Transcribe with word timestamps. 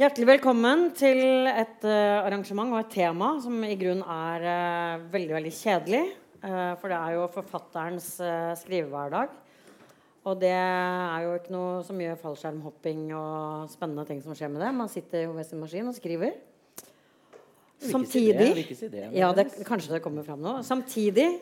Hjertelig 0.00 0.24
velkommen 0.24 0.86
til 0.96 1.18
et 1.50 1.82
uh, 1.84 2.24
arrangement 2.24 2.70
og 2.72 2.78
et 2.78 2.94
tema 2.94 3.26
som 3.44 3.58
i 3.60 3.74
grunnen 3.76 4.00
er 4.08 4.46
uh, 4.48 5.02
veldig 5.12 5.34
veldig 5.36 5.52
kjedelig. 5.52 6.00
Uh, 6.40 6.72
for 6.80 6.88
det 6.88 6.96
er 6.96 7.12
jo 7.18 7.26
forfatterens 7.34 8.06
skrivehverdag. 8.62 9.36
Og 10.24 10.40
det 10.40 10.54
er 10.54 11.26
jo 11.26 11.36
ikke 11.36 11.52
noe 11.52 11.84
så 11.84 11.92
mye 11.98 12.16
fallskjermhopping 12.24 13.04
og 13.20 13.68
spennende 13.74 14.08
ting 14.08 14.24
som 14.24 14.32
skjer 14.32 14.54
med 14.54 14.64
det. 14.64 14.72
Man 14.80 14.88
sitter 14.88 15.26
jo 15.26 15.36
ved 15.36 15.50
sin 15.50 15.60
maskin 15.60 15.92
og 15.92 16.00
skriver. 16.00 16.40
Samtidig 17.84 18.50
Ja, 19.12 19.28
det, 19.36 19.50
kanskje 19.68 19.98
det 19.98 20.04
kommer 20.06 20.24
fram 20.24 20.40
nå. 20.40 20.62
Samtidig 20.64 21.34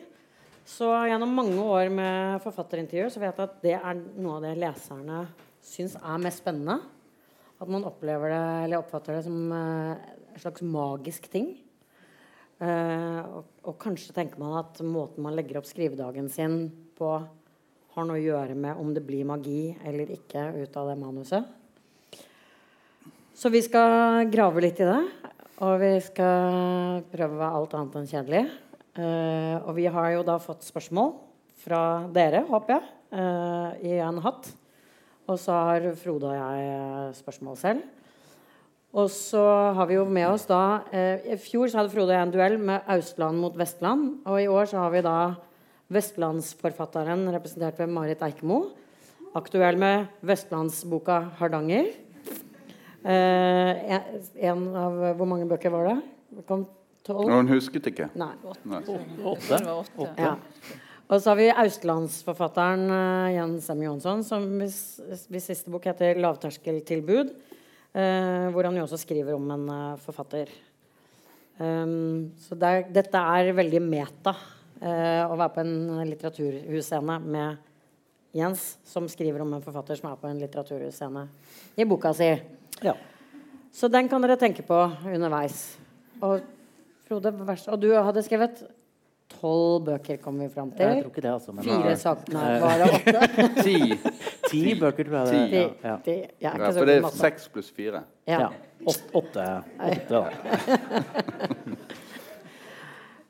så 0.67 0.91
gjennom 1.07 1.39
mange 1.39 1.55
år 1.63 1.87
med 1.87 2.41
forfatterintervjuer 2.43 3.15
så 3.15 3.23
vet 3.23 3.31
jeg 3.31 3.47
at 3.47 3.61
det 3.63 3.77
er 3.79 4.07
noe 4.17 4.41
av 4.41 4.49
det 4.49 4.57
leserne 4.59 5.29
syns 5.63 5.95
er 5.95 6.19
mest 6.19 6.43
spennende. 6.43 6.81
At 7.61 7.69
man 7.69 7.85
opplever 7.85 8.31
det, 8.33 8.45
eller 8.65 8.81
oppfatter 8.81 9.19
det 9.19 9.25
som 9.27 9.51
uh, 9.53 9.93
en 10.33 10.41
slags 10.41 10.63
magisk 10.65 11.27
ting. 11.29 11.51
Uh, 12.61 13.41
og, 13.61 13.75
kanskje 13.81 14.15
tenker 14.15 14.41
man 14.41 14.57
at 14.59 14.81
måten 14.85 15.21
man 15.25 15.35
legger 15.37 15.59
opp 15.59 15.69
skrivedagen 15.69 16.29
sin 16.29 16.63
på, 16.97 17.11
har 17.91 18.07
noe 18.07 18.17
å 18.17 18.23
gjøre 18.23 18.55
med 18.57 18.79
om 18.81 18.93
det 18.95 19.03
blir 19.05 19.27
magi 19.27 19.75
eller 19.85 20.13
ikke 20.15 20.47
ut 20.57 20.77
av 20.79 20.89
det 20.89 20.95
manuset. 21.01 21.49
Så 23.37 23.49
vi 23.53 23.61
skal 23.65 24.29
grave 24.31 24.63
litt 24.63 24.81
i 24.81 24.87
det. 24.87 25.01
Og 25.61 25.75
vi 25.81 25.91
skal 26.01 27.03
prøve 27.11 27.45
alt 27.45 27.75
annet 27.77 27.99
enn 27.99 28.09
kjedelig. 28.09 28.45
Uh, 28.97 29.61
og 29.67 29.75
vi 29.77 29.85
har 29.85 30.15
jo 30.15 30.25
da 30.25 30.39
fått 30.41 30.65
spørsmål 30.65 31.13
fra 31.61 31.83
dere, 32.09 32.41
håper 32.49 32.73
jeg, 32.73 32.89
i 33.85 33.99
en 34.01 34.17
hatt. 34.23 34.47
Og 35.29 35.37
så 35.39 35.53
har 35.53 35.91
Frode 35.99 36.31
og 36.31 36.35
jeg 36.35 36.69
eh, 36.71 37.13
spørsmål 37.17 37.57
selv. 37.59 37.83
Og 38.91 39.07
så 39.13 39.43
har 39.77 39.87
vi 39.87 39.95
jo 39.95 40.03
med 40.03 40.27
oss 40.27 40.43
da 40.49 40.83
eh, 40.91 41.31
I 41.31 41.37
fjor 41.39 41.69
så 41.71 41.79
hadde 41.79 41.93
Frode 41.93 42.11
og 42.11 42.17
jeg 42.17 42.27
en 42.27 42.33
duell 42.33 42.57
med 42.59 42.89
Austland 42.91 43.39
mot 43.39 43.55
Vestland. 43.57 44.19
Og 44.25 44.41
i 44.41 44.49
år 44.51 44.67
så 44.71 44.81
har 44.83 44.91
vi 44.91 45.03
da 45.05 45.17
vestlandsforfatteren 45.91 47.27
representert 47.31 47.79
ved 47.79 47.91
Marit 47.91 48.23
Eikemo. 48.25 48.63
Aktuell 49.35 49.77
med 49.79 50.09
vestlandsboka 50.27 51.21
'Hardanger'. 51.37 51.93
Eh, 53.01 54.01
en 54.51 54.75
av 54.75 55.15
Hvor 55.17 55.25
mange 55.25 55.47
bøker 55.49 55.71
var 55.73 55.87
det? 55.87 56.01
det 56.37 56.45
kom 56.45 56.67
tolv? 57.03 57.31
Hun 57.31 57.47
husket 57.47 57.87
ikke. 57.87 58.09
Nei. 58.15 58.33
Åtte. 58.43 59.61
Åtte. 59.95 60.13
Ja. 60.17 60.35
Og 61.11 61.19
så 61.19 61.33
har 61.33 61.39
vi 61.41 61.49
austlandsforfatteren 61.51 62.85
uh, 62.87 63.31
Jens 63.35 63.65
M. 63.73 63.81
Jonsson, 63.83 64.21
som 64.23 64.45
hvis, 64.61 64.77
siste 65.43 65.71
bok 65.71 65.89
heter 65.89 66.15
'Lavterskeltilbud'. 66.15 67.33
Uh, 67.91 68.47
hvor 68.55 68.63
han 68.63 68.77
jo 68.79 68.85
også 68.85 69.01
skriver 69.01 69.35
om 69.35 69.49
en 69.51 69.65
uh, 69.67 69.99
forfatter. 69.99 70.47
Um, 71.59 72.31
så 72.39 72.55
er, 72.55 72.87
dette 72.87 73.19
er 73.19 73.51
veldig 73.51 73.83
meta 73.83 74.35
å 74.81 75.35
være 75.37 75.53
på 75.53 75.61
en 75.61 76.07
litteraturhusscene 76.09 77.19
med 77.21 77.59
Jens, 78.33 78.79
som 78.81 79.05
skriver 79.05 79.43
om 79.43 79.51
en 79.53 79.61
forfatter 79.61 79.99
som 79.99 80.07
er 80.09 80.15
på 80.17 80.25
en 80.25 80.39
litteraturhusscene 80.41 81.27
i 81.77 81.85
boka 81.85 82.09
si. 82.17 82.31
Ja. 82.81 82.95
Så 83.69 83.91
den 83.93 84.09
kan 84.09 84.25
dere 84.25 84.39
tenke 84.41 84.65
på 84.65 84.79
underveis. 85.05 85.75
Og 86.17 86.41
Frode, 87.05 87.29
og 87.69 87.77
du 87.77 87.91
hadde 87.93 88.25
skrevet 88.25 88.63
Tolv 89.31 89.85
bøker 89.87 90.19
kom 90.21 90.39
vi 90.41 90.47
fram 90.51 90.71
til. 90.75 90.85
Jeg 90.85 91.03
tror 91.03 91.11
ikke 91.11 91.23
det, 91.25 91.31
altså. 91.33 91.55
Fire 91.65 91.95
saker 91.97 92.35
Nei, 92.35 92.49
var 92.61 92.81
det 92.81 92.89
åtte? 92.97 93.45
ti. 93.67 93.77
ti 94.49 94.63
bøker, 94.79 95.07
tror 95.07 95.17
jeg 95.17 95.27
det 95.31 95.61
er. 95.61 95.71
Ja. 95.83 95.95
Ti. 96.05 96.17
Ja, 96.43 96.51
ja, 96.51 96.71
for 96.75 96.89
det 96.89 96.97
er 96.99 97.09
seks 97.15 97.47
pluss 97.53 97.71
fire. 97.73 98.03
Ja. 98.29 98.51
Åtte, 98.81 99.09
åtte, 99.21 99.47
da. 100.09 100.23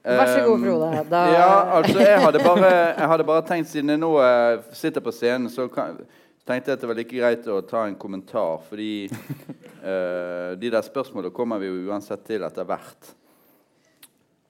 Vær 0.02 0.26
så 0.26 0.46
god, 0.48 0.64
Frode. 0.66 1.04
Da... 1.12 1.22
Ja, 1.30 1.78
altså, 1.78 2.00
jeg 2.00 2.22
hadde, 2.24 2.40
bare, 2.42 2.70
jeg 2.74 3.08
hadde 3.12 3.26
bare 3.28 3.46
tenkt, 3.46 3.70
siden 3.70 3.94
jeg 3.94 4.02
nå 4.02 4.10
uh, 4.18 4.64
sitter 4.74 5.04
på 5.06 5.14
scenen, 5.14 5.50
så 5.54 5.68
kan, 5.70 6.00
tenkte 6.48 6.72
jeg 6.72 6.80
at 6.80 6.82
det 6.82 6.90
var 6.90 6.98
like 6.98 7.20
greit 7.20 7.50
å 7.52 7.60
ta 7.70 7.86
en 7.86 7.98
kommentar. 8.02 8.64
Fordi 8.70 8.94
uh, 9.12 10.58
de 10.62 10.72
der 10.74 10.82
spørsmålene 10.88 11.34
kommer 11.36 11.62
vi 11.62 11.70
jo 11.70 11.92
uansett 11.92 12.26
til 12.26 12.48
etter 12.48 12.66
hvert. 12.66 13.14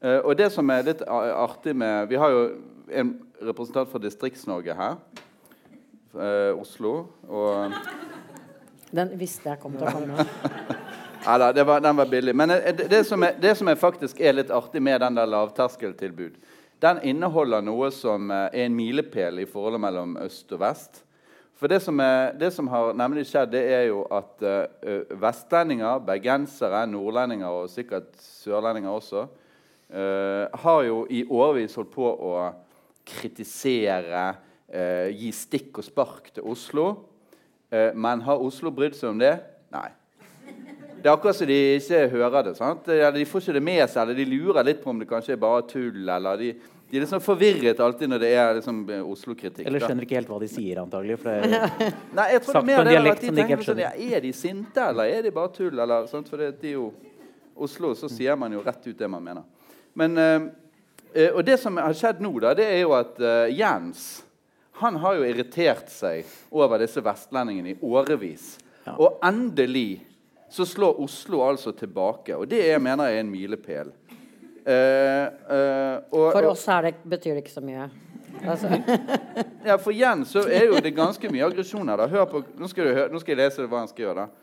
Uh, 0.02 0.18
og 0.26 0.34
det 0.34 0.48
som 0.50 0.70
er 0.74 0.86
litt 0.88 1.02
artig 1.06 1.76
med 1.78 2.08
Vi 2.10 2.18
har 2.18 2.32
jo 2.34 2.46
en 2.90 3.12
representant 3.46 3.90
fra 3.92 4.00
Distrikts-Norge 4.02 4.74
her. 4.74 4.96
Uh, 6.16 6.58
Oslo. 6.58 6.94
Og 7.30 7.76
Den 8.90 9.12
visste 9.20 9.52
jeg 9.52 9.62
kom 9.62 9.76
til 9.78 9.86
å 9.86 9.94
komme. 9.94 10.26
Nei 11.28 11.36
da, 11.38 11.52
var, 11.70 11.84
den 11.86 12.00
var 12.00 12.10
billig. 12.10 12.34
Men 12.34 12.56
uh, 12.56 12.72
det, 12.74 12.88
det, 12.90 13.04
som 13.06 13.22
er, 13.28 13.38
det, 13.38 13.54
som 13.60 13.70
er, 13.70 13.78
faktisk 13.78 14.24
er 14.26 14.34
litt 14.40 14.50
artig 14.50 14.82
med 14.82 15.04
den 15.06 15.20
der 15.20 15.30
lavterskeltilbud, 15.30 16.40
den 16.82 17.02
inneholder 17.12 17.62
noe 17.62 17.92
som 17.94 18.34
er 18.34 18.58
en 18.64 18.74
milepæl 18.74 19.44
i 19.44 19.46
forholdet 19.46 19.84
mellom 19.84 20.16
øst 20.24 20.50
og 20.58 20.64
vest. 20.64 21.04
For 21.62 21.70
det 21.70 21.78
som, 21.86 22.02
er, 22.02 22.34
det 22.42 22.50
som, 22.56 22.66
har 22.74 22.96
nemlig 22.98 23.28
skjedd, 23.30 23.54
det 23.54 23.62
er 23.70 23.84
jo 23.92 24.00
at 24.10 24.42
ø, 24.42 24.96
vestlendinger, 25.22 26.02
bergensere, 26.08 26.80
nordlendinger 26.90 27.54
og 27.54 27.70
sikkert 27.70 28.10
sørlendinger 28.18 28.90
også 28.90 29.28
har 29.92 30.84
jo 30.88 31.02
i 31.12 31.26
årevis 31.28 31.74
holdt 31.76 31.90
på 31.92 32.06
å 32.08 32.36
kritisere, 33.08 34.26
uh, 34.74 35.08
gi 35.12 35.32
stikk 35.36 35.82
og 35.82 35.88
spark 35.88 36.30
til 36.36 36.48
Oslo. 36.52 36.90
Uh, 37.72 37.92
men 37.96 38.24
har 38.26 38.44
Oslo 38.44 38.72
brydd 38.76 38.98
seg 38.98 39.14
om 39.14 39.22
det? 39.22 39.36
Nei. 39.74 39.90
Det 41.02 41.10
er 41.10 41.16
akkurat 41.16 41.34
som 41.34 41.50
de 41.50 41.58
ikke 41.80 42.04
hører 42.12 42.44
det. 42.46 42.58
sant? 42.60 42.86
Eller 42.92 43.16
de 43.16 43.26
får 43.26 43.42
ikke 43.42 43.56
det 43.58 43.64
med 43.66 43.82
seg, 43.90 44.04
eller 44.04 44.20
de 44.20 44.28
lurer 44.30 44.68
litt 44.68 44.84
på 44.84 44.92
om 44.92 45.00
det 45.02 45.08
kanskje 45.10 45.34
er 45.34 45.40
bare 45.42 45.64
tull. 45.66 46.04
eller 46.04 46.38
de, 46.38 46.52
de 46.92 46.98
er 47.00 47.06
liksom 47.06 47.24
forvirret 47.26 47.80
alltid 47.82 48.12
når 48.12 48.22
det 48.22 48.30
er 48.38 48.52
liksom 48.60 48.84
Oslo-kritikk. 49.10 49.66
Eller 49.66 49.82
skjønner 49.82 50.06
ikke 50.06 50.20
helt 50.20 50.30
hva 50.30 50.38
de 50.44 50.50
sier, 50.52 50.84
antagelig. 50.84 51.18
For 51.24 51.48
Nei, 52.20 52.28
jeg 52.36 52.44
tror 52.46 52.60
det 52.60 52.62
er 52.62 52.68
mer 52.70 52.92
det 52.92 53.16
at 53.16 53.24
de 53.24 53.34
tenker 53.40 53.66
sånn, 53.66 53.82
ja, 53.82 53.96
Er 53.98 54.22
de 54.28 54.34
sinte, 54.38 54.84
eller 54.92 55.16
er 55.16 55.26
de 55.26 55.34
bare 55.34 55.54
tull? 55.56 55.74
Eller, 55.74 56.06
sant? 56.12 56.30
For 56.30 56.44
det, 56.44 56.52
det 56.62 56.76
er 56.76 56.78
jo 56.78 56.92
Oslo, 57.62 57.96
så 57.98 58.10
sier 58.10 58.38
man 58.40 58.54
jo 58.54 58.62
rett 58.66 58.86
ut 58.86 58.98
det 58.98 59.10
man 59.10 59.26
mener. 59.26 59.50
Men, 59.94 60.18
eh, 60.18 60.42
eh, 61.14 61.32
og 61.32 61.44
det 61.46 61.58
som 61.62 61.80
har 61.82 61.96
skjedd 61.98 62.22
nå, 62.24 62.34
da, 62.44 62.54
det 62.58 62.68
er 62.72 62.84
jo 62.84 62.94
at 62.98 63.20
uh, 63.20 63.48
Jens 63.52 64.24
han 64.82 64.96
har 64.98 65.20
jo 65.20 65.26
irritert 65.30 65.92
seg 65.94 66.26
over 66.50 66.82
disse 66.82 67.04
vestlendingene 67.06 67.76
i 67.76 67.80
årevis. 67.86 68.56
Ja. 68.88 68.96
Og 68.98 69.20
endelig 69.22 70.02
så 70.50 70.66
slår 70.66 70.98
Oslo 71.04 71.44
altså 71.46 71.72
tilbake. 71.78 72.34
Og 72.34 72.48
det 72.50 72.64
er, 72.66 72.80
mener 72.82 73.12
jeg 73.12 73.20
er 73.20 73.26
en 73.26 73.30
milepæl. 73.30 73.92
Eh, 74.66 75.28
uh, 75.50 76.32
for 76.34 76.48
oss 76.50 76.66
det, 76.66 76.96
betyr 77.04 77.38
det 77.38 77.46
ikke 77.46 77.54
så 77.54 77.64
mye. 77.66 77.90
Altså. 78.42 78.68
ja, 79.70 79.78
For 79.78 79.94
Jens 79.94 80.34
så 80.34 80.48
er 80.50 80.68
jo 80.72 80.82
det 80.82 80.96
ganske 80.98 81.30
mye 81.30 81.46
aggresjon 81.46 81.94
her. 81.94 82.08
Hør 82.10 82.26
på, 82.30 82.44
nå, 82.58 82.70
skal 82.72 82.90
du, 82.90 83.02
nå 83.14 83.22
skal 83.22 83.36
jeg 83.36 83.42
lese 83.44 83.68
hva 83.70 83.84
han 83.84 83.92
skriver. 83.92 84.24
da. 84.24 84.41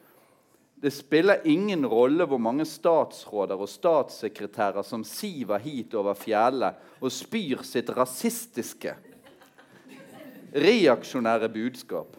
Det 0.80 0.90
spiller 0.94 1.40
ingen 1.44 1.86
rolle 1.86 2.22
hvor 2.28 2.38
mange 2.38 2.62
statsråder 2.68 3.58
og 3.58 3.70
statssekretærer 3.70 4.86
som 4.86 5.02
siver 5.06 5.58
hit 5.64 5.94
over 5.98 6.14
fjellet 6.14 6.78
og 7.02 7.10
spyr 7.10 7.64
sitt 7.66 7.90
rasistiske, 7.96 8.94
reaksjonære 10.54 11.50
budskap. 11.50 12.14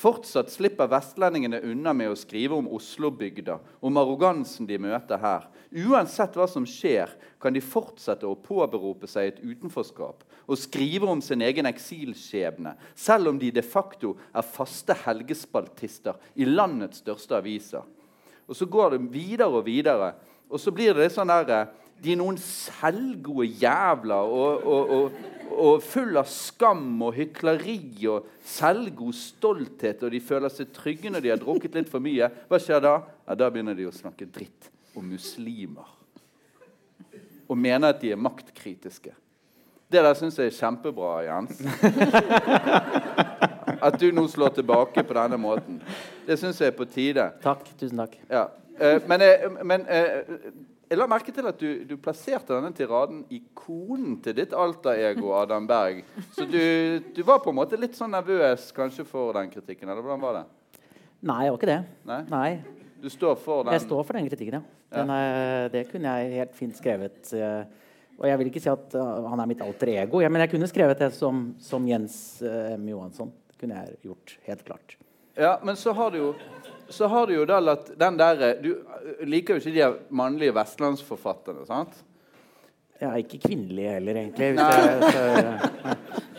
Fortsatt 0.00 0.48
slipper 0.48 0.88
vestlendingene 0.88 1.60
unna 1.68 1.92
med 1.92 2.14
å 2.14 2.16
skrive 2.16 2.56
om 2.56 2.70
Oslo-bygda, 2.72 3.58
om 3.84 4.00
arrogansen 4.00 4.64
de 4.64 4.78
møter 4.80 5.20
her. 5.20 5.44
Uansett 5.68 6.38
hva 6.40 6.48
som 6.48 6.64
skjer, 6.64 7.12
kan 7.36 7.52
de 7.52 7.60
fortsette 7.60 8.24
å 8.24 8.38
påberope 8.38 9.10
seg 9.10 9.28
et 9.28 9.42
utenforskap 9.44 10.24
og 10.50 10.58
skriver 10.58 11.12
om 11.12 11.20
sin 11.22 11.42
egen 11.46 11.68
eksilskjebne, 11.70 12.74
selv 12.98 13.30
om 13.30 13.38
de 13.38 13.52
de 13.54 13.62
facto 13.62 14.16
er 14.34 14.46
faste 14.46 14.96
helgespaltister 15.04 16.18
i 16.34 16.48
landets 16.48 17.04
største 17.04 17.38
aviser. 17.38 17.86
Og 18.48 18.56
Så 18.56 18.66
går 18.66 18.90
det 18.90 19.12
videre 19.12 19.48
og 19.48 19.66
videre, 19.66 20.14
og 20.50 20.58
så 20.58 20.72
blir 20.74 20.94
det 20.94 21.12
sånn 21.14 21.30
der 21.30 21.68
De 22.00 22.14
er 22.14 22.16
noen 22.16 22.38
selvgode 22.40 23.46
jævler 23.60 24.24
og, 24.24 24.62
og, 24.64 24.90
og, 24.90 25.18
og 25.52 25.82
full 25.84 26.16
av 26.16 26.24
skam 26.32 27.02
og 27.04 27.12
hykleri 27.12 28.06
og 28.08 28.24
selvgod 28.40 29.12
stolthet, 29.14 30.02
og 30.02 30.10
de 30.10 30.20
føler 30.24 30.48
seg 30.48 30.72
trygge 30.72 31.12
når 31.12 31.20
de 31.20 31.32
har 31.34 31.42
drukket 31.42 31.76
litt 31.76 31.92
for 31.92 32.00
mye. 32.00 32.30
Hva 32.48 32.56
skjer 32.56 32.80
da? 32.80 32.94
Ja, 33.28 33.36
Da 33.36 33.50
begynner 33.52 33.76
de 33.76 33.84
å 33.84 33.92
snakke 33.92 34.24
dritt 34.32 34.70
om 34.96 35.04
muslimer. 35.12 35.92
Og 37.46 37.58
mener 37.58 37.92
at 37.92 38.00
de 38.00 38.14
er 38.14 38.24
maktkritiske. 38.24 39.12
Det 39.90 40.02
der 40.06 40.14
syns 40.14 40.38
jeg 40.38 40.52
er 40.52 40.54
kjempebra, 40.54 41.16
Jens. 41.26 41.58
At 43.86 43.96
du 43.98 44.10
nå 44.14 44.26
slår 44.30 44.52
tilbake 44.60 45.02
på 45.02 45.16
denne 45.16 45.38
måten. 45.40 45.80
Det 46.26 46.36
syns 46.38 46.60
jeg 46.62 46.70
er 46.70 46.76
på 46.76 46.86
tide. 46.86 47.24
Takk. 47.42 47.64
Tusen 47.80 47.98
takk. 47.98 48.14
Ja. 48.30 48.44
Eh, 48.78 49.00
men, 49.10 49.24
eh, 49.24 49.48
men 49.66 49.86
eh, 49.90 50.20
jeg 50.90 50.98
la 50.98 51.08
merke 51.10 51.34
til 51.34 51.48
at 51.50 51.58
du, 51.58 51.82
du, 51.88 51.96
plasserte 52.02 52.54
denne 52.54 52.70
tiraden 52.76 53.24
i 53.34 53.42
konen 53.56 54.20
til 54.22 54.36
ditt 54.38 54.54
alter-ego, 54.54 55.32
Adam 55.40 55.66
Berg. 55.66 56.04
Så 56.36 56.46
du, 56.46 56.62
du, 57.16 57.22
var 57.26 57.42
på 57.42 57.50
en 57.50 57.58
måte 57.58 57.78
litt 57.80 57.98
sånn 57.98 58.14
nervøs 58.14 58.70
kanskje 58.76 59.06
for 59.08 59.34
den 59.36 59.50
kritikken? 59.50 59.88
eller 59.88 60.06
hvordan 60.06 60.22
var 60.22 60.38
det? 60.38 60.46
Nei, 61.26 61.42
jeg 61.44 61.52
var 61.52 61.60
ikke 61.60 61.72
det. 61.72 61.80
Nei? 62.08 62.22
Nei. 62.30 62.50
Du 63.00 63.10
står 63.10 63.36
for 63.42 63.66
den? 63.66 63.74
Jeg 63.74 63.88
står 63.88 64.06
for 64.06 64.20
den 64.20 64.30
kritikken, 64.30 64.60
ja. 64.60 64.78
Den 64.90 65.12
ja. 65.14 65.68
det 65.70 65.86
kunne 65.90 66.14
jeg 66.18 66.40
helt 66.40 66.56
fint 66.58 66.78
skrevet. 66.78 67.34
Og 68.20 68.28
jeg 68.28 68.40
vil 68.40 68.50
ikke 68.50 68.60
si 68.60 68.68
at 68.68 68.96
eh, 69.00 69.28
han 69.32 69.40
er 69.40 69.48
mitt 69.48 69.62
alter 69.64 69.94
ego, 69.94 70.20
ja, 70.20 70.28
men 70.32 70.44
jeg 70.44 70.52
kunne 70.52 70.68
skrevet 70.68 71.00
det 71.00 71.10
som, 71.16 71.46
som 71.64 71.86
Jens 71.88 72.16
eh, 72.44 72.74
M. 72.76 72.90
Johansson. 72.92 73.32
Det 73.48 73.62
kunne 73.62 73.80
jeg 73.80 73.96
gjort, 74.10 74.34
helt 74.48 74.64
klart. 74.66 74.96
Ja, 75.40 75.54
men 75.64 75.78
så 75.80 75.94
har 75.96 76.12
du 76.12 76.20
jo 76.20 76.34
så 76.90 77.06
har 77.06 77.28
du 77.30 77.36
jo 77.36 77.44
da 77.46 77.60
latt 77.62 77.92
den 77.94 78.16
der 78.18 78.56
Du 78.60 78.72
eh, 78.74 79.24
liker 79.24 79.56
jo 79.56 79.62
ikke 79.62 79.74
de 79.76 80.14
mannlige 80.20 80.54
vestlandsforfatterne, 80.56 81.64
sant? 81.68 81.94
Er 83.00 83.16
ikke 83.22 83.38
kvinnelig 83.40 83.86
heller, 83.88 84.18
egentlig. 84.20 84.50
Hvis 84.52 84.60
jeg, 84.60 85.12
så, 85.14 86.30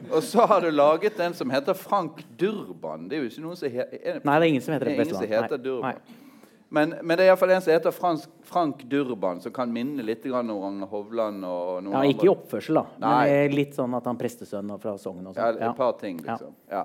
Og 0.16 0.22
så 0.26 0.46
har 0.50 0.64
du 0.64 0.70
laget 0.70 1.20
en 1.22 1.34
som 1.34 1.50
heter 1.50 1.76
Frank 1.78 2.24
Durban. 2.38 3.06
Det 3.08 3.18
er 3.18 3.22
jo 3.22 3.30
ikke 3.30 3.44
noen 3.44 3.60
som 3.60 3.70
he 3.70 3.84
er, 3.84 4.18
nei, 4.24 4.34
det 4.34 4.40
er 4.40 4.48
ingen 4.48 4.64
som 4.64 4.74
heter 4.74 4.90
det 4.90 4.96
det 4.96 5.04
er 5.04 5.06
ingen 5.06 5.20
som 5.20 5.30
heter 5.30 5.60
Nei, 5.60 5.64
Durban. 5.68 6.00
nei. 6.00 6.19
Men, 6.70 6.94
men 7.02 7.18
det 7.18 7.24
er 7.24 7.32
iallfall 7.32 7.50
en 7.50 7.62
som 7.64 7.72
heter 7.72 7.94
Frans, 7.94 8.28
Frank 8.46 8.84
Durban, 8.90 9.40
som 9.42 9.50
kan 9.52 9.72
minne 9.74 10.04
litt 10.06 10.26
om 10.30 10.52
Ragnar 10.54 10.86
Hovland. 10.92 11.44
og 11.44 11.82
noen 11.82 11.96
Ja, 11.96 12.12
ikke 12.12 12.28
i 12.28 12.30
oppførsel, 12.30 12.78
da. 12.78 12.84
Nei. 13.02 13.16
Men 13.26 13.56
litt 13.58 13.74
sånn 13.74 13.96
at 13.98 14.06
han 14.06 14.18
prestesønn 14.20 14.70
fra 14.78 14.94
Sogn 14.98 15.26
og 15.26 15.34
Ja, 15.34 15.50
sånn. 15.50 15.64
et 15.66 15.76
par 15.76 15.96
ting, 15.98 16.20
liksom. 16.22 16.54
Ja. 16.70 16.84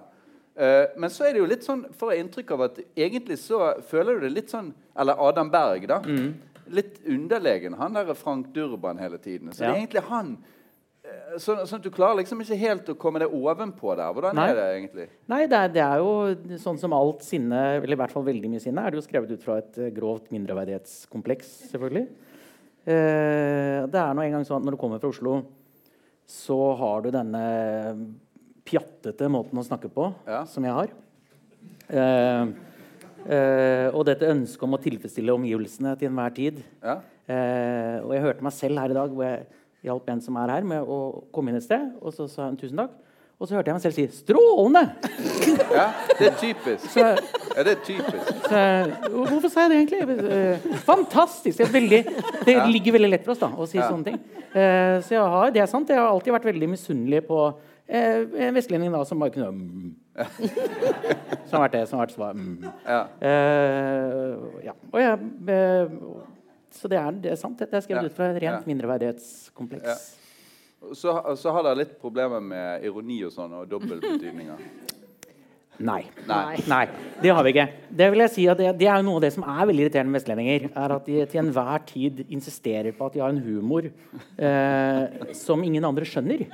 Uh, 0.55 0.87
men 0.97 1.11
så 1.11 1.27
er 1.27 1.35
det 1.35 1.41
jo 1.43 1.45
litt 1.51 1.65
sånn, 1.67 1.83
får 1.99 2.13
jeg 2.13 2.23
inntrykk 2.23 2.51
av 2.55 2.61
at 2.69 2.77
egentlig 2.95 3.37
så 3.43 3.59
føler 3.83 4.15
du 4.15 4.21
det 4.23 4.29
litt 4.37 4.53
sånn 4.53 4.69
Eller 4.97 5.19
Adam 5.19 5.49
Berg, 5.51 5.87
da. 5.91 5.99
Mm. 5.99 6.33
Litt 6.71 7.01
underlegen, 7.05 7.75
han 7.77 7.93
der 7.93 8.13
Frank 8.17 8.53
Durban 8.55 8.97
hele 8.97 9.19
tiden. 9.19 9.51
Så 9.51 9.59
det 9.59 9.67
er 9.69 9.81
egentlig 9.83 10.05
han 10.09 10.37
Sånn 11.41 11.61
sånn 11.67 11.79
at 11.81 11.83
du 11.83 11.91
klarer 11.91 12.17
liksom 12.21 12.39
ikke 12.43 12.57
helt 12.61 12.89
å 12.93 12.95
komme 12.99 13.19
deg 13.19 13.33
ovenpå 13.35 13.95
der. 13.99 14.13
Hvordan 14.15 14.37
Nei. 14.37 14.45
er 14.51 14.55
det 14.59 14.65
egentlig? 14.77 15.07
Nei, 15.31 15.41
det 15.51 15.57
er, 15.59 15.71
det 15.75 15.83
er 15.83 15.97
jo 16.03 16.57
sånn 16.63 16.79
som 16.79 16.93
alt 16.95 17.25
sinne, 17.25 17.59
eller 17.81 17.95
i 17.97 17.99
hvert 17.99 18.13
fall 18.13 18.23
veldig 18.27 18.51
mye 18.53 18.63
sinne, 18.63 18.83
er 18.85 18.91
det 18.95 19.01
jo 19.01 19.05
skrevet 19.07 19.33
ut 19.35 19.43
fra 19.43 19.57
et 19.61 19.77
eh, 19.81 19.91
grovt 19.95 20.29
mindreverdighetskompleks, 20.35 21.49
selvfølgelig. 21.73 22.05
Eh, 22.85 23.81
det 23.89 23.99
er 24.01 24.13
nå 24.15 24.23
engang 24.25 24.45
sånn 24.47 24.61
at 24.61 24.67
når 24.67 24.77
du 24.77 24.81
kommer 24.81 25.01
fra 25.03 25.09
Oslo, 25.11 25.39
så 26.29 26.59
har 26.79 27.03
du 27.05 27.11
denne 27.13 27.41
pjattete 28.65 29.27
måten 29.29 29.59
å 29.61 29.65
snakke 29.65 29.91
på, 29.93 30.07
Ja. 30.25 30.43
som 30.49 30.63
jeg 30.65 30.73
har. 30.73 30.93
Eh, 31.89 32.45
eh, 33.29 33.89
og 33.93 34.05
dette 34.07 34.31
ønsket 34.31 34.63
om 34.65 34.73
å 34.73 34.81
tilfredsstille 34.81 35.35
omgivelsene 35.35 35.97
til 35.99 36.09
enhver 36.09 36.33
tid. 36.33 36.63
Ja? 36.81 36.99
Eh, 37.27 37.99
og 38.05 38.13
jeg 38.13 38.21
hørte 38.25 38.45
meg 38.45 38.53
selv 38.53 38.79
her 38.79 38.89
i 38.89 38.97
dag 38.97 39.09
hvor 39.13 39.23
jeg 39.25 39.45
hjalp 39.85 40.09
en 40.09 40.21
som 40.21 40.37
er 40.41 40.53
her, 40.57 40.67
med 40.67 40.81
å 40.83 40.99
komme 41.33 41.51
inn 41.53 41.59
et 41.59 41.65
sted. 41.65 41.91
Og 42.01 42.13
så 42.15 42.27
sa 42.31 42.49
hun 42.49 42.57
tusen 42.59 42.81
takk. 42.81 42.93
Og 43.35 43.49
så 43.49 43.57
hørte 43.57 43.67
jeg 43.67 43.75
meg 43.75 43.83
selv 43.83 43.95
si 43.97 44.05
'strålende'! 44.07 44.89
ja? 45.75 45.87
Det 46.19 46.27
er 46.29 46.35
typisk. 46.39 46.85
Så, 46.93 47.03
Ja, 47.55 47.63
det 47.63 47.71
er 47.73 47.81
typisk. 47.83 48.31
så, 48.47 48.61
hvorfor 49.11 49.49
sa 49.51 49.65
jeg 49.65 49.69
det 49.69 49.77
egentlig? 49.81 50.31
Eh, 50.31 50.77
Fantastisk! 50.87 51.57
Det, 51.57 51.67
er 51.67 51.71
veldig, 51.73 52.05
det 52.45 52.55
ligger 52.71 52.95
veldig 52.95 53.09
lett 53.11 53.25
for 53.25 53.35
oss 53.35 53.39
da, 53.43 53.49
å 53.51 53.67
si 53.67 53.77
Ja. 53.77 53.89
sånne 53.89 54.05
ting. 54.07 54.19
Eh, 54.55 55.01
så 55.03 55.17
jeg 55.17 55.19
har, 55.19 55.51
det 55.51 55.61
er 55.61 55.65
sant, 55.67 55.89
jeg 55.89 55.99
har 55.99 56.07
alltid 56.07 56.31
vært 56.31 56.47
veldig 56.47 56.69
misunnelig 56.69 57.25
på 57.27 57.41
eh, 57.89 58.23
en 58.47 58.55
vestlending 58.55 58.91
da, 58.95 59.03
som 59.03 59.19
bare 59.19 59.35
kunne 59.35 59.51
mm. 59.51 59.95
Som 61.45 61.59
har 61.59 61.67
vært 61.67 61.75
det 61.75 61.87
som 61.89 61.99
har 61.99 62.05
vært 62.07 62.15
svar. 62.15 62.33
Mm. 62.39 62.63
Ja. 62.87 63.01
Eh, 63.19 64.63
ja. 64.63 64.71
Og 64.93 65.01
jeg, 65.01 65.19
så 66.75 66.89
det 66.91 66.97
er, 66.99 67.11
det 67.23 67.31
er 67.31 67.39
sant. 67.39 67.57
Det 67.59 67.73
er 67.73 67.81
skrevet 67.85 68.03
Ja. 68.03 68.09
ut 68.11 68.15
fra 68.17 68.29
et 68.31 68.41
rent 68.41 68.61
Ja. 68.61 68.63
mindreverdighetskompleks. 68.67 69.83
Ja. 69.85 70.93
Så, 70.93 71.13
så 71.39 71.51
har 71.55 71.63
dere 71.65 71.79
litt 71.79 71.95
problemer 72.01 72.39
med 72.43 72.83
ironi 72.85 73.23
og 73.25 73.31
sånn, 73.33 73.53
og 73.57 73.67
dobbeltbetydninger. 73.71 74.59
Nei. 75.79 76.05
Nei. 76.27 76.55
Nei, 76.71 76.85
det 77.21 77.31
har 77.35 77.43
vi 77.43 77.51
ikke. 77.51 77.65
Det 77.95 78.07
vil 78.13 78.23
jeg 78.23 78.31
si 78.31 78.45
at 78.51 78.57
det, 78.59 78.69
det 78.79 78.87
er 78.87 79.01
jo 79.01 79.07
noe 79.09 79.19
av 79.19 79.25
det 79.25 79.31
som 79.35 79.43
er 79.43 79.65
veldig 79.67 79.83
irriterende 79.85 80.11
med 80.13 80.21
vestlendinger. 80.21 80.69
er 80.71 80.93
At 80.95 81.05
de 81.09 81.25
til 81.31 81.41
enhver 81.41 81.83
tid 81.89 82.21
insisterer 82.29 82.95
på 82.95 83.09
at 83.09 83.13
de 83.17 83.23
har 83.23 83.33
en 83.33 83.41
humor 83.43 83.89
eh, 83.89 85.33
som 85.35 85.63
ingen 85.67 85.83
andre 85.87 86.07
skjønner. 86.07 86.45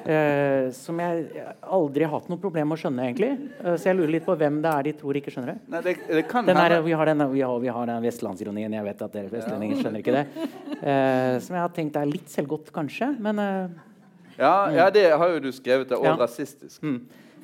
Eh, 0.00 0.70
som 0.74 0.98
jeg 1.02 1.26
aldri 1.60 2.06
har 2.06 2.14
hatt 2.14 2.30
noe 2.32 2.40
problem 2.40 2.70
med 2.72 2.78
å 2.78 2.80
skjønne, 2.80 3.04
egentlig. 3.10 3.28
Eh, 3.60 3.74
så 3.78 3.90
jeg 3.90 3.98
lurer 3.98 4.14
litt 4.14 4.24
på 4.26 4.34
hvem 4.40 4.56
det 4.64 4.70
er 4.72 4.86
de 4.88 4.94
tror 5.02 5.18
ikke 5.20 5.34
skjønner 5.34 5.52
det. 5.52 5.58
Nei, 5.74 5.82
det, 5.84 5.94
det 6.08 6.22
kan 6.30 6.48
Den 6.48 6.56
er, 6.58 6.78
vi, 6.86 6.94
har 6.96 7.10
den, 7.12 7.26
vi, 7.34 7.42
har, 7.44 7.58
vi 7.62 7.70
har 7.76 7.90
den 7.90 8.06
vestlandsironien. 8.08 8.74
Jeg 8.78 8.86
vet 8.88 9.04
at 9.06 9.14
dere 9.18 9.30
vestlendinger 9.34 9.82
skjønner 9.82 10.02
ikke 10.02 10.16
det. 10.16 10.24
Eh, 10.80 11.36
som 11.44 11.58
jeg 11.58 11.62
har 11.66 11.74
tenkt 11.76 11.98
er 12.00 12.08
litt 12.10 12.32
selvgodt, 12.32 12.72
kanskje. 12.74 13.10
Men 13.22 13.42
eh, 13.44 13.78
ja, 14.40 14.54
ja, 14.72 14.88
det 14.94 15.04
har 15.12 15.34
jo 15.36 15.42
du 15.44 15.50
skrevet. 15.52 15.90
Det, 15.92 15.98
og 16.00 16.08
Ja. 16.08 16.16
rasistisk. 16.24 16.80
mm, 16.82 17.00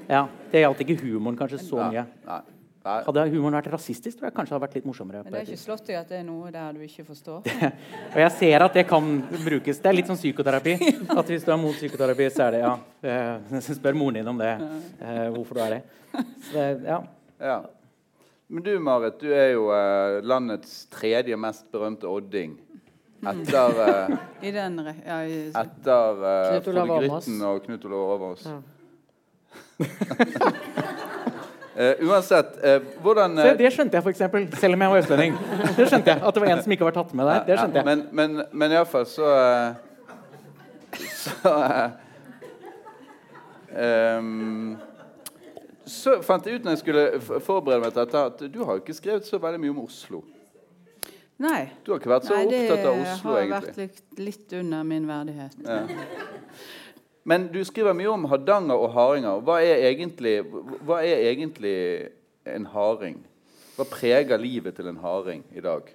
ja, 0.09 0.27
det 0.53 0.63
gjaldt 0.63 0.85
ikke 0.85 1.01
humoren 1.05 1.39
kanskje 1.39 1.59
så 1.65 1.81
mye. 1.87 2.07
Nei. 2.27 2.43
Nei. 2.87 3.01
Hadde 3.03 3.23
humoren 3.33 3.57
vært 3.59 3.67
rasistisk, 3.73 4.19
tror 4.21 4.29
jeg 4.29 4.35
kanskje 4.37 4.53
det 4.53 4.55
hadde 4.55 4.65
vært 4.69 4.75
litt 4.79 4.85
morsommere. 4.87 5.23
Men 5.25 5.35
det 5.35 5.41
er 5.41 5.49
ikke 5.49 5.59
slått 5.59 5.89
i 5.91 5.97
at 5.99 6.11
det 6.13 6.21
er 6.21 6.27
noe 6.27 6.53
der 6.55 6.77
du 6.77 6.85
ikke 6.87 7.03
forstår? 7.09 7.49
Og 8.15 8.19
jeg 8.23 8.35
ser 8.37 8.65
at 8.69 8.77
det 8.79 8.85
kan 8.87 9.09
brukes. 9.43 9.81
Det 9.83 9.91
er 9.91 9.97
litt 9.97 10.11
sånn 10.11 10.21
psykoterapi. 10.21 10.77
At 11.19 11.33
hvis 11.33 11.43
du 11.43 11.51
er 11.51 11.59
mot 11.59 11.75
psykoterapi, 11.75 12.29
så 12.31 12.45
er 12.47 12.55
det 12.55 12.61
ja. 12.63 12.75
Så 13.59 13.75
Spør 13.81 13.99
moren 13.99 14.21
din 14.21 14.31
om 14.31 14.39
det. 14.39 14.53
eh, 15.03 15.25
hvorfor 15.35 15.59
du 15.59 15.65
er 15.65 15.75
det. 15.75 15.81
Så 16.47 16.55
det 16.55 16.69
ja. 16.87 17.01
Ja. 17.43 17.57
Men 18.47 18.63
du, 18.63 18.71
Marit, 18.79 19.19
du 19.19 19.35
er 19.35 19.51
jo 19.57 19.67
eh, 19.75 20.21
landets 20.23 20.85
tredje 20.95 21.35
mest 21.43 21.67
berømte 21.75 22.07
odding. 22.07 22.55
Etter, 23.27 23.83
eh, 23.83 24.17
I 24.47 24.55
den. 24.55 24.79
Ja, 25.03 25.19
i, 25.27 25.43
etter 25.51 26.23
eh, 26.31 26.55
Knut 26.55 26.71
Olav 26.71 26.95
Åmås. 27.01 27.29
Og 27.51 27.63
Knut 27.67 27.91
Olav 27.91 28.15
Åmås. 28.15 28.47
Ja. 28.47 28.61
Eh, 31.77 31.95
uansett, 32.01 32.47
uh, 32.65 32.83
hvordan 33.03 33.37
Se, 33.37 33.49
eh, 33.49 33.57
det 33.59 33.71
skjønte 33.75 33.99
jeg, 33.99 34.09
eksempel, 34.09 34.47
selv 34.57 34.79
om 34.79 34.81
jeg 34.81 34.93
var 34.93 35.03
østlending. 35.03 35.35
Det 35.77 35.89
skjønte 35.91 36.09
jeg, 36.09 36.23
At 36.25 36.35
det 36.35 36.41
var 36.41 36.49
en 36.55 36.63
som 36.65 36.73
ikke 36.73 36.87
var 36.87 36.95
tatt 36.97 37.11
med 37.19 37.29
der. 37.29 37.43
Det 37.45 37.59
skjønte 37.59 37.83
jeg. 37.83 37.85
Men, 37.85 38.05
men, 38.17 38.45
men 38.53 38.73
iallfall 38.73 39.05
så 39.11 39.35
Så 40.97 41.53
ehm, 43.77 44.79
Så 45.85 46.17
fant 46.25 46.49
jeg 46.49 46.57
ut 46.57 46.65
når 46.65 46.79
jeg 46.79 46.81
skulle 46.81 47.05
forberede 47.45 47.83
meg 47.85 47.93
til 47.93 48.07
dette, 48.07 48.25
at 48.25 48.41
du 48.55 48.59
har 48.65 48.79
jo 48.79 48.85
ikke 48.87 48.97
skrevet 48.97 49.29
så 49.29 49.37
veldig 49.43 49.61
mye 49.67 49.75
om 49.77 49.85
Oslo. 49.85 50.23
nei. 51.37 51.61
Du 51.85 51.93
har 51.93 52.01
ikke 52.01 52.15
vært 52.15 52.31
så 52.31 52.41
nei, 52.41 52.47
opptatt 52.49 52.89
av 52.89 53.05
Oslo, 53.05 53.37
har 53.37 53.53
vært 53.53 53.77
litt, 53.85 54.03
litt 54.17 54.57
under 54.63 54.89
min 54.95 55.05
verdighet. 55.13 55.61
Ja. 55.61 55.85
Men 57.27 57.49
du 57.51 57.59
skriver 57.67 57.97
mye 57.99 58.13
om 58.13 58.29
hardanger 58.31 58.79
og 58.79 58.93
haringer. 58.95 59.41
Hva 59.43 59.59
hva 60.87 61.01
er 61.03 61.25
egentlig 61.33 61.79
en 62.47 62.69
haring? 62.71 63.19
Hva 63.77 63.87
preger 63.91 64.39
livet 64.39 64.77
til 64.79 64.87
en 64.89 65.01
haring 65.03 65.43
i 65.51 65.65
dag? 65.65 65.91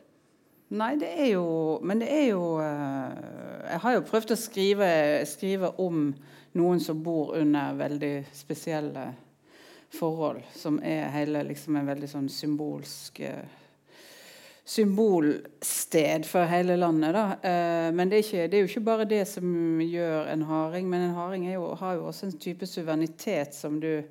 Nei, 0.72 0.96
det 1.00 1.10
er 1.20 1.34
jo 1.34 1.80
Men 1.84 2.00
det 2.00 2.08
er 2.12 2.28
jo 2.30 2.44
eh, 2.64 3.72
Jeg 3.72 3.80
har 3.84 3.96
jo 3.98 4.04
prøvd 4.08 4.32
å 4.32 4.40
skrive, 4.40 4.92
skrive 5.28 5.72
om 5.84 6.14
noen 6.56 6.80
som 6.84 7.00
bor 7.04 7.34
under 7.40 7.76
veldig 7.80 8.14
spesielle 8.36 9.06
forhold. 9.92 10.44
Som 10.56 10.80
er 10.84 11.12
hele 11.16 11.44
liksom 11.48 11.80
en 11.80 11.88
veldig 11.88 12.12
sånn 12.12 12.30
symbolsk 12.32 13.20
eh, 13.24 13.61
Symbolsted 14.66 16.26
for 16.26 16.46
hele 16.46 16.76
landet. 16.78 17.14
Da. 17.14 17.24
Eh, 17.44 17.94
men 17.94 18.10
det 18.10 18.18
er, 18.20 18.24
ikke, 18.24 18.48
det 18.48 18.58
er 18.58 18.62
jo 18.62 18.70
ikke 18.70 18.86
bare 18.86 19.08
det 19.10 19.24
som 19.28 19.80
gjør 19.82 20.30
en 20.32 20.46
harding. 20.48 20.90
Men 20.90 21.08
en 21.10 21.16
harding 21.18 21.48
jo, 21.54 21.74
har 21.76 21.96
jo 21.98 22.08
også 22.12 22.26
en 22.30 22.38
type 22.40 22.66
suverenitet 22.70 23.56
som 23.58 23.80
du 23.82 24.04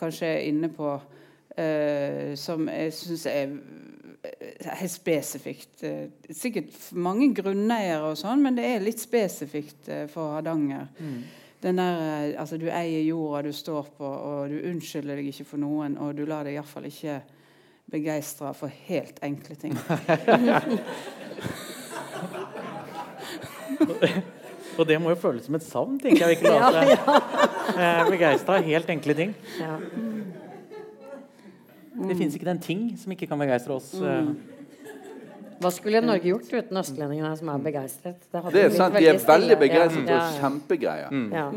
kanskje 0.00 0.26
er 0.26 0.46
inne 0.48 0.68
på. 0.72 1.00
eh, 1.56 2.34
som 2.38 2.68
jeg 2.68 2.92
syns 2.94 3.26
er 3.26 3.50
eh, 4.24 4.70
helt 4.80 4.92
spesifikt. 4.92 5.84
sikkert 6.30 6.92
mange 6.92 7.34
grunneiere 7.34 8.12
og 8.12 8.16
sånn, 8.16 8.42
men 8.42 8.56
det 8.56 8.64
er 8.64 8.80
litt 8.84 9.00
spesifikt 9.02 9.90
for 10.12 10.36
Hardanger. 10.36 10.86
Den 11.60 11.76
der, 11.76 12.38
altså 12.40 12.56
Du 12.56 12.70
eier 12.72 13.02
jorda 13.04 13.42
du 13.42 13.52
står 13.52 13.90
på, 13.98 14.04
og 14.06 14.48
du 14.48 14.62
unnskylder 14.70 15.16
deg 15.20 15.26
ikke 15.28 15.44
for 15.44 15.60
noen, 15.60 15.98
og 15.98 16.16
du 16.16 16.24
lar 16.24 16.44
deg 16.48 16.56
iallfall 16.56 16.86
ikke 16.88 17.18
begeistre 17.90 18.52
for 18.56 18.68
helt 18.88 19.18
enkle 19.26 19.56
ting. 19.60 19.74
Og 24.78 24.86
det 24.88 24.96
må 25.02 25.10
jo 25.12 25.18
føles 25.20 25.44
som 25.44 25.54
et 25.58 25.64
savn, 25.66 25.98
tenker 26.00 26.24
jeg. 26.24 26.38
Ikke 26.38 26.52
la 26.54 26.70
seg 26.72 26.88
eh, 27.74 28.02
begeistre 28.08 28.56
av 28.56 28.64
helt 28.70 28.88
enkle 28.94 29.14
ting. 29.18 29.34
Ja. 29.60 29.74
Det 32.00 32.16
fins 32.16 32.36
ikke 32.38 32.48
den 32.48 32.62
ting 32.64 32.86
som 33.00 33.12
ikke 33.12 33.28
kan 33.28 33.40
begeistre 33.42 33.76
oss. 33.76 33.92
Mm. 34.00 34.30
Hva 35.60 35.68
skulle 35.74 36.00
Norge 36.00 36.30
gjort 36.30 36.48
uten 36.48 36.80
østlendingene 36.80 37.34
som 37.36 37.50
er 37.52 37.64
begeistret? 37.66 38.22
hadde 38.32 38.54
Det 38.54 38.62
er 38.64 38.70
sant, 38.72 38.94
De 38.96 39.10
er 39.10 39.18
veldig 39.20 39.58
begeistret 39.60 40.08
Ja, 40.08 40.20
og 40.22 40.38
kjempegreie. 40.40 41.08
ja. 41.34 41.50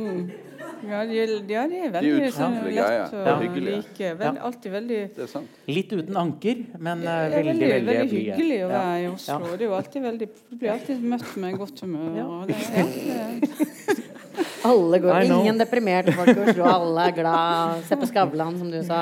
Ja, 0.84 1.06
de, 1.08 1.18
er- 1.24 1.32
ja, 1.32 1.44
de 1.44 1.54
er 1.60 1.68
De 1.68 1.78
er 1.88 1.92
veldig 1.96 2.32
sånn, 2.36 2.56
lett 2.68 3.13
og 3.13 3.42
hyggelige. 3.44 3.75
like. 3.78 4.10
Veld, 4.20 4.38
alltid 4.50 4.72
veldig 4.74 4.98
Det 5.16 5.24
er 5.24 5.28
sant. 5.32 5.48
Litt 5.68 5.94
uten 5.94 6.18
anker, 6.20 6.63
men 6.80 7.04
eh, 7.04 7.10
er 7.10 7.30
veldig, 7.30 7.46
veldig, 7.48 7.70
veldig, 7.74 7.96
veldig 8.00 8.20
hyggelig 8.24 8.58
å 8.58 8.70
Ja. 8.70 8.74
være 8.80 8.98
i 9.04 9.08
Oslo. 9.13 9.34
Ja. 9.34 9.52
Det 9.58 9.62
er 9.62 9.66
jo 9.70 9.74
alltid 9.80 10.02
veldig, 10.08 10.28
du 10.50 10.56
blir 10.58 10.72
alltid 10.74 11.04
møtt 11.13 11.38
med 11.38 11.58
godt 11.58 11.80
humør. 11.86 12.18
Ja. 12.18 12.25
Og 12.25 12.48
det, 12.48 12.56
ja, 12.75 12.86
det, 12.86 14.00
Alle 14.70 15.00
går, 15.04 15.25
ingen 15.28 15.58
deprimerte 15.60 16.13
folk 16.16 16.30
i 16.32 16.40
Oslo. 16.50 16.63
Alle 16.70 17.08
er 17.10 17.16
glad. 17.18 17.84
Se 17.88 17.96
på 18.00 18.08
Skavlan, 18.08 18.58
som 18.60 18.70
du 18.72 18.80
sa. 18.88 19.02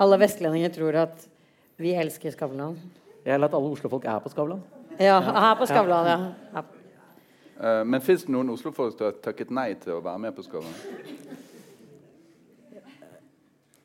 Alle 0.00 0.18
vestlendinger 0.20 0.72
tror 0.74 0.94
at 1.06 1.26
Vi 1.80 1.90
elsker 1.98 2.30
Skavlan. 2.30 2.76
Jeg 3.24 3.34
eller 3.34 3.48
at 3.48 3.54
alle 3.56 3.70
Oslo-folk 3.72 4.04
er 4.06 4.20
på 4.22 4.30
Skavlan. 4.30 4.60
Ja, 5.00 5.16
her 5.24 5.54
på 5.58 5.66
Skavlan, 5.66 6.06
ja. 6.54 6.62
Eh, 7.60 7.84
men 7.86 8.00
fins 8.02 8.24
det 8.26 8.32
noen 8.34 8.50
Oslo-folk 8.50 8.96
som 8.96 9.06
har 9.06 9.18
takket 9.22 9.50
nei 9.54 9.74
til 9.78 9.94
å 9.98 10.02
være 10.02 10.18
med 10.26 10.34
på 10.36 10.42
Skavlan? 10.46 10.74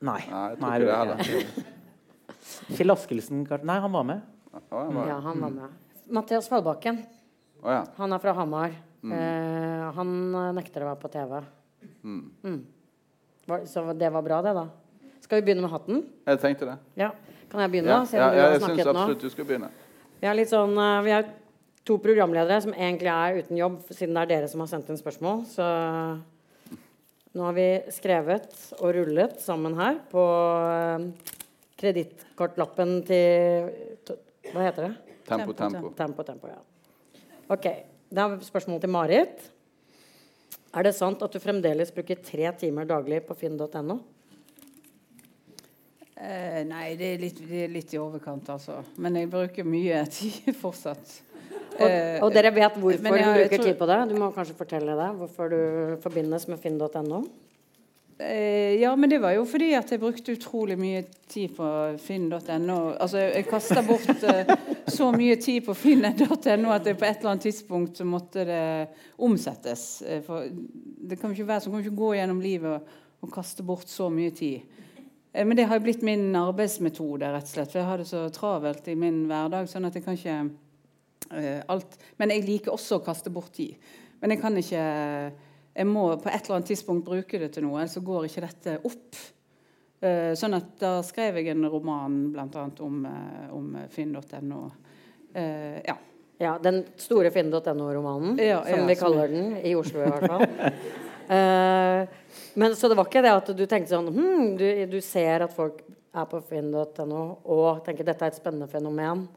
Nei. 0.00 0.20
Nei, 0.30 0.44
jeg 0.48 0.58
tror 0.58 0.74
ikke 0.74 0.88
det 0.88 0.96
heller. 0.96 1.66
Kjell 2.76 2.94
Askelsen? 2.94 3.42
Nei, 3.68 3.78
han 3.84 3.92
var 3.92 4.04
med. 4.08 4.22
Ah, 4.54 4.60
han 4.86 4.94
var- 4.94 5.06
ja, 5.08 5.18
han 5.20 5.40
var 5.40 5.50
med. 5.50 5.70
Mathias 6.10 6.48
Fallbakken. 6.48 7.02
Oh, 7.62 7.70
ja. 7.70 7.84
Han 7.98 8.12
er 8.12 8.18
fra 8.18 8.32
Hamar. 8.34 8.70
Eh, 9.04 9.92
han 9.94 10.34
eh, 10.34 10.52
nekter 10.56 10.82
å 10.82 10.90
være 10.90 11.00
på 11.00 11.10
TV. 11.12 11.42
Mm. 12.02 12.30
Mm. 12.44 12.66
Så 13.66 13.84
det 13.98 14.10
var 14.12 14.22
bra, 14.22 14.40
det, 14.42 14.54
da. 14.54 14.66
Skal 15.20 15.40
vi 15.40 15.46
begynne 15.46 15.62
med 15.62 15.70
hatten? 15.70 16.02
Jeg 16.26 16.40
tenkte 16.40 16.66
det. 16.66 16.78
Ja. 16.96 17.10
Kan 17.50 17.60
jeg 17.60 17.70
begynne, 17.70 17.88
Ja? 17.88 18.04
Ja, 18.12 18.32
ja, 18.34 18.50
jeg 18.52 18.60
syns 18.62 18.84
nå. 18.84 18.90
absolutt 18.90 19.20
du 19.20 19.30
skal 19.30 19.44
begynne. 19.44 19.70
Vi 20.20 20.26
er 20.28 20.34
litt 20.34 20.48
sånn 20.48 20.76
eh, 20.76 21.02
Vi 21.02 21.10
er 21.10 21.24
to 21.88 21.96
programledere 22.02 22.60
som 22.62 22.74
egentlig 22.76 23.10
er 23.12 23.40
uten 23.40 23.58
jobb, 23.58 23.80
siden 23.90 24.16
det 24.16 24.24
er 24.24 24.32
dere 24.34 24.50
som 24.52 24.62
har 24.62 24.70
sendt 24.70 24.90
inn 24.92 25.00
spørsmål. 25.00 25.44
Så 25.48 25.66
nå 27.36 27.46
har 27.46 27.54
vi 27.56 27.68
skrevet 27.94 28.48
og 28.80 28.90
rullet 28.96 29.38
sammen 29.42 29.76
her 29.78 30.00
på 30.10 30.24
uh, 30.24 31.06
kredittkortlappen 31.80 32.98
til 33.08 33.70
Hva 34.50 34.66
heter 34.66 34.88
det? 34.88 34.92
Tempo, 35.30 35.54
Tempo, 35.54 35.54
tempo. 35.54 35.94
Tempo, 35.94 36.26
tempo, 36.26 36.50
ja. 36.50 36.58
Ok. 37.50 37.66
Da 38.10 38.24
har 38.26 38.34
vi 38.34 38.44
spørsmål 38.44 38.80
til 38.82 38.90
Marit. 38.90 39.44
Er 40.74 40.86
det 40.86 40.96
sant 40.96 41.22
at 41.22 41.34
du 41.34 41.38
fremdeles 41.42 41.92
bruker 41.94 42.18
tre 42.22 42.50
timer 42.58 42.88
daglig 42.90 43.20
på 43.26 43.36
finn.no? 43.38 44.00
Eh, 46.20 46.60
nei, 46.68 46.96
det 46.98 47.14
er, 47.14 47.22
litt, 47.22 47.38
det 47.48 47.62
er 47.64 47.70
litt 47.72 47.94
i 47.94 47.98
overkant, 48.02 48.50
altså. 48.52 48.80
Men 49.00 49.16
jeg 49.16 49.30
bruker 49.32 49.66
mye 49.66 50.02
tid 50.10 50.50
fortsatt. 50.58 51.14
Og, 51.80 51.86
Eh, 51.90 52.18
og 52.22 52.32
dere 52.34 52.50
vet 52.54 52.74
hvorfor 52.76 52.90
jeg, 52.92 53.00
du 53.02 53.16
jeg- 53.16 53.24
jeg 53.24 53.48
bruker 53.48 53.56
tror- 53.56 53.64
tid 53.72 53.78
på 53.78 53.86
det? 53.86 54.08
Du 54.08 54.18
må 54.20 54.32
kanskje 54.34 54.54
fortelle 54.58 54.96
det? 54.98 55.10
Hvorfor 55.18 55.48
du 55.50 55.96
forbindes 56.02 56.48
med 56.48 56.58
finn.no? 56.60 57.22
Eh, 58.22 58.76
ja, 58.80 58.94
men 58.96 59.08
det 59.08 59.18
var 59.22 59.32
jo 59.32 59.46
fordi 59.48 59.70
at 59.78 59.88
jeg 59.90 60.00
brukte 60.00 60.34
utrolig 60.36 60.76
mye 60.78 61.04
tid 61.26 61.54
på 61.56 61.96
finn.no. 61.98 62.92
Altså, 63.00 63.16
jeg 63.32 63.46
kasta 63.48 63.80
bort 63.86 64.04
eh, 64.28 64.44
så 64.92 65.08
mye 65.16 65.36
tid 65.40 65.64
på 65.64 65.72
finn.no 65.74 66.70
at 66.74 66.84
det 66.84 66.98
på 67.00 67.06
et 67.08 67.16
eller 67.22 67.30
annet 67.30 67.46
tidspunkt 67.46 67.96
så 67.96 68.04
måtte 68.04 68.44
det 68.44 68.88
omsettes. 69.18 70.02
For 70.26 70.44
det 70.50 71.18
kan 71.18 71.32
ikke 71.32 71.46
være 71.48 71.64
sånn. 71.64 71.72
kan 71.72 71.80
ikke 71.86 71.96
gå 71.96 72.12
gjennom 72.18 72.42
livet 72.44 72.74
og, 72.74 72.82
og 73.22 73.32
kaste 73.32 73.62
bort 73.64 73.88
så 73.88 74.10
mye 74.12 74.30
tid. 74.36 74.60
Men 75.32 75.56
det 75.56 75.64
har 75.70 75.78
jo 75.78 75.84
blitt 75.86 76.02
min 76.02 76.34
arbeidsmetode, 76.36 77.22
rett 77.32 77.46
og 77.46 77.54
slett. 77.54 77.70
For 77.72 77.78
jeg 77.78 77.86
har 77.88 77.96
det 78.02 78.06
så 78.10 78.28
travelt 78.34 78.86
i 78.88 78.96
min 78.98 79.28
hverdag. 79.30 79.64
sånn 79.70 79.86
at 79.86 79.94
jeg 79.94 80.04
kan 80.04 80.14
ikke 80.18 80.50
alt. 81.68 81.98
Men 82.18 82.30
jeg 82.34 82.44
liker 82.46 82.72
også 82.74 82.98
å 82.98 83.04
kaste 83.04 83.30
bort 83.30 83.52
tid. 83.56 83.76
Men 84.20 84.30
jeg 84.34 84.40
kan 84.42 84.56
ikke 84.58 84.84
Jeg 85.76 85.86
må 85.86 86.08
på 86.20 86.28
et 86.28 86.42
eller 86.44 86.56
annet 86.58 86.66
tidspunkt 86.72 87.04
bruke 87.06 87.38
det 87.38 87.52
til 87.54 87.62
noe, 87.62 87.78
ellers 87.78 87.92
så 87.94 88.00
går 88.02 88.24
ikke 88.26 88.42
dette 88.42 88.72
opp. 88.84 89.16
Eh, 90.02 90.32
sånn 90.34 90.56
at 90.56 90.72
da 90.80 90.96
skrev 91.06 91.36
jeg 91.38 91.52
en 91.52 91.62
roman 91.70 92.16
bl.a. 92.32 92.64
om, 92.82 93.04
eh, 93.06 93.52
om 93.54 93.76
finn.no. 93.88 94.64
Eh, 95.34 95.78
ja. 95.86 95.94
Ja, 96.40 96.54
Den 96.58 96.82
store 96.96 97.30
finn.no-romanen, 97.30 98.38
Ja, 98.40 98.62
som 98.64 98.80
ja, 98.80 98.86
vi 98.86 98.94
som- 98.96 99.06
kaller 99.06 99.28
den 99.28 99.56
i 99.62 99.74
Oslo 99.76 100.00
i 100.02 100.10
hvert 100.10 100.26
fall. 100.26 100.46
Eh, 101.30 102.06
men 102.58 102.72
Så 102.74 102.88
det 102.88 102.96
var 102.96 103.04
ikke 103.06 103.22
det 103.22 103.30
at 103.30 103.46
du 103.56 103.60
tenkte 103.70 103.92
sånn 103.92 104.08
hm, 104.10 104.56
du, 104.58 104.86
du 104.90 104.96
ser 105.00 105.44
at 105.44 105.52
folk 105.54 105.84
er 106.12 106.24
på 106.26 106.40
finn.no 106.42 107.20
og 107.44 107.84
tenker 107.86 108.02
dette 108.02 108.24
er 108.26 108.32
et 108.32 108.34
spennende 108.40 108.66
fenomen. 108.66 109.28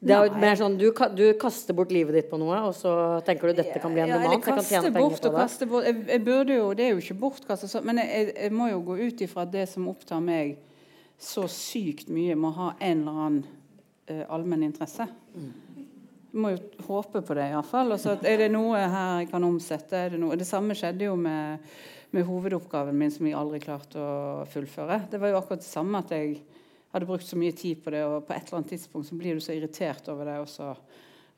Det 0.00 0.14
er 0.16 0.30
jo 0.30 0.40
mer 0.40 0.56
sånn 0.56 0.78
du, 0.80 0.86
du 1.12 1.24
kaster 1.40 1.76
bort 1.76 1.90
livet 1.92 2.16
ditt 2.16 2.28
på 2.30 2.38
noe, 2.40 2.56
og 2.70 2.72
så 2.76 2.92
tenker 3.26 3.50
du 3.50 3.58
dette 3.58 3.82
kan 3.82 3.92
bli 3.92 4.00
en 4.00 4.08
Ja, 4.08 4.16
roman. 4.16 4.30
eller 4.30 4.38
jeg 4.38 4.44
kan 4.46 4.60
kaste 4.62 4.92
bort 4.94 5.26
og 5.28 5.34
kaste 5.36 5.68
bort. 5.68 5.88
Jeg, 5.88 5.98
jeg 6.08 6.22
burde 6.24 6.56
jo, 6.56 6.70
det 6.76 6.86
er 6.86 6.94
jo 6.94 7.02
ikke 7.02 7.18
bortkastet, 7.20 7.84
men 7.84 8.00
jeg, 8.00 8.30
jeg, 8.32 8.52
må 8.56 8.70
jo 8.70 8.80
gå 8.86 8.96
ut 8.96 9.24
ifra 9.26 9.44
det 9.44 9.66
som 9.68 9.90
opptar 9.92 10.22
meg 10.24 10.56
så 11.20 11.44
sykt 11.52 12.08
mye, 12.08 12.32
må 12.32 12.48
ha 12.56 12.70
en 12.78 13.02
eller 13.02 13.18
annen 13.26 13.42
uh, 14.08 14.24
allmenn 14.32 14.64
interesse. 14.70 15.04
Mm. 15.36 15.50
må 16.40 16.54
jo 16.54 16.62
håpe 16.86 17.20
på 17.26 17.36
det, 17.36 17.50
iallfall. 17.52 17.92
Og 17.92 18.00
så 18.00 18.16
er 18.24 18.40
det 18.40 18.48
noe 18.54 18.80
her 18.80 19.20
jeg 19.20 19.28
kan 19.34 19.44
omsette? 19.44 20.06
Er 20.06 20.16
det, 20.16 20.22
det 20.40 20.48
samme 20.48 20.78
skjedde 20.78 21.10
jo 21.10 21.18
med, 21.20 21.60
med 22.16 22.24
hovedoppgaven 22.24 22.96
min, 22.96 23.12
som 23.12 23.28
jeg 23.28 23.36
aldri 23.36 23.60
klarte 23.60 24.00
å 24.00 24.48
fullføre. 24.48 25.02
Det 25.12 25.20
var 25.20 25.34
jo 25.34 25.42
akkurat 25.42 25.60
det 25.60 25.68
samme 25.68 26.00
at 26.00 26.16
jeg 26.16 26.40
hadde 26.94 27.06
brukt 27.06 27.26
så 27.26 27.38
mye 27.38 27.54
tid 27.56 27.82
på 27.84 27.92
det, 27.94 28.02
og 28.06 28.26
på 28.26 28.34
et 28.34 28.48
eller 28.48 28.60
annet 28.60 28.74
tidspunkt 28.74 29.08
så 29.08 29.18
blir 29.18 29.38
du 29.38 29.44
så 29.44 29.54
irritert 29.54 30.08
over 30.10 30.26
det, 30.26 30.36
og 30.42 30.48
så, 30.50 30.72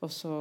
og 0.03 0.11
så 0.11 0.33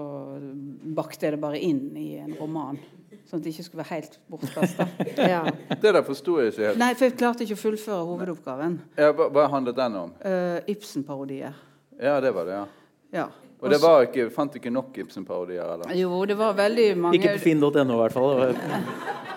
bakte 0.97 1.27
jeg 1.27 1.37
det 1.37 1.43
bare 1.43 1.61
inn 1.61 1.85
i 2.01 2.09
en 2.23 2.35
roman. 2.41 2.81
Sånn 3.29 3.41
at 3.41 3.45
det 3.45 3.53
ikke 3.53 3.67
skulle 3.67 3.83
være 3.85 3.99
helt 3.99 4.17
bortkasta. 4.33 4.89
Ja. 5.35 5.43
Det 5.83 5.93
der 5.93 6.03
forsto 6.07 6.39
jeg 6.41 6.55
ikke 6.55 6.65
helt. 6.71 6.81
Nei, 6.81 6.91
for 6.97 7.09
jeg 7.09 7.19
klarte 7.21 7.45
ikke 7.47 7.59
å 7.59 7.61
fullføre 7.61 8.01
hovedoppgaven. 8.09 8.79
Ja, 8.99 9.13
hva, 9.17 9.29
hva 9.33 9.47
handlet 9.53 9.79
den 9.79 9.99
om? 10.01 10.15
Uh, 10.25 10.59
Ibsen-parodier. 10.73 11.61
Ja, 12.01 12.17
det 12.25 12.33
var 12.35 12.49
det, 12.49 12.57
ja. 12.57 12.67
Ja. 13.13 13.29
Og 13.63 13.71
det 13.71 13.79
var 13.79 14.09
ikke, 14.09 14.27
fant 14.35 14.57
ikke 14.59 14.73
nok 14.75 14.97
Ibsen-parodier, 15.05 15.77
eller? 15.77 15.93
Jo, 15.95 16.17
det 16.27 16.35
var 16.41 16.57
veldig 16.59 16.89
mange 16.99 17.21
Ikke 17.21 17.37
på 17.37 17.45
finn.no, 17.45 17.71
i 17.79 18.01
hvert 18.01 18.17
fall. 18.17 18.57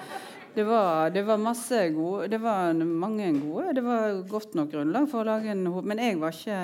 Det 0.55 0.63
var, 0.63 1.09
det 1.12 1.21
var 1.27 1.38
masse 1.41 1.79
gode 1.91 2.29
Det 2.31 2.39
var 2.41 2.74
mange 2.74 3.27
gode. 3.41 3.74
Det 3.75 3.83
var 3.83 4.21
godt 4.29 4.55
nok 4.55 4.71
grunnlag 4.71 5.09
for 5.12 5.21
å 5.24 5.27
lage 5.27 5.51
en 5.51 5.65
ho- 5.67 5.83
Men 5.83 6.00
jeg 6.00 6.19
var 6.21 6.31
ikke 6.35 6.59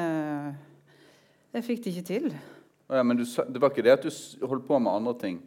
Jeg 1.53 1.65
fikk 1.67 1.83
det 1.83 1.91
ikke 1.95 2.07
til. 2.07 2.27
Ja, 2.91 3.03
men 3.03 3.17
du, 3.19 3.23
det 3.25 3.59
var 3.61 3.71
ikke 3.71 3.83
det 3.83 3.91
at 3.97 4.03
du 4.07 4.47
holdt 4.47 4.65
på 4.67 4.79
med 4.79 4.91
andre 4.91 5.13
ting? 5.19 5.41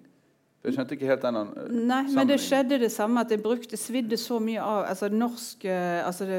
Jeg 0.65 0.77
skjønte 0.77 0.97
ikke 0.97 1.09
helt 1.11 1.25
den 1.25 1.37
eh, 1.41 1.73
Nei, 1.77 2.03
men 2.17 2.29
det 2.29 2.39
skjedde 2.41 2.79
det 2.81 2.89
samme 2.93 3.21
at 3.21 3.33
jeg 3.35 3.43
brukte 3.45 3.77
svidde 3.77 4.17
så 4.21 4.39
mye 4.41 4.63
av 4.65 4.87
altså 4.95 5.11
norsk 5.13 5.65
eh, 5.69 6.01
altså 6.07 6.25
det, 6.29 6.39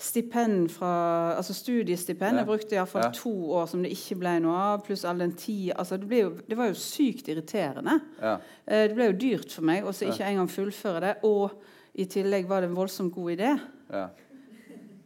stipend 0.00 0.70
fra 0.72 0.90
altså 1.36 1.54
studiestipend. 1.54 2.38
Ja. 2.38 2.42
Jeg 2.42 2.46
brukte 2.48 2.76
iallfall 2.78 3.02
Ja. 3.04 3.10
to 3.14 3.32
år 3.52 3.66
som 3.68 3.82
det 3.84 3.90
ikke 3.92 4.16
ble 4.22 4.38
noe 4.40 4.56
av, 4.56 4.84
pluss 4.86 5.04
all 5.04 5.18
den 5.18 5.32
tid 5.36 5.72
altså 5.76 5.98
det, 6.00 6.08
ble 6.08 6.22
jo, 6.22 6.30
det 6.48 6.56
var 6.56 6.70
jo 6.70 6.78
sykt 6.80 7.28
irriterende. 7.28 7.98
Ja. 8.20 8.38
Eh, 8.66 8.88
Det 8.88 8.94
ble 8.96 9.10
jo 9.12 9.18
dyrt 9.20 9.52
for 9.52 9.62
meg 9.62 9.84
å 9.84 9.92
så 9.92 10.08
ikke 10.08 10.24
engang 10.30 10.48
fullføre 10.48 11.00
det. 11.00 11.14
Og 11.24 11.50
i 11.94 12.04
tillegg 12.06 12.46
var 12.48 12.60
det 12.62 12.70
en 12.70 12.76
voldsomt 12.76 13.12
god 13.14 13.30
idé. 13.36 13.52
Ja. 13.92 14.08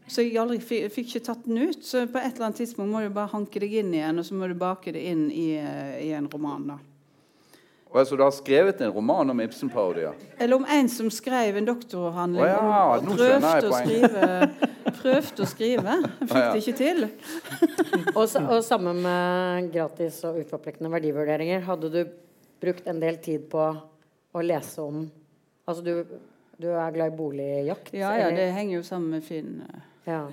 Så 0.06 0.20
jeg 0.22 0.36
aldri 0.36 0.58
fikk, 0.60 0.90
fikk 0.92 1.06
ikke 1.14 1.24
tatt 1.24 1.44
den 1.46 1.58
ut. 1.70 1.82
Så 1.84 2.06
på 2.06 2.18
et 2.20 2.34
eller 2.34 2.46
annet 2.50 2.56
tidspunkt 2.60 2.92
må 2.92 3.00
du 3.00 3.08
bare 3.14 3.32
hanke 3.32 3.58
deg 3.60 3.72
inn 3.80 3.94
igjen, 3.94 4.18
og 4.20 4.24
så 4.24 4.34
må 4.36 4.46
du 4.48 4.54
bake 4.54 4.92
det 4.92 5.00
inn 5.10 5.30
i, 5.32 5.56
eh, 5.56 6.02
i 6.08 6.12
en 6.12 6.28
roman. 6.28 6.66
da. 6.68 6.78
Og 7.94 8.00
altså, 8.00 8.16
du 8.16 8.22
har 8.22 8.30
skrevet 8.34 8.80
en 8.82 8.90
roman 8.90 9.30
om 9.30 9.40
Ibsen-parodier? 9.40 10.12
Eller 10.38 10.56
om 10.56 10.64
en 10.68 10.88
som 10.88 11.08
skrev 11.10 11.56
en 11.56 11.64
doktoravhandling 11.64 12.42
Oh, 12.42 12.48
ja, 12.48 12.96
og 12.98 13.04
prøvde 13.06 13.70
å, 13.70 13.72
skrive, 13.80 14.50
prøvde 14.98 15.44
å 15.44 15.48
skrive. 15.48 15.96
Jeg 16.02 16.28
Fikk 16.30 16.46
det 16.54 16.62
ikke 16.62 16.76
til. 16.78 17.06
Og, 18.18 18.24
og 18.26 18.60
sammen 18.66 19.00
med 19.02 19.68
gratis 19.74 20.20
og 20.26 20.38
uforpliktende 20.42 20.90
verdivurderinger, 20.92 21.62
hadde 21.66 21.90
du 21.90 22.00
brukt 22.62 22.86
en 22.90 23.00
del 23.02 23.18
tid 23.22 23.46
på 23.50 23.62
å 24.34 24.42
lese 24.44 24.82
om 24.82 25.04
Altså 25.64 25.80
du, 25.80 26.18
du 26.60 26.66
er 26.68 26.90
glad 26.92 27.14
i 27.14 27.16
boligjakt? 27.16 27.94
Ja, 27.96 28.10
ja, 28.18 28.26
eller? 28.26 28.36
det 28.36 28.50
henger 28.52 28.74
jo 28.76 28.82
sammen 28.84 29.14
med 29.16 29.24
Finn. 29.24 29.62
Ja. 30.04 30.26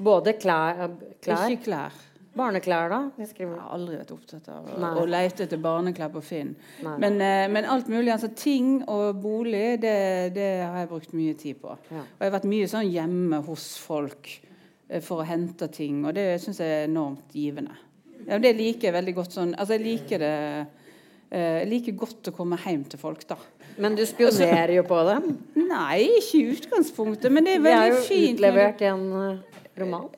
Både 0.00 0.32
klær, 0.40 0.86
klær 1.20 1.52
Ikke 1.52 1.66
klær. 1.66 1.98
Barneklær, 2.36 2.88
da? 2.92 2.98
Jeg 3.18 3.30
Jeg 3.38 3.48
har 3.48 3.70
aldri 3.72 3.96
vært 3.96 4.10
opptatt 4.12 4.48
av 4.52 4.66
å, 4.68 4.90
å 5.00 5.04
lete 5.08 5.46
etter 5.46 5.60
barneklær 5.62 6.10
på 6.12 6.20
Finn. 6.22 6.54
Men, 6.84 7.20
eh, 7.20 7.46
men 7.48 7.64
alt 7.64 7.88
mulig. 7.88 8.10
altså 8.12 8.28
Ting 8.36 8.82
og 8.88 9.22
bolig, 9.22 9.80
det, 9.80 10.34
det 10.36 10.50
har 10.64 10.76
jeg 10.82 10.88
brukt 10.90 11.14
mye 11.16 11.34
tid 11.34 11.56
på. 11.62 11.76
Ja. 11.90 12.02
Og 12.04 12.20
jeg 12.20 12.28
har 12.30 12.36
vært 12.38 12.50
mye 12.52 12.68
sånn 12.68 12.90
hjemme 12.92 13.40
hos 13.46 13.64
folk 13.80 14.28
eh, 14.88 15.00
for 15.00 15.22
å 15.24 15.28
hente 15.28 15.68
ting, 15.72 16.04
og 16.04 16.14
det 16.18 16.28
syns 16.44 16.60
jeg 16.60 16.68
er 16.82 16.88
enormt 16.90 17.32
givende. 17.32 17.74
Ja, 18.26 18.38
det 18.42 18.52
liker 18.58 18.88
jeg 18.88 18.94
veldig 18.96 19.12
godt 19.14 19.34
sånn 19.36 19.52
Altså, 19.54 19.76
jeg 19.76 19.84
liker 19.84 20.18
det 20.18 20.30
eh, 21.30 21.60
Jeg 21.60 21.68
liker 21.70 21.92
godt 22.00 22.30
å 22.32 22.32
komme 22.34 22.56
hjem 22.64 22.82
til 22.90 22.98
folk, 22.98 23.22
da. 23.28 23.36
Men 23.78 23.94
du 23.94 24.02
spionerer 24.08 24.72
jo 24.78 24.82
på 24.88 24.96
dem. 25.06 25.26
Nei, 25.68 26.06
ikke 26.16 26.38
i 26.40 26.46
utgangspunktet, 26.56 27.30
men 27.30 27.44
det 27.44 27.58
er 27.58 27.60
De 27.62 27.68
er 27.70 27.76
veldig 27.76 27.92
jo 27.92 28.02
fint. 28.08 28.38
utlevert 28.40 28.82
en 28.88 29.04
roman. 29.80 30.08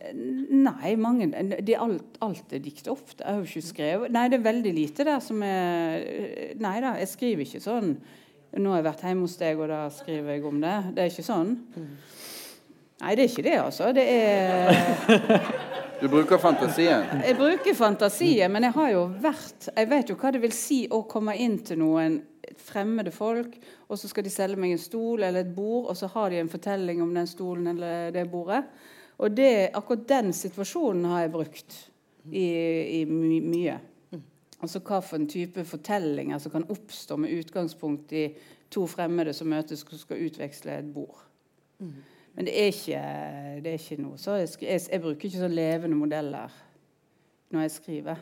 Nei, 0.68 0.94
mange, 1.00 1.28
det 1.30 1.74
er 1.74 1.82
alt, 1.82 2.18
alt 2.24 2.54
er 2.54 2.62
dikt 2.64 2.88
ofte. 2.90 3.22
Jeg 3.22 3.28
har 3.28 3.42
jo 3.42 3.48
ikke 3.48 3.68
skrevet 3.68 4.14
Nei, 4.14 4.26
det 4.30 4.38
er 4.38 4.46
veldig 4.46 4.72
lite 4.76 5.06
der 5.08 5.20
som 5.24 5.42
er 5.46 6.54
Nei 6.60 6.76
da, 6.84 6.94
jeg 7.00 7.12
skriver 7.12 7.46
ikke 7.46 7.62
sånn 7.64 7.94
Nå 8.58 8.72
har 8.72 8.80
jeg 8.80 8.88
vært 8.88 9.02
hjemme 9.04 9.26
hos 9.26 9.36
deg, 9.36 9.58
og 9.60 9.68
da 9.68 9.82
skriver 9.92 10.38
jeg 10.38 10.44
om 10.48 10.62
det. 10.62 10.76
Det 10.96 11.02
er 11.02 11.10
ikke 11.12 11.26
sånn. 11.26 11.50
Nei, 13.02 13.10
det 13.12 13.26
er 13.26 13.28
ikke 13.28 13.44
det, 13.44 13.58
altså. 13.60 13.90
Det 13.92 14.06
er 14.08 15.50
Du 16.00 16.06
bruker 16.08 16.38
fantasien? 16.38 17.04
Jeg 17.26 17.34
bruker 17.34 17.74
fantasien, 17.74 18.52
men 18.54 18.68
jeg 18.68 18.74
har 18.76 18.90
jo 18.92 19.04
vært 19.18 19.68
Jeg 19.72 19.88
vet 19.90 20.10
jo 20.12 20.16
hva 20.20 20.30
det 20.34 20.40
vil 20.44 20.54
si 20.54 20.84
å 20.94 21.02
komme 21.10 21.34
inn 21.42 21.58
til 21.66 21.80
noen 21.82 22.20
fremmede 22.58 23.10
folk, 23.12 23.56
og 23.88 23.98
så 23.98 24.08
skal 24.10 24.24
de 24.24 24.32
selge 24.32 24.58
meg 24.60 24.72
en 24.74 24.80
stol 24.80 25.22
eller 25.22 25.44
et 25.44 25.50
bord, 25.54 25.90
og 25.90 25.98
så 25.98 26.08
har 26.14 26.30
de 26.32 26.40
en 26.40 26.50
fortelling 26.50 27.02
om 27.04 27.10
den 27.14 27.28
stolen 27.28 27.68
eller 27.74 28.12
det 28.14 28.24
bordet. 28.30 28.62
Og 29.18 29.34
det, 29.34 29.70
akkurat 29.74 30.08
den 30.08 30.32
situasjonen 30.36 31.06
har 31.10 31.24
jeg 31.24 31.34
brukt 31.34 31.78
i, 32.30 32.48
i 33.00 33.04
my 33.08 33.40
mye. 33.42 33.78
Altså 34.58 34.82
hva 34.82 35.00
for 35.02 35.18
en 35.18 35.28
type 35.30 35.62
fortellinger 35.66 36.38
som 36.42 36.54
kan 36.54 36.66
oppstå 36.70 37.16
med 37.18 37.34
utgangspunkt 37.34 38.12
i 38.14 38.28
to 38.70 38.86
fremmede 38.90 39.32
som 39.34 39.50
møtes 39.50 39.84
og 39.86 39.98
skal 40.00 40.22
utveksle 40.26 40.78
et 40.80 40.88
bord. 40.94 41.18
Men 42.34 42.46
det 42.46 42.54
er 42.54 42.72
ikke, 42.72 43.02
det 43.62 43.70
er 43.70 43.78
ikke 43.78 44.02
noe 44.02 44.18
så 44.18 44.36
jeg, 44.38 44.50
jeg, 44.62 44.82
jeg 44.90 45.02
bruker 45.02 45.28
ikke 45.28 45.44
så 45.44 45.50
levende 45.50 45.98
modeller 45.98 46.54
når 47.54 47.64
jeg 47.64 47.74
skriver. 47.74 48.18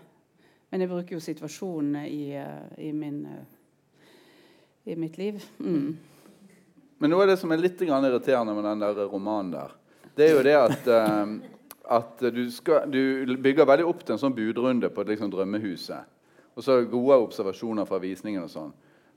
Men 0.70 0.82
jeg 0.82 0.90
bruker 0.90 1.16
jo 1.16 1.22
situasjonene 1.22 2.04
i, 2.10 2.22
eh, 2.36 2.86
i, 2.88 2.92
min, 2.96 3.22
eh, 3.26 4.12
i 4.92 4.96
mitt 4.98 5.18
liv. 5.18 5.42
Mm. 5.58 5.96
Men 6.98 7.12
noe 7.12 7.26
av 7.26 7.32
det 7.32 7.38
som 7.40 7.52
er 7.52 7.60
litt 7.60 7.80
irriterende 7.82 8.54
med 8.56 8.64
den 8.66 8.84
der 8.84 9.02
romanen 9.10 9.52
der, 9.54 9.74
det 10.16 10.26
er 10.26 10.34
jo 10.34 10.42
det 10.46 10.56
at, 10.56 10.88
uh, 10.88 11.36
at 11.98 12.26
du, 12.32 12.42
skal, 12.52 12.88
du 12.90 13.36
bygger 13.42 13.68
veldig 13.68 13.86
opp 13.88 14.02
til 14.04 14.16
en 14.16 14.22
sånn 14.22 14.36
budrunde 14.36 14.90
på 14.92 15.04
liksom 15.06 15.32
drømmehuset. 15.32 16.12
Og 16.56 16.64
så 16.64 16.80
gode 16.88 17.20
observasjoner 17.26 17.88
fra 17.88 18.00
visningen 18.00 18.46
og 18.46 18.52
sånn. 18.52 18.74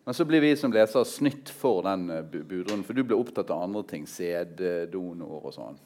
Men 0.10 0.16
så 0.18 0.26
blir 0.26 0.42
vi 0.42 0.56
som 0.58 0.74
lesere 0.74 1.06
snytt 1.06 1.52
for 1.54 1.84
den 1.86 2.10
eh, 2.10 2.24
budrunden, 2.26 2.84
for 2.84 2.98
du 2.98 3.04
blir 3.04 3.20
opptatt 3.20 3.52
av 3.54 3.62
andre 3.68 3.84
ting. 3.88 4.08
Sæddonor 4.10 5.46
og 5.46 5.54
sånn. 5.56 5.80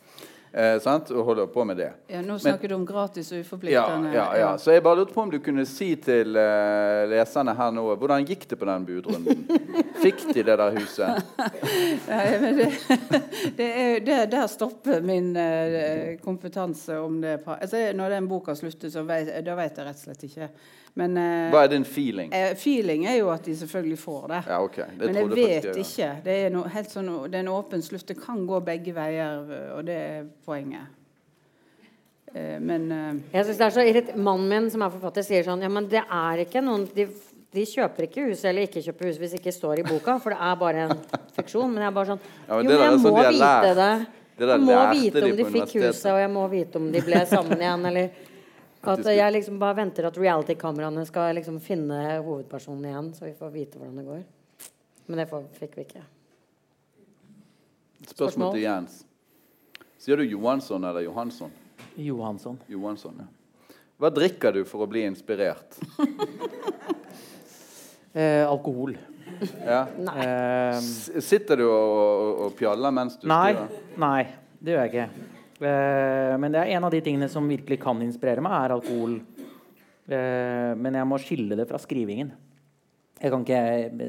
Eh, 0.53 0.75
sant? 0.79 1.09
Og 1.09 1.25
holder 1.25 1.47
på 1.49 1.63
med 1.65 1.79
det. 1.81 1.87
Ja, 2.13 2.19
nå 2.21 2.35
snakker 2.37 2.69
du 2.69 2.75
om 2.75 2.83
gratis 2.85 3.31
og 3.33 3.39
uforpliktende. 3.41 4.11
ja, 4.13 4.25
ja. 4.37 4.51
Så 4.61 4.75
jeg 4.75 4.83
bare 4.85 4.99
lurte 4.99 5.15
på 5.15 5.23
om 5.25 5.31
du 5.33 5.39
kunne 5.41 5.65
si 5.65 5.95
til 5.97 6.37
eh, 6.37 7.05
leserne 7.09 7.55
her 7.57 7.71
nå 7.73 7.87
Hvordan 7.97 8.27
gikk 8.29 8.45
det 8.51 8.59
på 8.61 8.67
den 8.69 8.85
budrunden? 8.85 9.47
Fikk 10.03 10.21
de 10.29 10.43
det 10.45 10.57
der 10.61 10.77
huset? 10.77 11.25
Nei, 12.11 12.27
men 12.43 12.61
det, 12.61 12.69
det 13.57 13.71
er, 13.81 13.97
det, 14.05 14.19
der 14.35 14.45
stopper 14.51 15.01
min 15.01 15.33
eh, 15.41 16.21
kompetanse 16.21 16.99
om 17.01 17.17
det. 17.23 17.39
Altså, 17.57 17.87
når 17.97 18.19
den 18.19 18.29
boka 18.29 18.53
slutter, 18.53 18.93
så 18.93 19.01
vet, 19.09 19.33
da 19.41 19.57
vet 19.57 19.81
jeg 19.81 19.89
rett 19.89 20.03
og 20.03 20.05
slett 20.05 20.29
ikke. 20.29 20.51
Men 20.95 21.17
eh, 21.17 21.49
Hva 21.51 21.63
er 21.65 21.69
din 21.71 21.83
feeling? 21.85 22.31
eh, 22.33 22.51
feeling 22.55 23.05
er 23.09 23.15
jo 23.17 23.29
at 23.33 23.43
de 23.47 23.55
selvfølgelig 23.57 23.97
får 23.97 24.27
det. 24.29 24.41
Ja, 24.47 24.59
okay. 24.61 24.85
Det 24.99 25.07
Men 25.07 25.15
jeg 25.15 25.29
vet 25.29 25.65
faktisk 25.65 25.99
ikke. 25.99 26.09
Det 26.23 26.35
er, 26.45 26.49
no, 26.53 26.63
helt 26.69 26.89
sånn, 26.93 27.07
det 27.31 27.35
er 27.39 27.39
en 27.47 27.49
åpen 27.55 27.81
slutt. 27.81 28.05
Det 28.11 28.17
kan 28.21 28.43
gå 28.47 28.59
begge 28.63 28.93
veier, 28.93 29.39
og 29.77 29.85
det 29.87 29.95
er 29.97 30.27
poenget. 30.45 30.85
Eh, 32.35 32.59
men 32.59 32.87
Jeg 33.33 33.45
synes 33.45 33.57
det 33.57 33.65
er 33.65 33.69
så 33.75 33.83
irrit- 33.89 34.15
Mannen 34.17 34.49
min 34.49 34.69
som 34.71 34.81
er 34.81 34.89
forfatter, 34.89 35.21
sier 35.25 35.43
sånn 35.45 35.61
Ja, 35.61 35.69
men 35.69 35.87
det 35.87 36.01
er 36.01 36.41
ikke 36.45 36.63
noen 36.65 36.87
De, 36.95 37.05
de 37.53 37.65
kjøper 37.69 38.07
ikke 38.07 38.23
hus 38.29 38.41
eller 38.49 38.65
ikke 38.65 38.81
kjøper 38.81 39.05
hus 39.11 39.19
hvis 39.21 39.31
det 39.35 39.39
ikke 39.43 39.53
står 39.53 39.79
i 39.79 39.83
boka, 39.85 40.15
for 40.19 40.33
det 40.33 40.39
er 40.41 40.55
bare 40.57 40.85
en 40.87 40.95
fiksjon. 41.35 41.69
Men 41.73 41.83
jeg 41.83 41.91
er 41.91 41.95
bare 41.97 42.09
sånn 42.13 42.21
Ja, 42.47 42.55
men 42.57 42.65
Jo, 42.65 42.69
men 42.69 42.79
jeg 42.79 42.93
sånn 42.93 43.03
må 43.05 43.17
vite 43.17 43.39
lært. 43.39 43.75
det. 43.77 44.07
Det 44.37 44.47
Jeg 44.49 44.61
må 44.65 44.77
vite 44.93 45.21
om 45.23 45.29
de 45.29 45.37
de 45.37 45.45
fikk 45.53 45.73
huset, 45.77 46.05
og 46.09 46.17
jeg 46.23 46.29
må 46.33 46.47
vite 46.49 46.75
om 46.81 46.91
de 46.91 47.01
ble 47.05 47.19
sammen 47.29 47.59
igjen, 47.61 47.85
eller 47.85 48.09
At 48.83 48.99
at 48.99 49.15
jeg 49.15 49.31
liksom 49.31 49.59
bare 49.61 49.77
venter 49.79 50.05
at 50.09 50.17
reality-kameraene 50.19 51.05
skal 51.07 51.35
liksom 51.37 51.59
finne 51.63 51.99
hovedpersonen 52.25 52.89
igjen, 52.89 53.11
så 53.15 53.25
vi 53.29 53.33
får 53.37 53.53
vite 53.53 53.79
hvordan 53.79 54.01
det 54.01 54.05
går. 54.09 54.23
Men 55.07 55.21
det 55.21 55.27
fikk 55.59 55.77
vi 55.79 55.85
ikke. 55.87 56.03
Spørsmål 58.03 58.15
Spørsmål? 58.17 58.51
til 58.57 58.65
Jens. 58.65 58.97
Sier 60.03 60.19
du 60.19 60.25
Johansson 60.27 60.83
eller 60.83 61.05
Johansson? 61.05 61.51
Johansson. 61.95 62.59
Johansson, 62.67 63.23
ja. 63.23 63.29
Hva 64.01 64.09
drikker 64.11 64.51
du 64.51 64.63
for 64.67 64.83
å 64.83 64.89
bli 64.89 65.05
inspirert? 65.07 65.79
Eh, 68.13 68.43
alkohol. 68.45 68.91
Ja. 69.65 69.87
Eh, 69.97 70.75
Sitter 71.17 71.57
du 71.57 71.63
og, 71.65 71.93
og, 71.97 72.41
og 72.45 72.51
pjaller 72.59 72.93
mens 72.93 73.15
du 73.17 73.25
nei, 73.25 73.55
styrer? 73.55 73.79
nei, 73.97 74.19
det 74.61 74.75
gjør 74.75 74.83
jeg 74.85 74.91
ikke. 74.91 75.31
Eh, 75.61 76.37
men 76.41 76.51
det 76.53 76.61
er 76.63 76.73
en 76.77 76.87
av 76.87 76.91
de 76.93 77.01
tingene 77.05 77.29
som 77.29 77.45
virkelig 77.49 77.79
kan 77.83 77.99
inspirere 78.01 78.41
meg, 78.43 78.55
er 78.65 78.75
alkohol. 78.77 79.19
Eh, 80.09 80.73
men 80.75 80.97
jeg 80.99 81.07
må 81.07 81.19
skille 81.21 81.55
det 81.59 81.67
fra 81.69 81.79
skrivingen. 81.81 82.31
Jeg 83.23 83.31
kan 83.31 83.43
ikke, 83.45 83.59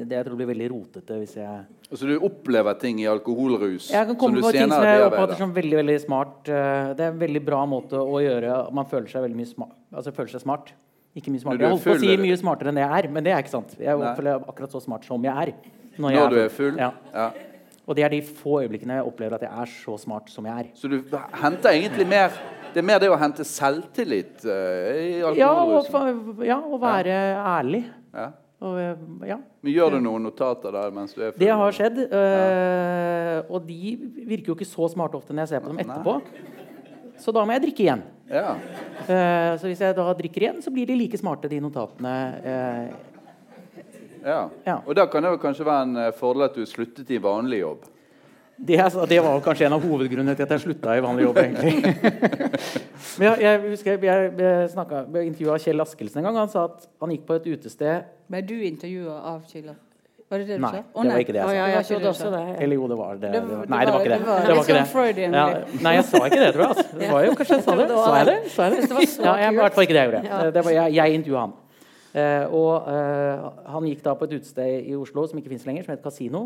det 0.09 0.11
jeg 0.17 0.25
tror 0.27 0.35
blir 0.41 0.49
veldig 0.49 0.65
rotete 0.73 1.17
hvis 1.21 1.35
jeg 1.37 1.59
Altså 1.85 2.07
du 2.09 2.15
opplever 2.25 2.75
ting 2.81 2.97
i 2.99 3.05
alkoholrus 3.07 3.85
Jeg 3.93 4.09
kan 4.09 4.17
komme 4.19 4.41
på 4.43 4.49
ting 4.51 4.67
som 4.67 4.83
jeg 4.83 5.05
oppfatter 5.05 5.39
som 5.39 5.53
veldig 5.55 5.77
veldig 5.79 5.95
smart. 6.03 6.49
Eh, 6.49 6.89
Det 6.97 7.05
er 7.05 7.13
en 7.13 7.21
veldig 7.21 7.43
bra 7.45 7.61
måte 7.69 8.01
å 8.01 8.19
gjøre 8.19 8.57
Man 8.75 8.89
føler 8.89 9.07
seg 9.07 9.23
veldig 9.23 9.39
mye 9.39 9.51
smart. 9.53 9.77
Altså 9.93 10.11
føler 10.11 10.33
seg 10.35 10.43
smart. 10.43 10.73
Ikke 11.15 11.31
mye 11.31 11.39
smartere. 11.45 11.61
er 11.61 11.69
Jeg 11.69 11.77
holdt 11.77 11.87
på 11.87 11.95
å 11.95 12.01
si 12.03 12.17
mye 12.25 12.37
smartere 12.41 12.73
enn 12.73 12.75
det 12.81 12.83
jeg 12.83 12.97
er, 13.05 13.07
men 13.15 13.23
det 13.23 13.31
er 13.31 13.39
ikke 13.45 13.53
sant. 13.55 13.77
Jeg 13.79 14.15
føler 14.17 14.49
akkurat 14.51 14.75
så 14.75 14.81
smart 14.83 15.05
som 15.07 15.23
jeg 15.23 15.31
er. 15.45 15.53
Når, 15.95 16.11
Når 16.11 16.29
du 16.33 16.39
er 16.41 16.49
full? 16.51 16.75
Ja. 16.81 16.91
Ja. 17.13 17.29
Og 17.85 17.95
det 17.97 18.03
er 18.07 18.09
de 18.15 18.21
få 18.25 18.61
øyeblikkene 18.63 18.95
jeg 18.97 19.05
opplever 19.05 19.35
at 19.37 19.43
jeg 19.45 19.51
er 19.61 19.69
så 19.69 19.97
smart 20.01 20.29
som 20.33 20.45
jeg 20.49 20.63
er. 20.63 20.69
Så 20.73 20.89
du 20.89 20.97
henter 21.41 21.69
egentlig 21.75 22.07
mer 22.09 22.33
Det 22.73 22.81
er 22.81 22.87
mer 22.89 22.99
det 22.99 23.07
å 23.13 23.15
hente 23.15 23.45
selvtillit 23.47 24.41
eh, 24.43 24.97
i 24.97 25.11
Ja, 25.21 25.29
alkoholrusen? 25.51 26.33
Ja, 26.41 26.47
ja, 26.49 26.57
og 26.65 26.81
være 26.81 27.13
ærlig. 27.39 27.85
Ja. 28.11 28.25
Og, 28.65 28.79
eh, 28.81 29.05
ja. 29.29 29.37
Men 29.63 29.71
gjør 29.75 29.95
du 29.95 29.99
noen 30.03 30.25
notater 30.27 30.73
der 30.75 30.91
mens 30.91 31.13
du 31.15 31.21
er 31.21 31.31
full? 31.31 31.39
Det 31.39 31.53
har 31.61 31.71
skjedd. 31.77 32.01
øh, 32.09 33.39
og 33.53 33.63
de 33.69 33.95
virker 34.27 34.51
jo 34.51 34.57
ikke 34.57 34.67
så 34.67 34.89
smarte 34.91 35.15
ofte 35.21 35.31
når 35.35 35.45
jeg 35.45 35.53
ser 35.53 35.63
på 35.63 35.71
dem 35.71 35.79
etterpå. 35.85 36.17
Så 37.21 37.31
da 37.31 37.45
må 37.47 37.55
jeg 37.55 37.63
drikke 37.69 37.85
igjen. 37.85 38.01
Ja. 38.27 38.55
Eh, 39.07 39.51
så 39.61 39.69
hvis 39.69 39.79
jeg 39.85 39.95
da 39.95 40.09
drikker 40.17 40.43
igjen, 40.47 40.61
så 40.65 40.73
blir 40.73 40.89
de 40.89 40.97
like 40.99 41.19
smarte, 41.21 41.47
de 41.51 41.61
notatene. 41.63 42.15
eh, 42.43 43.14
ja. 44.25 44.39
Ja. 44.65 44.77
Og 44.85 44.95
da 44.97 45.05
kan 45.07 45.23
det 45.23 45.31
jo 45.35 45.37
kanskje 45.41 45.65
være 45.67 45.83
en 45.89 45.97
eh, 46.07 46.11
fordel 46.17 46.43
at 46.49 46.55
du 46.57 46.65
sluttet 46.65 47.09
i 47.11 47.17
vanlig 47.21 47.59
jobb. 47.61 47.85
det, 48.57 48.77
er- 48.79 49.05
det 49.11 49.21
var 49.23 49.39
kanskje 49.43 49.65
en 49.67 49.73
av 49.77 49.81
hovedgrunnene 49.83 50.35
til 50.35 50.43
at 50.47 50.49
jeg 50.55 50.59
slutta 50.65 50.97
i 50.97 51.01
vanlig 51.03 51.25
jobb. 51.27 51.37
egentlig. 51.37 51.73
Men 53.19 53.27
jeg, 53.29 53.41
jeg 53.45 53.61
husker 53.69 53.91
jeg, 53.91 54.03
jeg, 54.03 54.31
jeg, 54.39 54.69
snakket- 54.75 55.15
jeg 55.15 55.25
intervjua 55.31 55.57
Kjell 55.61 55.81
Askelsen 55.85 56.19
en 56.21 56.29
gang. 56.29 56.37
Han 56.43 56.49
sa 56.51 56.65
at 56.69 56.87
han 57.01 57.11
gikk 57.15 57.25
på 57.27 57.35
et 57.39 57.49
utested 57.55 58.05
ble 58.31 58.41
du 58.41 58.55
intervjua 58.65 59.19
av 59.35 59.43
Killer? 59.51 59.75
Var 60.25 60.41
det 60.41 60.45
det 60.49 60.55
du 60.57 60.61
Nei, 60.63 60.69
sa? 60.73 60.79
det 60.81 61.11
var 61.11 61.19
ikke 61.21 61.33
det 61.35 61.37
jeg 61.37 61.45
sa. 61.45 61.53
jeg 61.53 61.69
ja, 61.75 61.81
ikke 61.85 61.97
det 62.01 62.07
også 62.09 62.29
det. 62.33 62.39
Eller 62.65 62.75
jo, 62.79 62.87
det 62.89 62.95
var 62.97 63.11
det. 63.13 63.19
Det 63.21 63.41
det 63.45 63.57
var- 63.59 63.67
nei, 63.69 63.81
det 63.85 63.91
var 63.93 63.99
ikke 63.99 64.09
det. 64.09 64.19
det 64.19 64.29
var 64.31 64.39
det 64.45 64.55
ikke 64.57 65.13
det. 65.13 65.27
Ja, 65.35 65.43
nei, 65.85 65.91
jeg 65.99 66.05
sa 66.09 66.21
ikke 66.25 66.39
det, 66.41 66.47
tror 66.55 66.63
jeg. 66.63 66.69
Altså. 66.71 66.97
Det 67.03 67.11
var 67.11 67.25
jo 67.27 67.35
kanskje 67.37 67.55
jeg 67.59 67.63
sa 67.67 67.75
det. 67.77 67.85
Sa 67.91 68.15
jeg 68.17 68.25
det? 68.31 68.37
Sa 68.55 68.63
jeg 68.65 68.71
det? 68.73 68.81
Det 68.89 68.95
var 68.97 69.05
så 69.11 69.21
Ja, 69.27 69.35
jeg, 69.43 69.53
i 69.53 69.59
hvert 69.61 69.77
fall 69.77 69.85
ikke 69.85 69.93
det 69.99 70.01
jeg 70.01 70.09
gjorde. 70.15 70.51
Det 70.57 70.63
var, 70.65 70.71
jeg 70.79 70.95
jeg 70.97 71.19
intervjua 71.19 71.39
han. 71.45 71.53
Eh, 72.15 72.45
og 72.55 72.87
eh, 72.87 73.47
han 73.73 73.87
gikk 73.89 74.03
da 74.05 74.13
på 74.15 74.27
et 74.27 74.37
utested 74.37 74.87
i 74.87 74.95
Oslo 74.95 75.25
som 75.27 75.39
ikke 75.41 75.51
fins 75.51 75.65
lenger, 75.67 75.83
som 75.83 75.91
heter 75.93 76.05
Casino. 76.05 76.45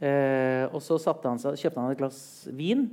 Eh, 0.00 0.64
og 0.70 0.80
så 0.84 0.96
satte 1.02 1.28
han 1.28 1.40
seg, 1.42 1.58
kjøpte 1.60 1.82
han 1.82 1.92
et 1.92 2.00
glass 2.00 2.20
vin 2.56 2.86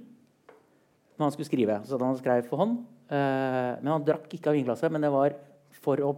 når 1.16 1.24
han 1.28 1.36
skulle 1.36 1.48
skrive. 1.48 1.78
Så 1.88 2.00
han 2.02 2.18
skrev 2.20 2.50
for 2.50 2.64
hånd. 2.64 2.80
Eh, 3.08 3.72
men 3.80 3.94
han 3.94 4.08
drakk 4.08 4.28
ikke 4.36 4.52
av 4.52 4.58
vinglasset. 4.58 4.92
Men 4.92 5.06
det 5.08 5.14
var 5.14 5.38
for 5.86 6.02
å 6.04 6.16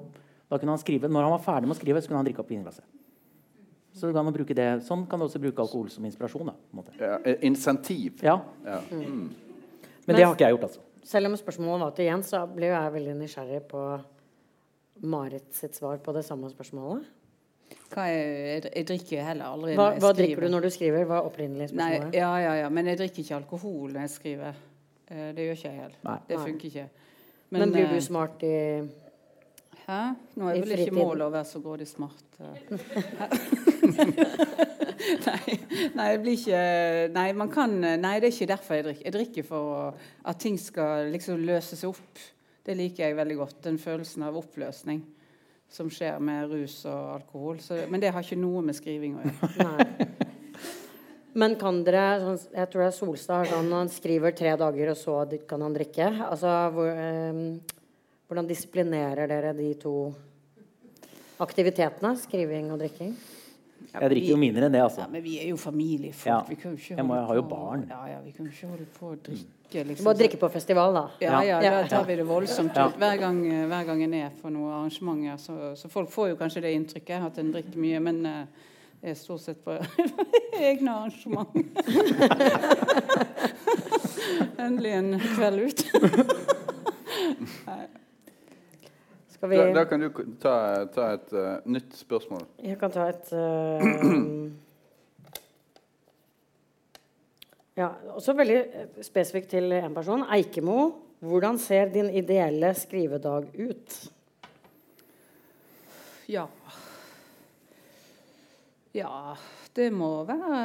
da 0.47 0.55
kunne 0.55 0.71
han 0.77 0.79
skrive, 0.79 1.09
Når 1.11 1.25
han 1.25 1.33
var 1.33 1.41
ferdig 1.43 1.67
med 1.67 1.75
å 1.75 1.79
skrive, 1.81 1.99
så 2.01 2.07
kunne 2.07 2.21
han 2.21 2.27
drikke 2.29 2.39
opp 2.39 2.51
vinglasset. 2.53 2.85
Så 3.97 4.13
kan 4.15 4.23
man 4.23 4.31
bruke 4.31 4.55
det, 4.55 4.67
Sånn 4.85 5.03
kan 5.09 5.19
du 5.19 5.25
også 5.25 5.41
bruke 5.43 5.59
alkohol 5.59 5.89
som 5.91 6.05
inspirasjon. 6.07 6.47
Da, 6.47 6.53
på 6.55 6.71
en 6.71 6.79
måte. 6.79 6.93
Ja, 7.01 7.17
insentiv. 7.43 8.21
Ja, 8.23 8.39
Ja. 8.63 8.79
Men 10.07 10.15
det 10.15 10.23
har 10.23 10.31
ikke 10.31 10.45
jeg 10.47 10.55
gjort, 10.55 10.69
altså. 10.69 10.79
Selv 11.03 11.27
om 11.27 11.33
spørsmålet 11.35 11.81
var 11.83 11.95
til 11.97 12.05
Jens, 12.07 12.29
så 12.31 12.45
ble 12.47 12.69
jeg 12.71 12.93
veldig 12.93 13.15
nysgjerrig 13.19 13.59
på 13.67 13.81
Marit 15.01 15.53
sitt 15.55 15.75
svar 15.77 15.99
på 16.03 16.13
det 16.15 16.25
samme 16.25 16.49
spørsmålet. 16.51 17.05
Jeg, 17.88 18.63
jeg 18.75 18.86
drikker 18.88 19.23
heller 19.23 19.47
aldri 19.47 19.75
Hva, 19.77 19.89
hva 20.01 20.12
drikker 20.15 20.43
du 20.43 20.51
når 20.51 20.67
du 20.67 20.69
skriver? 20.75 21.05
Hva 21.07 21.21
er 21.21 21.27
opprinnelig 21.29 21.69
Nei, 21.71 21.89
spørsmålet? 21.95 22.17
ja, 22.19 22.31
ja, 22.43 22.53
ja, 22.62 22.69
men 22.73 22.89
jeg 22.91 22.99
drikker 22.99 23.23
ikke 23.23 23.36
alkohol 23.39 23.93
når 23.93 24.03
jeg 24.03 24.13
skriver. 24.13 24.62
Eh, 25.07 25.27
det 25.36 25.45
gjør 25.45 25.60
ikke 25.60 25.69
jeg 25.69 25.81
heller. 25.81 25.99
Nei. 26.03 26.17
Det 26.29 26.39
funker 26.41 26.71
ikke. 26.71 26.88
Men, 27.55 27.71
blir 27.71 27.88
du 27.88 27.95
eh, 27.95 28.03
smart 28.03 28.43
i 28.43 28.55
Hæ? 29.88 29.99
Nå 30.36 30.49
er 30.51 30.57
vel 30.60 30.81
ikke 30.83 30.97
målet 30.97 31.23
å 31.29 31.31
være 31.31 31.47
så 31.47 31.62
grådig 31.63 31.88
smart. 31.88 32.25
eh. 32.43 32.55
nei, 35.27 35.55
nei, 35.95 36.07
jeg 36.12 36.19
blir 36.25 36.33
ikke 36.36 36.63
Nei, 37.15 37.27
man 37.39 37.51
kan 37.53 37.77
Nei, 37.79 38.17
det 38.19 38.27
er 38.27 38.33
ikke 38.33 38.49
derfor 38.51 38.75
jeg 38.75 38.88
drikker. 38.89 39.05
Jeg 39.07 39.15
drikker 39.15 39.47
for 39.47 39.95
at 40.27 40.41
ting 40.43 40.60
skal 40.60 41.07
liksom 41.13 41.45
seg 41.63 41.88
opp. 41.93 42.25
Det 42.67 42.75
liker 42.75 43.06
jeg 43.06 43.15
veldig 43.15 43.36
godt. 43.39 43.60
Den 43.63 43.77
følelsen 43.80 44.25
av 44.27 44.36
oppløsning 44.36 44.99
som 45.71 45.88
skjer 45.91 46.19
med 46.23 46.51
rus 46.51 46.82
og 46.88 47.13
alkohol. 47.13 47.62
Så, 47.63 47.77
men 47.88 48.03
det 48.03 48.12
har 48.12 48.23
ikke 48.23 48.39
noe 48.39 48.63
med 48.65 48.75
skriving 48.75 49.15
å 49.15 49.23
gjøre. 49.23 50.08
Men 51.38 51.53
kan 51.60 51.84
dere 51.86 52.17
sånn, 52.17 52.38
Jeg 52.56 52.69
tror 52.71 52.82
det 52.82 52.86
er 52.88 52.93
Solstad 52.95 53.49
sånn 53.51 53.67
han 53.69 53.91
skriver 53.93 54.34
tre 54.34 54.56
dager, 54.58 54.89
og 54.89 54.97
så 54.97 55.19
kan 55.45 55.62
han 55.62 55.75
drikke. 55.75 56.08
Altså, 56.25 56.53
hvor, 56.73 56.88
eh, 56.89 57.84
hvordan 58.25 58.49
disiplinerer 58.49 59.30
dere 59.30 59.51
de 59.53 59.67
to 59.77 59.93
aktivitetene? 61.45 62.15
Skriving 62.17 62.71
og 62.73 62.82
drikking? 62.82 63.13
Ja, 63.97 64.03
Jeg 64.07 64.12
drikker 64.15 64.29
jo 64.29 64.38
mindre 64.38 64.65
enn 64.67 64.71
det, 64.77 64.81
altså. 64.81 65.01
Ja, 65.01 65.07
men 65.12 65.23
vi 65.23 65.36
er 65.41 65.47
jo 65.49 65.57
familiefolk. 65.57 66.25
Ja. 66.29 66.39
Vi 66.49 66.55
kan 66.55 66.71
jo 66.71 66.77
ikke 66.77 66.95
Jeg 66.97 67.05
må- 67.05 67.13
holde 67.13 67.21
jeg 67.21 67.27
har 67.27 67.36
jo 67.36 67.41
på- 67.41 67.49
barn. 67.49 67.86
Ja, 67.89 68.01
ja, 68.13 68.19
vi 68.25 68.31
kan 68.31 68.45
jo 68.45 68.51
ikke 68.51 68.67
holde 68.69 68.86
på 68.99 69.05
å 69.12 69.15
drikke 69.27 69.83
liksom. 69.88 70.03
må 70.05 70.13
drikke 70.17 70.38
på 70.39 70.49
festival, 70.51 70.93
da. 70.93 71.05
Ja, 71.21 71.41
ja, 71.41 71.60
Ja. 71.62 71.81
da 71.81 71.88
tar 71.88 72.03
vi 72.05 72.15
det 72.15 72.25
voldsomt 72.27 72.71
ut. 72.77 72.95
Hver 72.97 73.17
gang, 73.19 73.41
hver 73.67 73.86
gang 73.86 74.03
en 74.03 74.13
er 74.13 74.29
på 74.41 74.49
noen 74.49 74.71
arrangementer. 74.71 75.38
Så, 75.38 75.75
så 75.75 75.89
folk 75.89 76.10
får 76.10 76.29
jo 76.29 76.36
kanskje 76.36 76.62
det 76.62 76.73
inntrykket 76.75 77.25
at 77.25 77.38
en 77.39 77.51
drikker 77.51 77.77
mye, 77.77 77.99
men 77.99 78.25
uh, 78.25 78.45
det 79.01 79.10
er 79.12 79.13
stort 79.15 79.41
sett 79.41 79.63
på 79.65 79.71
egne 80.53 80.89
arrangement. 80.89 81.49
Endelig 84.60 84.91
en 84.93 85.19
kveld 85.19 85.60
ut. 85.60 85.83
Skal 89.38 89.50
vi 89.50 89.58
Da, 89.58 89.73
da 89.73 89.84
kan 89.86 90.02
du 90.02 90.10
ta, 90.41 90.86
ta 90.93 91.12
et 91.13 91.34
uh, 91.34 91.58
nytt 91.69 91.93
spørsmål. 91.97 92.47
Jeg 92.65 92.80
kan 92.82 92.93
ta 92.93 93.10
et 93.12 93.34
uh, 93.38 94.47
Ja, 97.78 97.91
også 98.17 98.34
veldig 98.34 98.58
eh, 98.58 99.02
spesifikt 99.06 99.52
til 99.54 99.69
en 99.78 99.93
person. 99.93 100.23
Eikemo, 100.34 100.88
hvordan 101.21 101.60
ser 101.62 101.91
din 101.93 102.10
ideelle 102.10 102.71
skrivedag 102.73 103.52
ut? 103.54 103.97
Ja. 106.28 106.47
Ja, 108.97 109.36
det 109.78 109.91
må 109.93 110.10
være 110.26 110.58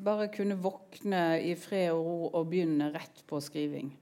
bare 0.00 0.30
kunne 0.32 0.56
våkne 0.56 1.42
i 1.44 1.52
fred 1.60 1.90
og 1.92 2.06
ro 2.06 2.30
og 2.32 2.48
begynne 2.48 2.88
rett 2.94 3.20
på 3.28 3.40
skriving. 3.44 3.92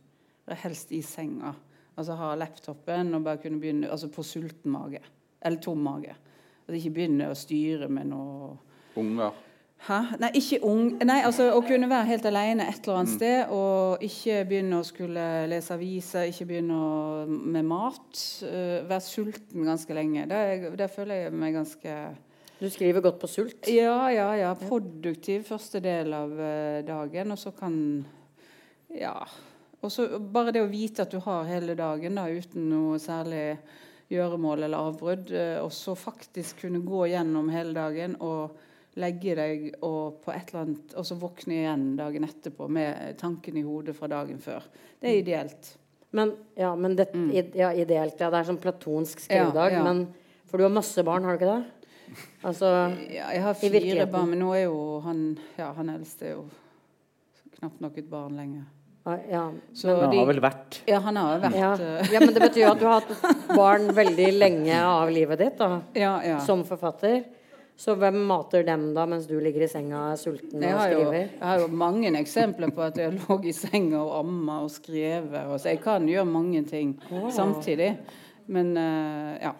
Helst 0.62 0.94
i 0.94 1.02
senga. 1.02 1.56
Altså 1.98 2.14
ha 2.14 2.30
laptopen 2.38 3.12
og 3.18 3.26
bare 3.26 3.42
kunne 3.42 3.60
begynne 3.60 3.90
altså 3.90 4.10
på 4.14 4.22
sulten 4.22 4.70
mage. 4.70 5.02
Eller 5.42 5.58
tom 5.62 5.82
mage. 5.82 6.14
Altså 6.66 6.78
ikke 6.78 6.94
begynne 7.00 7.30
å 7.32 7.36
styre 7.38 7.90
med 7.90 8.10
noe 8.12 8.56
Unger. 8.98 9.36
Hæ? 9.86 9.98
Nei, 10.18 10.30
ikke 10.40 10.58
ung... 10.66 10.96
Nei, 11.06 11.20
altså 11.22 11.52
å 11.54 11.60
kunne 11.62 11.86
være 11.90 12.08
helt 12.08 12.24
alene 12.26 12.66
et 12.66 12.80
eller 12.82 12.98
annet 12.98 13.12
sted 13.12 13.52
og 13.54 14.02
ikke 14.02 14.40
begynne 14.48 14.80
å 14.80 14.86
skulle 14.86 15.26
lese 15.50 15.76
aviser, 15.76 16.26
ikke 16.32 16.48
begynne 16.48 16.78
å, 16.82 17.26
med 17.28 17.68
mat. 17.68 18.22
Uh, 18.42 18.82
være 18.88 19.04
sulten 19.06 19.68
ganske 19.68 19.94
lenge. 19.94 20.26
Der, 20.30 20.66
der 20.78 20.90
føler 20.90 21.22
jeg 21.22 21.36
meg 21.38 21.54
ganske 21.60 21.94
Du 22.58 22.66
skriver 22.74 23.04
godt 23.06 23.20
på 23.22 23.30
sult. 23.30 23.70
Ja, 23.70 24.08
ja, 24.10 24.32
ja. 24.40 24.50
Produktiv 24.58 25.46
første 25.46 25.78
del 25.84 26.10
av 26.16 26.32
øh, 26.34 26.80
dagen, 26.86 27.30
og 27.30 27.38
så 27.38 27.54
kan 27.54 27.76
Ja. 28.90 29.14
Og 29.80 29.92
så 29.94 30.08
bare 30.18 30.52
det 30.54 30.62
å 30.64 30.70
vite 30.70 31.04
at 31.04 31.12
du 31.12 31.20
har 31.22 31.46
hele 31.46 31.76
dagen 31.78 32.18
da, 32.18 32.26
uten 32.26 32.66
noe 32.70 32.98
særlig 33.02 33.58
gjøremål 34.10 34.64
eller 34.66 34.88
avbrudd, 34.88 35.30
øh, 35.30 35.58
og 35.62 35.72
så 35.74 35.94
faktisk 35.98 36.64
kunne 36.64 36.80
gå 36.86 37.06
gjennom 37.12 37.50
hele 37.52 37.76
dagen 37.76 38.16
og 38.24 38.56
legge 38.98 39.34
deg 39.38 39.66
og 39.86 40.22
på 40.24 40.32
et 40.34 40.48
eller 40.50 40.64
annet, 40.64 40.94
og 40.98 41.06
så 41.06 41.18
våkne 41.20 41.60
igjen 41.60 41.84
dagen 41.98 42.26
etterpå 42.26 42.66
med 42.72 43.18
tanken 43.20 43.60
i 43.60 43.66
hodet 43.66 43.94
fra 43.94 44.08
dagen 44.10 44.40
før. 44.42 44.64
Det 44.98 45.10
er 45.10 45.20
ideelt. 45.20 45.74
Men, 46.10 46.32
ja, 46.56 46.72
men 46.74 46.96
det, 46.96 47.10
mm. 47.14 47.28
ja, 47.54 47.72
ideelt, 47.76 48.16
ja. 48.18 48.30
Det 48.32 48.40
er 48.40 48.48
sånn 48.48 48.62
platonsk 48.62 49.20
skrivedag. 49.26 49.76
Mm. 49.76 49.76
Ja. 49.76 49.84
Men, 49.84 50.40
for 50.48 50.58
du 50.58 50.64
har 50.64 50.72
masse 50.72 51.04
barn, 51.04 51.28
har 51.28 51.36
du 51.36 51.42
ikke 51.42 51.58
det? 51.58 51.74
Altså 52.48 52.68
Ja, 53.12 53.28
jeg 53.36 53.42
har 53.44 53.56
fire 53.60 54.06
barn, 54.08 54.32
men 54.32 54.40
nå 54.40 54.54
er 54.56 54.64
jo 54.64 54.78
han 55.04 55.20
ja, 55.58 55.68
han 55.76 55.92
eldste 55.92 56.24
er 56.24 56.34
jo 56.38 56.46
knapt 57.58 57.82
nok 57.84 57.98
et 58.00 58.08
barn 58.08 58.38
lenger. 58.38 58.64
Ja, 59.30 59.44
Så 59.74 59.94
Han 60.00 60.10
de- 60.10 60.18
har 60.20 60.26
vel 60.26 60.40
vært 60.40 60.78
Ja, 60.88 60.98
han 61.04 61.16
har 61.16 61.40
vært 61.40 61.56
ja. 61.56 61.72
øh, 61.74 62.12
ja, 62.12 62.20
men 62.20 62.34
det 62.34 62.42
betyr 62.42 62.62
jo 62.66 62.70
at 62.72 62.78
du 62.80 62.86
har 62.86 63.00
hatt 63.00 63.36
barn 63.56 63.88
veldig 63.96 64.28
lenge 64.38 64.78
av 64.84 65.10
livet 65.14 65.38
ditt 65.38 65.58
da, 65.60 65.80
ja, 65.94 66.14
ja. 66.24 66.38
som 66.44 66.64
forfatter. 66.68 67.24
Så 67.78 67.94
hvem 67.94 68.16
mater 68.26 68.64
dem 68.66 68.88
da 68.94 69.04
mens 69.06 69.28
du 69.30 69.36
ligger 69.38 69.62
i 69.62 69.68
senga 69.70 70.16
sulten 70.18 70.60
Jeg 70.66 70.74
og 70.74 70.80
skriver? 70.82 71.12
jo, 71.14 71.28
jeg 71.38 71.46
har 71.46 71.60
jo 71.62 71.68
mange 71.70 72.10
eksempler 72.18 72.72
på 72.74 72.82
at 72.88 72.96
jeg 72.98 73.14
lå 73.20 73.36
i 73.46 73.52
senga 73.54 74.00
og 74.02 74.16
amma 74.24 74.56
og 74.64 74.70
skrevet. 74.74 75.44
Og 75.46 75.60
så 75.62 75.70
jeg 75.70 75.80
kan 75.84 76.08
gjøre 76.10 76.26
mange 76.26 76.64
ting 76.66 76.96
samtidig. 77.30 77.92
Men 78.48 78.76
eh, 78.76 79.38
ja. 79.46 79.52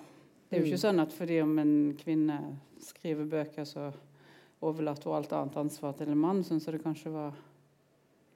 Det 0.49 0.57
er 0.57 0.63
jo 0.65 0.71
ikke 0.73 0.81
sånn 0.81 0.99
at 1.03 1.13
fordi 1.13 1.43
om 1.45 1.51
en 1.61 1.73
kvinne 2.01 2.39
skriver 2.81 3.27
bøker, 3.29 3.67
så 3.69 3.91
overlater 4.65 5.11
hun 5.11 5.17
alt 5.19 5.33
annet 5.37 5.59
ansvar 5.61 5.93
til 5.99 6.09
en 6.09 6.19
mann, 6.19 6.41
sånn 6.43 6.59
som 6.61 6.73
det 6.75 6.81
kanskje 6.83 7.13
var 7.13 7.35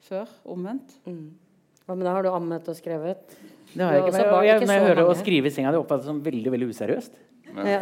før. 0.09 0.31
Omvendt. 0.49 0.95
Hva 1.07 1.97
med 1.97 2.07
det? 2.07 2.13
Har 2.13 2.23
du 2.27 2.31
ammet 2.33 2.69
og 2.71 2.79
skrevet? 2.79 3.37
Det 3.73 3.83
har 3.83 3.97
jeg 3.97 4.05
ikke. 4.05 4.13
Men 4.13 4.23
jeg, 4.23 4.29
jeg, 4.47 4.57
ikke 4.57 4.69
når 4.69 4.75
jeg 4.79 4.85
hører 4.87 5.01
hører 5.03 5.11
å 5.13 5.19
skrive 5.19 5.51
i 5.51 5.55
senga, 5.55 5.73
det 5.75 5.81
oppfattes 5.83 6.09
som 6.11 6.21
veldig 6.25 6.53
veldig 6.55 6.69
useriøst. 6.73 7.19
Ja. 7.53 7.81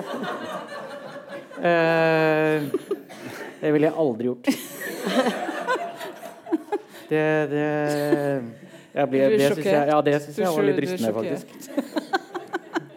uh, 1.60 2.56
det 3.60 3.72
ville 3.74 3.90
jeg 3.90 3.96
aldri 4.04 4.30
gjort. 4.30 4.50
Det, 7.10 7.26
det 7.50 7.66
jeg 8.94 9.08
blir, 9.10 9.20
Du 9.20 9.34
er 9.34 9.38
det 9.38 9.48
syns 9.50 9.66
jeg, 9.66 9.88
ja, 9.90 10.00
det 10.06 10.14
synes 10.22 10.38
er 10.38 10.44
jeg 10.44 10.54
var 10.54 10.66
litt 10.68 10.80
rystende, 10.84 11.12
faktisk. 11.14 11.46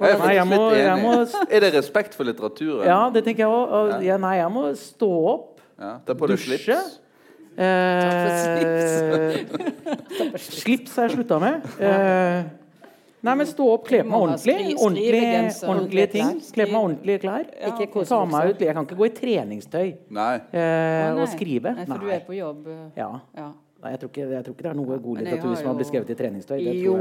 Jeg 0.04 0.18
er 0.18 0.20
Nei, 0.20 0.32
jeg 0.36 0.48
må, 0.50 0.58
jeg 0.76 0.96
må 1.00 1.12
Er 1.48 1.64
det 1.64 1.70
respekt 1.78 2.16
for 2.18 2.28
litteraturen? 2.28 2.82
Ja, 2.84 2.98
det 3.14 3.22
tenker 3.24 3.46
jeg 3.46 3.52
òg. 3.54 3.92
Ja, 4.04 4.18
nei, 4.20 4.34
jeg 4.42 4.52
må 4.52 4.66
stå 4.76 5.08
opp, 5.32 5.62
Ja, 5.80 5.94
deg 6.04 6.20
Dusje. 6.20 6.58
slips. 6.58 6.98
Eh, 7.58 9.38
Slips 10.39 10.96
har 10.98 11.08
jeg 11.10 11.16
slutta 11.18 11.39
med. 11.42 11.66
Eh, 11.80 12.44
nei, 13.24 13.36
men 13.39 13.46
stå 13.50 13.68
opp, 13.76 13.88
kle 13.88 14.04
på 14.04 14.10
meg 14.12 14.20
ordentlig. 14.28 14.56
Ordentlige, 14.78 15.44
ordentlige 15.70 16.08
ting. 16.16 16.32
Kle 16.56 16.68
på 16.70 16.72
meg 16.76 16.82
ordentlige 16.82 17.20
klær. 17.24 17.46
Ja. 17.62 17.76
Ta 18.10 18.24
meg 18.30 18.54
ut. 18.54 18.63
Jeg 18.68 18.74
kan 18.78 18.88
ikke 18.88 19.00
gå 19.02 19.06
i 19.10 19.13
treningstøy 19.20 19.94
Nei. 20.20 20.34
eh, 20.52 21.12
og 21.13 21.28
skrive. 21.34 21.76
Nei, 21.78 21.86
for 21.89 21.98
du 22.04 22.10
er 22.10 22.24
på 22.28 22.38
jobb. 22.39 22.68
øh, 22.68 22.88
Ja. 22.98 23.12
Ja. 23.38 23.52
Nei, 23.84 23.92
jeg 23.92 24.00
tror, 24.00 24.10
ikke, 24.13 24.30
jeg 24.32 24.44
tror 24.46 24.54
ikke 24.56 24.63
det 24.63 24.70
er 24.72 24.78
noe 24.80 24.98
god 25.04 25.18
litteratur 25.20 25.50
har 25.50 25.56
som 25.60 25.68
har 25.68 25.76
blitt 25.76 25.89
skrevet 25.92 26.10
i 26.10 26.16
treningstøy. 26.16 26.58
Det 26.63 26.76
Jo. 26.86 26.94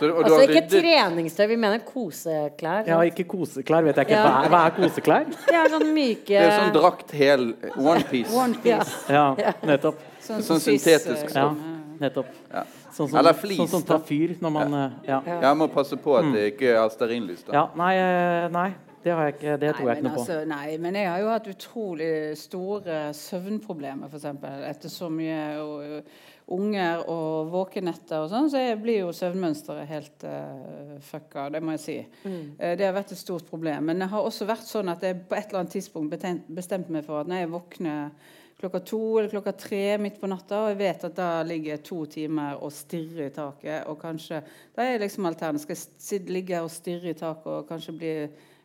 Så, 0.00 0.08
og 0.08 0.24
du 0.24 0.30
Altså 0.30 0.40
ikke 0.46 0.62
ryddet 0.64 0.70
treningstøy, 0.80 1.46
vi 1.50 1.56
mener 1.60 1.82
koseklær. 1.84 2.86
Ja, 2.88 3.00
ikke 3.04 3.26
koseklær. 3.28 3.84
Vet 3.84 4.00
jeg 4.00 4.08
ikke. 4.08 4.16
Ja. 4.16 4.24
Hva 4.26 4.44
er, 4.46 4.52
hva 4.54 4.62
er 4.66 4.74
koseklær? 4.78 5.26
Det 5.46 5.56
er 5.60 5.72
sånn 5.74 5.86
myke 5.94 6.32
Det 6.32 6.42
er 6.46 6.56
sånn 6.56 6.74
drakt 6.78 7.14
hel 7.20 7.46
onepiece. 7.76 8.32
One 8.32 8.78
Ja, 9.12 9.26
nettopp. 9.68 10.00
Sånn, 10.24 10.42
Sånn 10.46 10.60
syntetisk 10.64 11.30
stoff. 11.32 11.56
Ja, 11.60 11.96
nettopp. 12.00 12.36
Ja. 12.50 12.64
Sånn 12.90 13.08
som, 13.08 13.16
Eller 13.20 13.36
flis, 13.38 13.58
sånn 13.60 13.68
som 13.76 13.82
tar 13.86 14.00
fyr 14.08 14.34
når 14.40 14.54
man 14.56 14.78
Ja. 15.06 15.20
Jeg 15.26 15.56
må 15.60 15.68
passe 15.72 15.96
på 16.00 16.16
at 16.18 16.32
det 16.34 16.54
ikke 16.54 16.72
er 16.74 16.88
stearinlys. 16.96 17.44
da. 17.46 17.52
ja 17.60 17.66
nei, 17.78 17.92
eh, 17.96 18.48
nei, 18.50 18.68
det 19.04 19.12
har 19.14 19.28
jeg 19.28 19.34
ikke. 19.38 19.52
Det 19.60 19.74
tror 19.76 19.84
Nei, 19.86 19.94
jeg 19.94 19.96
ikke 20.02 20.08
noe 20.08 20.18
altså, 20.18 20.40
på. 20.40 20.48
nei, 20.50 20.76
men 20.78 20.94
jeg 20.98 21.08
har 21.08 21.20
jo 21.22 21.28
hatt 21.32 21.46
utrolig 21.48 22.10
store 22.36 22.98
søvnproblemer, 23.16 24.10
f.eks. 24.10 24.26
Etter 24.70 24.92
så 24.92 25.08
mye 25.12 25.38
og, 25.62 26.02
unger 26.50 27.04
og 27.10 27.50
våkenetter 27.52 28.24
og 28.24 28.30
sånn, 28.32 28.50
så 28.50 28.62
blir 28.80 29.04
jo 29.04 29.14
søvnmønsteret 29.14 29.88
helt 29.90 30.26
uh, 30.26 30.96
fucka. 31.06 31.48
Det 31.54 31.62
må 31.62 31.76
jeg 31.76 31.82
si. 31.84 31.96
Eh, 32.26 32.74
det 32.78 32.86
har 32.86 32.96
vært 32.96 33.14
et 33.14 33.20
stort 33.20 33.46
problem. 33.48 33.90
Men 33.90 34.02
det 34.02 34.10
har 34.10 34.26
også 34.26 34.48
vært 34.48 34.66
sånn 34.66 34.90
at 34.92 35.04
jeg 35.06 35.22
på 35.28 35.38
et 35.38 35.48
eller 35.48 35.62
annet 35.62 35.76
tidspunkt 35.78 36.28
bestemte 36.50 36.92
meg 36.94 37.06
for 37.06 37.22
at 37.22 37.30
når 37.30 37.44
jeg 37.44 37.52
våkner 37.54 38.30
klokka 38.60 38.80
to 38.84 39.00
eller 39.18 39.30
klokka 39.32 39.52
tre 39.56 39.84
midt 40.02 40.18
på 40.20 40.28
natta, 40.28 40.64
og 40.64 40.72
jeg 40.74 40.80
vet 40.82 41.04
at 41.08 41.16
da 41.16 41.30
ligger 41.46 41.74
jeg 41.74 41.84
to 41.86 42.02
timer 42.12 42.60
og 42.60 42.74
stirrer 42.76 43.30
i 43.30 43.34
taket, 43.34 43.86
og 43.88 44.00
kanskje 44.02 44.42
Da 44.76 44.84
er 44.84 44.94
jeg 44.94 45.04
liksom 45.06 45.26
alternativ. 45.26 45.64
Skal 45.64 46.18
jeg 46.18 46.30
ligge 46.34 46.60
og 46.60 46.70
stirre 46.72 47.14
i 47.14 47.18
taket 47.18 47.52
og 47.54 47.68
kanskje 47.68 47.96
bli 47.96 48.14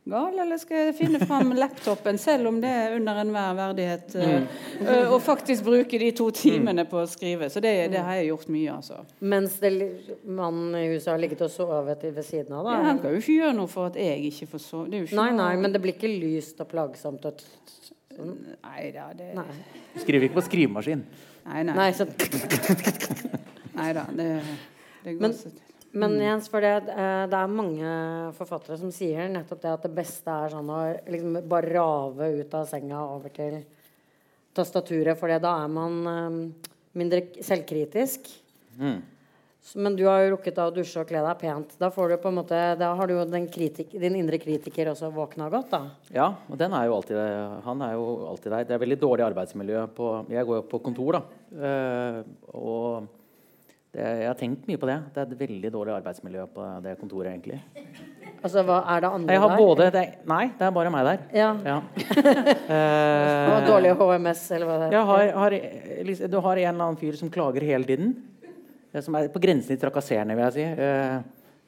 gal, 0.10 0.40
eller 0.40 0.60
skal 0.62 0.88
jeg 0.88 0.96
finne 0.98 1.20
fram 1.26 1.54
laptopen, 1.64 2.20
selv 2.22 2.50
om 2.52 2.60
det 2.62 2.70
er 2.70 2.96
under 2.98 3.20
enhver 3.24 3.58
verdighet, 3.58 4.16
mm. 4.16 4.48
eh, 4.86 5.10
og 5.10 5.18
faktisk 5.26 5.66
bruke 5.66 6.00
de 6.02 6.12
to 6.18 6.30
timene 6.36 6.86
på 6.90 7.02
å 7.02 7.08
skrive? 7.10 7.50
Så 7.54 7.64
det, 7.64 7.74
det 7.94 8.04
har 8.06 8.20
jeg 8.20 8.30
gjort 8.30 8.52
mye, 8.54 8.78
altså. 8.78 9.02
Mens 9.26 9.58
det, 9.64 9.74
mannen 10.24 10.78
i 10.80 10.86
huset 10.94 11.14
har 11.14 11.22
ligget 11.22 11.46
og 11.48 11.54
sovet 11.54 12.06
ved 12.06 12.24
siden 12.26 12.54
av, 12.54 12.68
da? 12.68 12.78
Ja, 12.78 12.88
han 12.92 13.04
kan 13.04 13.16
jo 13.16 13.24
ikke 13.24 13.40
gjøre 13.40 13.58
noe 13.58 13.72
for 13.72 13.92
at 13.92 14.00
jeg 14.00 14.32
ikke 14.32 14.50
får 14.56 14.66
sove. 14.68 14.90
Det 14.92 15.00
er 15.00 15.06
jo 15.06 15.10
ikke 15.10 15.22
Nei, 15.22 15.30
nei, 15.40 15.52
men 15.62 15.76
det 15.76 15.84
blir 15.84 15.98
ikke 15.98 16.12
lyst 16.12 16.62
og 16.62 16.70
plagsomt. 16.72 17.30
Og 17.30 17.46
Nei 18.16 18.92
da, 18.96 19.10
det 19.12 19.34
nei. 19.36 19.44
Skriver 20.00 20.30
ikke 20.30 20.38
på 20.38 20.46
skrivemaskin. 20.46 21.02
Nei, 21.46 21.64
nei. 21.68 21.76
nei 21.76 21.90
så, 21.98 22.08
Nei 23.76 23.90
da, 23.98 24.06
det, 24.16 24.30
det 25.04 25.18
går 25.18 25.26
Men-. 25.26 25.65
Men 25.96 26.18
Jens, 26.20 26.50
for 26.52 26.64
det, 26.64 26.92
eh, 26.92 27.24
det 27.32 27.40
er 27.40 27.52
mange 27.52 27.96
forfattere 28.36 28.78
som 28.80 28.92
sier 28.94 29.30
nettopp 29.32 29.62
det 29.64 29.72
at 29.72 29.88
det 29.88 29.94
beste 29.96 30.32
er 30.32 30.52
sånn 30.52 30.70
å 30.72 30.80
liksom 31.08 31.40
bare 31.48 31.72
rave 31.72 32.30
ut 32.42 32.56
av 32.58 32.68
senga 32.70 33.02
over 33.16 33.32
til 33.36 33.62
tastaturet, 34.56 35.16
for 35.20 35.32
da 35.32 35.58
er 35.64 35.72
man 35.72 36.00
eh, 36.12 36.70
mindre 37.00 37.26
selvkritisk. 37.44 38.28
Mm. 38.80 39.02
Men 39.82 39.96
du 39.98 40.04
har 40.06 40.22
jo 40.22 40.36
rukket 40.36 40.60
å 40.62 40.68
dusje 40.70 41.02
og 41.02 41.10
kle 41.10 41.24
deg 41.26 41.40
pent. 41.42 41.72
Da, 41.82 41.90
får 41.90 42.12
du 42.12 42.16
på 42.22 42.30
en 42.30 42.38
måte, 42.38 42.58
da 42.78 42.92
har 43.00 43.10
du 43.10 43.16
jo 43.16 43.24
den 43.26 43.48
kritik, 43.50 43.96
din 43.98 44.20
indre 44.20 44.38
kritiker 44.38 44.92
også 44.92 45.10
våkna 45.16 45.48
godt, 45.50 45.72
da. 45.72 45.80
Ja, 46.14 46.28
og 46.46 46.60
den 46.62 46.76
er 46.78 46.86
jo 46.86 47.00
alltid 47.00 47.18
Han 47.66 47.82
er 47.82 47.96
jo 47.96 48.06
alltid 48.30 48.52
der. 48.54 48.68
Det 48.70 48.76
er 48.76 48.84
veldig 48.84 49.00
dårlig 49.02 49.26
arbeidsmiljø 49.26 49.88
på 49.98 50.12
Jeg 50.36 50.46
går 50.46 50.60
jo 50.60 50.68
på 50.70 50.82
kontor, 50.86 51.18
da. 51.18 51.24
Eh, 51.56 52.20
og 52.54 53.08
det, 53.96 54.06
jeg 54.22 54.28
har 54.28 54.36
tenkt 54.40 54.68
mye 54.68 54.80
på 54.82 54.88
det. 54.90 54.98
Det 55.16 55.22
er 55.24 55.30
et 55.32 55.40
veldig 55.40 55.72
dårlig 55.74 55.94
arbeidsmiljø 55.96 56.46
på 56.54 56.66
det 56.84 56.98
kontoret, 57.00 57.32
egentlig. 57.32 57.62
Altså, 58.46 58.62
hva 58.68 58.82
er 58.94 59.02
det 59.02 59.10
andre 59.10 59.34
Jeg 59.34 59.42
har 59.42 59.50
der? 59.54 59.58
både 59.64 59.86
det, 59.96 60.02
Nei, 60.30 60.44
det 60.60 60.66
er 60.68 60.74
bare 60.76 60.92
meg 60.94 61.06
der. 61.08 61.22
Ja. 61.34 61.50
Ja. 61.66 61.78
Eh, 62.76 63.50
Og 63.56 63.66
dårlig 63.70 63.92
HMS, 63.98 64.42
eller 64.56 64.68
hva 64.70 64.76
det 64.84 64.88
jeg 64.94 65.06
har, 65.10 65.32
har, 65.38 65.56
du 65.56 66.38
har 66.42 66.58
en 66.58 66.68
eller 66.74 66.84
annen 66.86 66.98
fyr 67.00 67.16
som 67.18 67.30
klager 67.32 67.64
hele 67.66 67.86
tiden. 67.88 68.12
eh, 68.94 69.02
Som 69.02 69.16
er 69.16 69.30
på 69.34 69.40
grensen 69.42 69.72
til 69.74 69.80
trakasserende, 69.82 70.36
vil 70.36 70.46
jeg 70.50 70.54
si. 70.54 70.66
eh, 70.84 71.20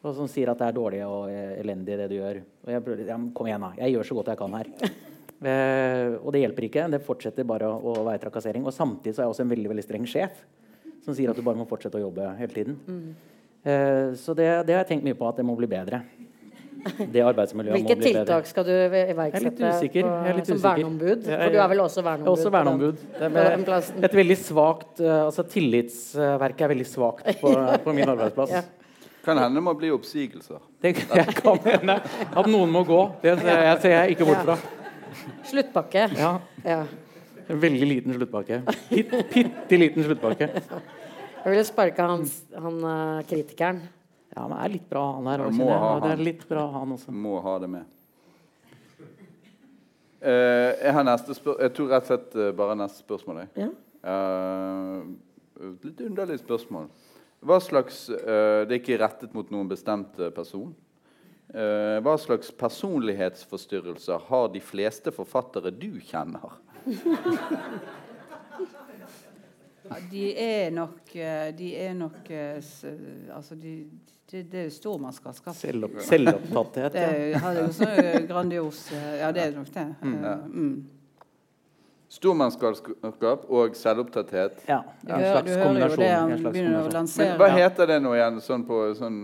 og 0.04 0.14
som 0.16 0.28
sier 0.30 0.50
at 0.52 0.60
det 0.62 0.68
er 0.68 0.76
dårlig 0.78 1.02
og 1.08 1.30
elendig, 1.32 1.98
det 1.98 2.10
du 2.12 2.16
gjør. 2.20 2.42
Og 2.66 2.72
jeg, 2.72 2.84
prøver- 2.86 3.08
ja, 3.10 3.18
kom 3.34 3.48
igjen, 3.50 3.62
da. 3.66 3.72
Jeg 3.82 3.94
gjør 3.96 4.06
så 4.12 4.16
godt 4.20 4.28
jeg 4.34 4.38
kan 4.38 4.54
her. 4.60 4.68
Og 6.24 6.32
det 6.34 6.42
hjelper 6.44 6.68
ikke. 6.68 6.86
Det 6.94 7.02
fortsetter 7.06 7.44
bare 7.50 7.68
å, 7.70 7.80
å 7.94 8.06
være 8.06 8.22
trakassering. 8.26 8.64
Og 8.66 8.74
samtidig 8.74 9.16
så 9.16 9.22
er 9.24 9.28
jeg 9.28 9.34
også 9.36 9.46
en 9.46 9.52
veldig 9.56 9.70
veldig 9.74 9.84
streng 9.86 10.06
sjef. 10.10 10.38
Som 11.08 11.16
sier 11.16 11.32
at 11.32 11.40
du 11.40 11.44
bare 11.46 11.56
må 11.60 11.66
fortsette 11.70 11.96
å 12.00 12.04
jobbe 12.04 12.28
hele 12.38 12.54
tiden. 12.54 12.78
Mm. 12.84 13.16
Eh, 13.68 14.14
så 14.20 14.36
det, 14.36 14.48
det 14.68 14.76
har 14.76 14.84
jeg 14.84 14.90
tenkt 14.94 15.08
mye 15.08 15.16
på, 15.18 15.28
at 15.32 15.40
det 15.40 15.46
må 15.48 15.56
bli 15.58 15.68
bedre. 15.72 16.04
Det 16.88 17.20
arbeidsmiljøet 17.26 17.74
Hvilke 17.74 17.96
må 17.96 18.00
bli 18.00 18.12
bedre. 18.14 18.22
Hvilke 18.22 18.28
tiltak 18.28 18.48
skal 18.48 18.64
du 18.68 18.72
iverksette 18.72 19.34
Jeg 19.34 19.42
er 19.42 19.50
litt 19.50 19.64
usikker. 19.76 20.04
på- 20.06 20.12
Jeg 20.24 20.30
er 20.32 20.38
litt 20.38 20.48
som 20.48 20.56
usikker. 20.56 20.70
verneombud? 20.78 21.24
For 21.28 21.50
du 21.52 21.58
er 21.64 21.68
vel 21.74 21.82
også 21.84 22.04
verneombud? 22.06 22.28
Jeg 22.28 22.32
er 22.32 22.38
også 22.38 22.52
verneombud. 22.54 22.98
Det 23.18 23.26
er 23.26 23.30
med- 23.34 24.04
et 24.08 24.14
veldig 24.20 24.38
svakt 24.38 25.02
eh, 25.02 25.26
altså 25.26 25.44
Tillitsverket 25.50 26.62
er 26.62 26.72
veldig 26.76 26.86
svakt 26.88 27.42
på, 27.42 27.54
på 27.84 27.94
min 27.98 28.08
arbeidsplass. 28.14 28.52
Ja. 28.58 28.62
Kan 29.28 29.38
hende 29.42 29.56
det 29.60 29.64
må 29.66 29.74
bli 29.76 29.90
oppsigelser. 29.92 30.62
Det 30.82 30.94
jeg 30.96 31.34
kan 31.36 31.58
hende 31.66 31.98
at 32.32 32.46
noen 32.48 32.70
må 32.72 32.86
gå. 32.88 33.02
Det 33.22 33.34
ser 33.42 33.60
jeg, 33.66 33.82
ser 33.84 33.90
jeg 33.98 34.16
ikke 34.16 34.26
bort 34.30 34.46
fra. 34.48 34.56
Sluttpakke. 35.50 36.06
Ja, 36.16 36.40
Ja. 36.64 36.84
En 37.48 37.60
veldig 37.62 37.88
liten 37.88 38.16
sluttpakke. 38.16 38.62
Bitte 39.34 39.80
liten 39.80 40.04
sluttpakke. 40.04 40.50
Jeg 41.38 41.54
ville 41.54 41.68
sparka 41.68 42.08
han, 42.12 42.26
han 42.60 42.80
eh, 42.92 43.20
kritikeren. 43.30 43.84
Ja, 44.34 44.44
han 44.44 44.56
er 44.58 44.74
litt 44.74 44.88
bra, 44.90 45.04
han 45.16 45.30
her. 45.32 45.46
Også, 45.48 45.62
må 45.62 45.70
ha 45.72 45.92
Og 45.96 46.02
Det 46.04 46.10
er 46.16 46.24
litt 46.28 46.44
bra, 46.50 46.66
han 46.74 46.96
også. 46.98 47.14
Må 47.16 47.38
ha 47.46 47.54
det 47.64 47.70
med. 47.78 47.94
Uh, 50.18 50.74
jeg 50.82 50.92
har 50.96 51.04
neste 51.06 51.36
spørsmål 51.38 51.60
Jeg 51.62 51.72
tror 51.78 51.90
rett 51.92 52.08
og 52.08 52.08
slett 52.10 52.32
uh, 52.36 52.48
bare 52.58 52.76
neste 52.80 53.04
spørsmål. 53.04 53.44
Jeg. 53.44 53.68
Ja. 53.68 53.68
Uh, 54.02 55.70
litt 55.86 56.02
underlig 56.04 56.40
spørsmål. 56.42 56.90
Hva 57.48 57.60
slags 57.62 58.08
Det 58.10 58.74
er 58.74 58.80
ikke 58.80 58.98
rettet 58.98 59.36
mot 59.38 59.52
noen 59.54 59.70
bestemt 59.70 60.18
person. 60.36 60.72
Eh, 61.56 61.98
hva 62.04 62.18
slags 62.20 62.50
personlighetsforstyrrelser 62.60 64.26
har 64.28 64.50
de 64.52 64.60
fleste 64.60 65.14
forfattere 65.16 65.72
du 65.72 65.94
kjenner? 66.04 66.58
Ja, 69.90 69.96
de 70.12 70.24
er 70.40 70.72
nok 70.72 71.16
eh, 71.16 71.58
De 71.58 71.76
er 71.80 71.94
nok 71.96 72.30
eh, 72.30 72.58
Altså, 73.36 73.56
de, 73.56 73.86
det, 74.32 74.44
det 74.52 74.66
er 74.66 74.70
stormannsgalskap. 74.70 75.56
Selvopp, 75.56 76.02
selvopptatthet. 76.04 76.94
Det 76.94 77.40
er 77.40 77.60
jo 77.62 77.72
så 77.72 77.88
eh, 77.94 78.22
grandios 78.28 78.82
eh, 78.92 79.18
Ja, 79.22 79.32
det 79.32 79.46
er 79.46 79.56
nok 79.56 79.74
det. 79.74 79.88
Mm. 80.02 80.22
mm. 80.54 80.78
Stormannsgalskap 82.18 83.46
og 83.52 83.76
selvopptatthet. 83.76 84.62
Ja, 84.68 84.78
en 85.04 85.10
hører, 85.12 85.32
slags 85.32 85.48
du 85.48 85.52
hører 85.52 85.60
jo 85.60 85.66
kombinasjon. 85.68 86.00
det 86.00 86.12
en 86.12 86.40
slags 86.40 86.54
begynner 86.54 86.70
å 86.70 86.84
kombinasjon. 86.84 86.94
lansere. 86.94 87.28
Men 87.34 87.42
hva 87.42 87.50
heter 87.52 87.90
det 87.92 87.98
nå 88.04 88.14
igjen 88.16 88.38
sånn 88.46 88.64
på 88.68 88.78
sånn 88.96 89.18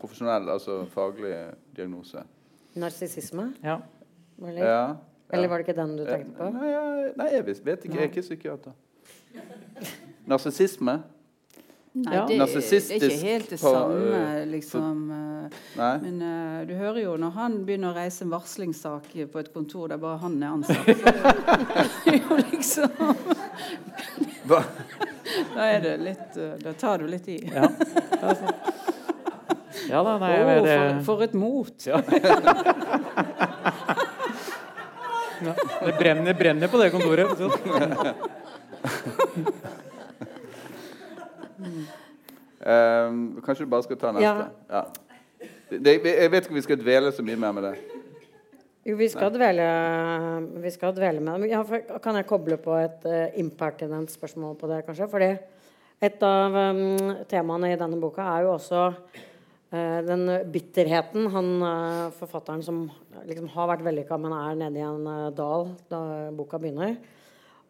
profesjonell, 0.00 0.48
altså 0.56 0.78
faglig 0.94 1.34
diagnose? 1.76 2.24
Narsissisme? 2.80 3.50
Ja. 3.64 3.76
Ja. 4.56 4.80
Eller 5.32 5.48
var 5.48 5.58
det 5.62 5.68
ikke 5.68 5.78
den 5.80 5.96
du 5.96 6.02
Eh, 6.04 6.10
tenkte 6.10 6.36
på? 6.38 6.50
Nei, 6.56 6.68
jeg, 6.72 7.12
nei, 7.16 7.28
jeg 7.36 7.46
vet, 7.46 7.64
vet 7.66 7.84
ikke. 7.86 7.94
Jeg 7.96 8.02
er 8.02 8.10
ikke 8.12 8.26
psykiater. 8.26 8.72
Narsissisme? 10.30 11.02
Nei, 11.92 12.14
Ja. 12.14 12.20
det, 12.26 12.36
det 12.38 12.44
er 12.46 12.92
ikke 13.02 13.16
helt 13.26 13.48
det 13.50 13.56
på, 13.58 13.70
samme, 13.74 14.18
eh, 14.40 14.46
liksom. 14.46 14.98
eh, 15.10 15.56
Nei. 15.76 15.98
Men 16.04 16.20
uh, 16.22 16.66
du 16.68 16.74
hører 16.78 17.00
jo 17.02 17.16
når 17.18 17.30
han 17.34 17.56
begynner 17.66 17.90
å 17.90 17.96
reise 17.96 18.22
en 18.22 18.30
varslingssak 18.30 19.08
på 19.32 19.40
et 19.40 19.48
kontor 19.52 19.88
der 19.90 19.98
bare 19.98 20.20
han 20.22 20.36
er 20.38 20.52
ansatt 20.54 20.86
jo 22.14 22.38
liksom 22.44 22.94
Hva? 24.46 24.62
Da 25.56 25.66
er 25.66 25.82
det 25.82 25.96
litt 26.04 26.38
uh, 26.38 26.54
Da 26.62 26.76
tar 26.78 27.02
du 27.02 27.08
litt 27.10 27.26
i. 27.26 27.40
Ja. 27.50 27.66
Altså. 28.22 28.54
ja 29.90 30.02
da, 30.06 30.14
nei, 30.22 30.32
vet 30.46 30.70
for, 30.70 31.02
for 31.10 31.26
et 31.26 31.34
mot! 31.34 31.74
Ja. 31.90 31.98
Ja, 35.40 35.54
det 35.86 35.94
brenner, 35.98 36.34
brenner 36.34 36.68
på 36.68 36.78
det 36.82 36.90
kontoret. 36.92 37.38
Så. 37.38 37.50
Ehm, 42.60 43.40
kanskje 43.44 43.64
du 43.64 43.70
bare 43.72 43.86
skal 43.86 43.96
ta 44.00 44.12
neste? 44.12 44.48
Ja. 44.68 44.82
Ja. 44.82 44.82
Det, 45.70 45.94
jeg 46.04 46.30
vet 46.32 46.44
ikke 46.44 46.52
om 46.52 46.58
vi 46.58 46.66
skal 46.66 46.80
dvele 46.80 47.12
så 47.14 47.24
mye 47.24 47.38
mer 47.40 47.54
med 47.56 47.68
det. 47.68 47.74
Jo, 48.84 48.96
vi 48.96 49.08
skal 49.12 49.30
dvele, 49.32 49.64
vi 50.64 50.70
skal 50.72 50.94
dvele 50.96 51.22
med 51.24 51.44
det. 51.44 51.50
Ja, 51.52 51.62
for, 51.68 51.84
kan 52.02 52.16
jeg 52.16 52.28
koble 52.28 52.56
på 52.60 52.74
et 52.80 53.04
uh, 53.06 53.26
impertinent 53.40 54.12
spørsmål 54.12 54.56
på 54.60 54.70
det, 54.70 54.82
kanskje? 54.86 55.08
Fordi 55.12 55.30
et 56.00 56.22
av 56.24 56.56
um, 56.56 57.10
temaene 57.28 57.74
i 57.74 57.80
denne 57.80 58.00
boka 58.00 58.24
er 58.36 58.46
jo 58.46 58.54
også 58.56 58.86
den 59.70 60.26
bitterheten 60.50 61.28
han 61.30 61.50
eh, 61.62 62.06
forfatteren 62.18 62.62
som 62.66 62.82
liksom 63.28 63.46
har 63.54 63.68
vært 63.70 63.84
vellykka, 63.86 64.16
men 64.18 64.34
er 64.34 64.56
nede 64.58 64.80
i 64.80 64.86
en 64.86 65.06
eh, 65.06 65.28
dal 65.36 65.68
da 65.92 66.00
boka 66.34 66.58
begynner. 66.58 66.96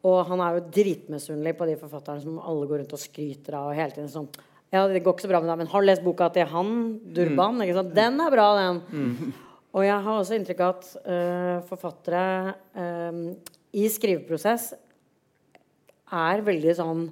Og 0.08 0.22
han 0.30 0.40
er 0.40 0.56
jo 0.56 0.68
dritmisunnelig 0.72 1.52
på 1.58 1.68
de 1.68 1.76
forfatterne 1.76 2.24
som 2.24 2.38
alle 2.40 2.68
går 2.70 2.80
rundt 2.80 2.96
og 2.96 3.02
skryter 3.02 3.58
av. 3.58 3.68
og 3.68 3.76
hele 3.76 3.92
tiden 3.96 4.08
sånn 4.12 4.30
ja, 4.70 4.84
det 4.86 5.02
går 5.02 5.16
ikke 5.16 5.26
så 5.26 5.28
bra 5.32 5.40
med 5.42 5.50
deg, 5.50 5.58
men 5.58 5.68
har 5.72 5.82
du 5.82 5.86
lest 5.88 6.04
boka 6.04 6.28
til 6.30 6.46
han, 6.46 6.74
Durban? 7.10 7.58
Ikke 7.64 7.74
sant? 7.80 7.94
Den 7.96 8.20
er 8.22 8.30
bra, 8.30 8.44
den. 8.54 9.32
Og 9.74 9.82
jeg 9.82 9.96
har 10.04 10.18
også 10.18 10.36
inntrykk 10.36 10.60
av 10.62 10.76
at 10.76 10.86
uh, 11.02 11.56
forfattere 11.66 12.54
um, 12.74 13.18
i 13.74 13.84
skriveprosess 13.90 14.68
er 16.20 16.42
veldig 16.46 16.74
sånn 16.78 17.02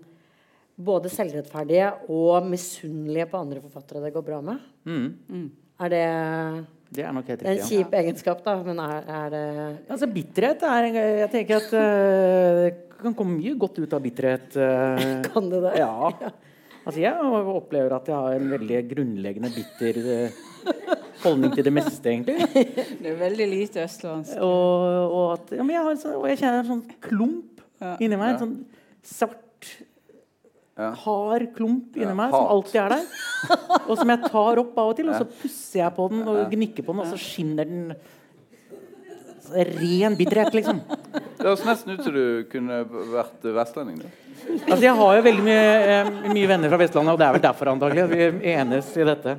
både 0.79 1.11
selvrettferdige 1.11 1.89
og 2.15 2.47
misunnelige 2.47 3.27
på 3.33 3.39
andre 3.41 3.61
forfattere 3.65 4.05
det 4.07 4.13
går 4.15 4.27
bra 4.27 4.41
med. 4.47 4.61
Mm. 4.87 5.49
Er 5.81 5.89
det 5.93 6.05
Det 6.95 7.05
er 7.05 7.13
nok 7.13 7.27
helt 7.29 7.43
er 7.43 7.51
en 7.57 7.65
kjip 7.69 7.93
Ja. 7.93 7.99
egenskap, 8.03 8.43
da, 8.45 8.55
men 8.63 8.79
er, 8.81 9.03
er 9.09 9.31
det 9.35 9.47
Altså, 9.91 10.07
bitterhet 10.07 10.63
er 10.63 10.87
Jeg 10.95 11.31
tenker 11.35 11.57
at 11.57 11.73
eh, 11.75 12.61
det 12.65 12.75
kan 13.03 13.15
komme 13.15 13.37
mye 13.39 13.55
godt 13.59 13.79
ut 13.79 13.93
av 13.95 14.01
bitterhet. 14.03 14.57
Uh, 14.57 15.23
Kan 15.33 15.51
det 15.51 15.61
det? 15.63 15.75
Ja. 15.83 16.11
Altså, 16.89 17.01
jeg 17.03 17.13
opplever 17.53 17.93
at 17.99 18.07
jeg 18.09 18.17
har 18.17 18.33
en 18.39 18.49
veldig 18.51 18.79
grunnleggende 18.91 19.51
bitter 19.55 19.99
uh, 20.25 20.73
holdning 21.23 21.53
til 21.55 21.65
det 21.67 21.73
meste, 21.77 22.03
egentlig. 22.09 22.39
Det 23.03 23.13
er 23.13 23.19
veldig 23.21 23.47
lite 23.51 23.83
østlandsk. 23.85 24.39
Og, 24.41 25.13
og, 25.13 25.27
at, 25.37 25.53
ja, 25.59 25.63
men 25.63 25.75
jeg, 25.77 25.85
har, 25.85 25.99
sånn- 26.01 26.17
og 26.17 26.27
jeg 26.31 26.39
kjenner 26.41 26.63
en 26.65 26.71
sånn 26.73 26.85
klump 27.05 27.63
Ja. 27.83 27.93
inni 28.03 28.17
meg. 28.19 28.35
En 28.35 28.41
sånn 28.41 28.57
svart, 29.07 29.69
Ja. 30.79 30.93
hard 30.95 31.49
klump 31.57 31.97
inni 31.97 32.07
Ja, 32.07 32.15
meg 32.15 32.31
hat. 32.31 32.39
som 32.39 32.53
alltid 32.55 32.81
er 32.85 32.89
der. 32.89 33.81
Og 33.89 33.99
som 33.99 34.13
jeg 34.13 34.21
tar 34.31 34.61
opp 34.63 34.79
av 34.79 34.93
og 34.93 34.97
til, 34.97 35.09
og 35.11 35.19
så 35.19 35.27
pusser 35.27 35.81
jeg 35.83 35.95
på 35.97 36.07
den 36.13 36.23
og 36.31 36.53
gnikker 36.53 36.87
på 36.87 36.95
den, 36.95 37.03
og 37.03 37.11
så 37.11 37.19
skinner 37.19 37.67
den 37.67 37.93
Ren 39.49 40.13
bitterhet, 40.13 40.53
liksom. 40.53 40.83
Det 41.39 41.47
høres 41.47 41.63
nesten 41.65 41.95
ut 41.97 42.03
som 42.05 42.13
du 42.13 42.45
kunne 42.53 42.83
vært 43.15 43.47
vestlending. 43.57 44.03
Altså, 44.69 44.83
jeg 44.83 44.93
har 44.99 45.15
jo 45.17 45.23
veldig 45.25 45.45
mye, 45.47 45.71
eh, 45.95 46.11
mye 46.35 46.51
venner 46.51 46.69
fra 46.69 46.81
Vestlandet, 46.83 47.15
og 47.15 47.19
det 47.23 47.27
er 47.27 47.33
vel 47.39 47.45
derfor 47.47 47.71
antagelig 47.73 48.05
vi 48.13 48.53
enes 48.53 48.91
i 49.01 49.07
dette. 49.09 49.39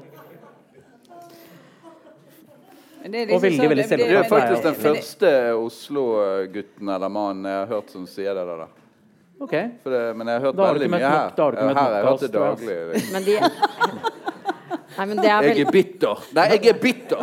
Men 3.04 3.12
det 3.14 3.22
er 3.22 3.36
Og 3.36 3.42
veldig, 3.42 3.62
så, 3.62 3.70
veldig 3.70 3.88
Du 4.02 4.18
er 4.18 4.28
faktisk 4.34 4.64
den 4.64 4.80
første 4.82 5.32
Oslo-gutten 5.56 6.90
eller 6.96 7.10
mannen 7.10 7.46
jeg 7.46 7.60
har 7.62 7.70
hørt 7.78 7.94
som 7.94 8.10
sier 8.10 8.34
det 8.34 8.46
der. 8.50 8.66
Ok. 8.66 8.79
For 9.84 9.94
det, 9.94 10.04
men 10.20 10.28
jeg 10.28 10.36
har 10.40 10.46
hørt 10.48 10.56
Da 10.58 10.66
har 10.66 10.74
du 10.74 10.80
veldig 10.80 10.88
ikke 10.90 10.96
møtt 10.96 11.02
mye 11.02 11.10
her. 11.10 11.26
nok- 11.26 11.36
da 11.36 11.44
har 11.44 11.52
du 11.52 11.58
ikke 11.58 11.64
her 11.64 11.74
møtt 11.74 11.78
har 11.80 11.92
jeg 11.92 12.04
nok 12.04 12.12
hørt 12.12 12.22
det 12.22 12.32
daglig. 12.40 13.12
Men 13.14 13.24
de 13.24 13.36
Nei, 15.00 15.06
men 15.06 15.18
det 15.18 15.30
er 15.32 15.44
Jeg 15.48 15.60
er 15.62 15.72
bitter. 15.72 16.24
Nei, 16.36 16.46
jeg 16.50 16.66
er 16.68 16.80
bitter! 16.82 17.22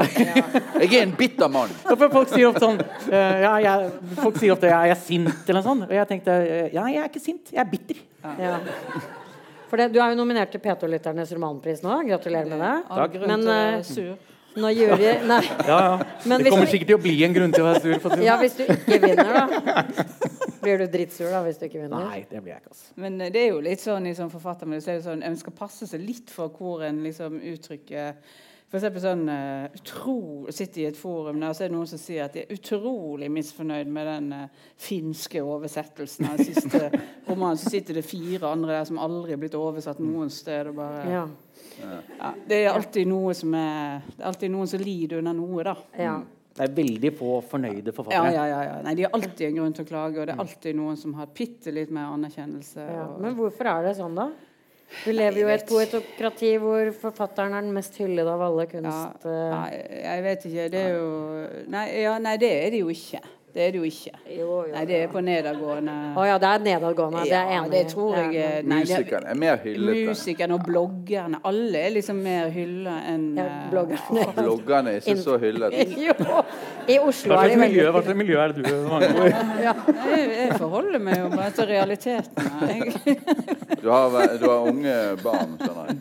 Jeg 0.81 0.95
er 0.95 1.03
en 1.03 1.13
bitter 1.19 1.49
mann. 1.53 1.69
Folk 1.99 2.31
sier 2.31 2.49
ofte 2.49 2.63
sånn 2.63 2.79
eh, 2.81 3.43
ja, 3.43 3.51
jeg, 3.61 3.91
Folk 4.23 4.39
sier 4.41 4.55
ofte 4.55 4.71
ja, 4.71 4.79
'jeg 4.87 4.95
er 4.95 5.01
sint', 5.03 5.43
eller 5.49 5.61
noe 5.61 5.67
sånt. 5.67 5.85
Og 5.91 5.93
jeg 5.93 6.09
tenkte 6.09 6.33
eh, 6.33 6.71
ja, 6.73 6.87
jeg 6.89 7.03
er 7.03 7.11
ikke 7.11 7.21
sint, 7.21 7.53
jeg 7.53 7.61
er 7.61 7.69
bitter. 7.71 8.01
ja. 8.41 8.57
For 9.67 9.77
det, 9.77 9.91
du 9.93 9.99
er 10.01 10.15
jo 10.15 10.19
nominert 10.21 10.53
til 10.55 10.63
P2-lytternes 10.63 11.33
romanpris 11.35 11.83
nå. 11.83 11.99
Gratulerer 12.07 12.47
med 12.49 12.61
det. 12.63 12.75
Takk. 12.87 13.17
Men 13.27 13.43
uh, 13.51 13.83
å 13.83 14.17
eh, 14.57 14.61
når 14.63 14.75
jury 14.77 15.11
Nei. 15.29 15.41
Ja, 15.69 15.79
ja. 15.79 15.97
Men 16.27 16.43
Det 16.43 16.51
kommer 16.51 16.67
du- 16.67 16.73
sikkert 16.73 16.87
til 16.93 16.97
å 16.99 17.03
bli 17.03 17.15
en 17.25 17.35
grunn 17.37 17.53
til 17.53 17.63
å 17.65 17.69
være 17.73 17.83
sur. 17.83 17.99
For 18.01 18.17
Ja, 18.23 18.37
sånn. 18.37 18.41
hvis 18.45 18.57
du 18.57 18.65
ikke 18.65 19.01
vinner, 19.05 19.33
da. 19.33 19.85
Blir 20.63 20.79
du 20.79 20.87
drittsur 20.91 21.31
da 21.31 21.43
hvis 21.45 21.59
du 21.61 21.67
ikke 21.69 21.83
vinner? 21.85 22.09
Nei, 22.09 22.25
det 22.31 22.41
blir 22.43 22.55
jeg 22.57 22.63
ikke. 22.65 22.73
Altså. 22.73 22.89
Men 22.97 23.21
eh, 23.21 23.31
det 23.31 23.43
er 23.45 23.49
jo 23.53 23.61
litt 23.61 23.81
sånn 23.85 24.07
i 24.11 24.15
sånn 24.19 24.31
forfattermiljø 24.33 24.81
så 24.83 24.91
er 24.91 24.99
det 25.01 25.05
sånn, 25.07 25.23
En 25.23 25.37
skal 25.37 25.53
passe 25.53 25.87
seg 25.87 26.01
litt 26.03 26.31
for 26.31 26.49
hvor 26.51 26.83
en 26.83 27.03
liksom 27.05 27.39
uttrykker 27.53 28.15
for 28.67 28.79
eksempel 28.81 29.03
sånn 29.05 29.25
uh, 29.31 29.67
utro, 29.79 30.15
Sitter 30.51 30.81
i 30.83 30.87
et 30.89 30.97
forum 30.99 31.39
der, 31.41 31.53
så 31.55 31.65
er 31.65 31.69
det 31.71 31.77
noen 31.77 31.87
som 31.91 32.01
sier 32.03 32.25
at 32.27 32.35
de 32.35 32.43
er 32.45 32.55
utrolig 32.57 33.29
misfornøyd 33.31 33.91
med 33.95 34.07
den 34.11 34.29
uh, 34.35 34.65
finske 34.83 35.43
oversettelsen 35.43 36.27
av 36.31 36.37
den 36.41 36.49
siste 36.55 36.91
romanen. 37.29 37.61
Så 37.63 37.71
sitter 37.71 37.95
det 38.01 38.05
fire 38.07 38.51
andre 38.51 38.79
der 38.81 38.89
som 38.89 38.99
aldri 39.03 39.37
er 39.37 39.43
blitt 39.43 39.55
oversatt 39.59 40.01
noen 40.03 40.31
sted. 40.35 40.73
Og 40.73 40.81
bare, 40.81 41.05
Ja. 41.11 41.27
ja, 42.19 42.33
det 42.49 42.63
er 42.65 42.73
alltid 42.75 43.07
noe 43.11 43.35
som 43.39 43.55
er 43.55 44.03
Det 44.17 44.23
er 44.25 44.31
alltid 44.33 44.51
noen 44.55 44.67
som 44.75 44.81
lider 44.83 45.19
under 45.23 45.37
noe, 45.39 45.63
da. 45.71 45.77
ja. 45.99 46.17
Det 46.57 46.65
er 46.65 46.73
veldig 46.73 47.11
få 47.13 47.31
fornøyde 47.45 47.91
Ja, 47.91 47.93
forfattere. 47.93 48.31
ja, 48.33 48.45
ja, 48.49 48.61
ja. 48.65 48.77
Nei, 48.83 48.95
De 48.97 49.03
har 49.05 49.11
alltid 49.13 49.43
en 49.51 49.57
grunn 49.59 49.75
til 49.77 49.85
å 49.85 49.89
klage, 49.91 50.21
og 50.23 50.27
det 50.27 50.33
er 50.33 50.41
alltid 50.41 50.79
noen 50.79 50.97
som 50.97 51.13
har 51.19 51.27
bitte 51.37 51.69
litt 51.77 51.91
mer 51.93 52.15
anerkjennelse. 52.15 52.81
ja. 52.81 53.03
Og, 53.11 53.19
Men 53.21 53.35
hvorfor 53.37 53.69
er 53.69 53.83
det 53.85 53.93
sånn, 53.99 54.15
da? 54.17 54.31
Vi 55.05 55.13
lever 55.13 55.41
jo 55.43 55.49
i 55.49 55.55
et 55.55 55.65
poetokrati 55.69 56.53
hvor 56.63 56.91
forfatteren 57.01 57.57
er 57.57 57.65
den 57.67 57.75
mest 57.75 57.97
hyllede 58.01 58.31
av 58.33 58.45
alle 58.47 58.67
kunst... 58.71 59.27
Ja, 59.27 59.49
nei, 59.53 59.71
jeg 60.03 60.27
vet 60.27 60.47
ikke. 60.51 60.69
Det 60.73 60.83
er 60.83 60.95
jo 60.95 61.09
Nei, 61.75 61.87
ja, 62.05 62.15
nei 62.23 62.37
det 62.41 62.53
er 62.55 62.71
det 62.75 62.85
jo 62.85 62.93
ikke. 62.95 63.21
Det 63.57 63.63
er 63.65 63.71
det 63.73 63.79
jo 63.81 63.87
ikke. 63.89 64.11
Jo, 64.37 64.47
jo, 64.67 64.73
Nei, 64.75 64.83
det 64.85 64.97
er 65.01 65.07
på 65.09 65.21
nedadgående. 65.25 65.93
Å 66.21 66.25
ja, 66.29 66.35
det 66.43 66.49
er 66.51 66.59
nedadgående. 66.67 67.23
det 67.25 67.33
er 67.33 67.47
Ja, 67.55 67.61
enig 67.63 67.71
det 67.73 67.81
tror 67.89 68.11
jeg 68.19 68.35
Ja. 68.35 68.41
eh, 68.59 68.63
nei, 68.69 68.81
det- 68.85 68.99
Musikeren 68.99 69.25
er 69.31 69.35
mer 69.41 69.57
hyllete. 69.63 70.03
Musikerne 70.11 70.55
og 70.59 70.67
bloggerne. 70.67 71.41
Alle 71.43 71.79
er 71.87 71.91
liksom 71.95 72.21
mer 72.23 72.51
hylla 72.53 72.97
enn 73.09 73.25
Ja, 73.39 73.47
eh, 73.47 73.71
bloggerne. 73.73 74.35
Bloggerne 74.37 74.93
er 74.93 75.01
ikke 75.01 75.17
så 75.25 75.39
hyllet. 75.41 75.73
Jo, 76.07 76.13
i 76.87 76.99
Oslo 76.99 77.35
er 77.41 77.49
de 77.49 77.57
veldig 77.63 77.87
hva 77.95 78.03
slags 78.05 78.17
miljø 78.21 78.37
er 78.45 78.53
det 78.53 78.65
du 78.67 78.89
mange 78.91 79.09
ord? 79.25 79.33
Jeg, 79.65 80.29
jeg 80.37 80.59
forholder 80.61 80.99
meg 81.09 81.17
jo 81.25 81.29
bare 81.33 81.51
til 81.57 81.67
realiteten. 81.73 82.53
Jeg, 82.69 83.17
Du 83.83 83.89
har, 83.91 84.11
du 84.41 84.45
har 84.51 84.69
unge 84.69 84.95
barn, 85.23 85.57
skjønner 85.61 85.87
jeg. 85.89 85.97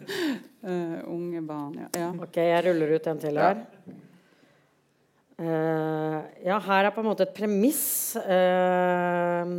Uh, 0.65 0.97
unge 1.13 1.41
barn, 1.47 1.73
ja. 1.77 1.87
ja. 2.01 2.07
Ok, 2.19 2.35
jeg 2.41 2.63
ruller 2.65 2.95
ut 2.95 3.07
en 3.07 3.19
til 3.21 3.37
her. 3.37 3.59
Eh, 3.87 3.93
ja, 5.37 6.59
her 6.63 6.85
er 6.87 6.91
på 6.95 7.01
en 7.03 7.09
måte 7.09 7.25
et 7.27 7.33
premiss 7.35 8.15
eh, 8.15 9.51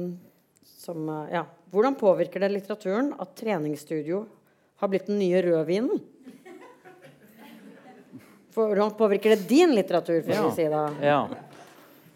som 0.64 1.08
eh, 1.08 1.32
Ja. 1.36 1.44
Hvordan 1.72 1.96
påvirker 1.98 2.40
det 2.40 2.48
litteraturen 2.54 3.10
at 3.20 3.34
treningsstudio 3.36 4.22
har 4.80 4.88
blitt 4.88 5.06
den 5.10 5.18
nye 5.18 5.42
rødvinen? 5.44 5.98
Hvordan 8.56 8.94
påvirker 8.96 9.34
det 9.34 9.48
din 9.50 9.74
litteratur, 9.76 10.22
får 10.24 10.32
Ja. 10.32 10.50
si 10.54 10.64
da? 10.72 10.84
Ja. 11.02 11.18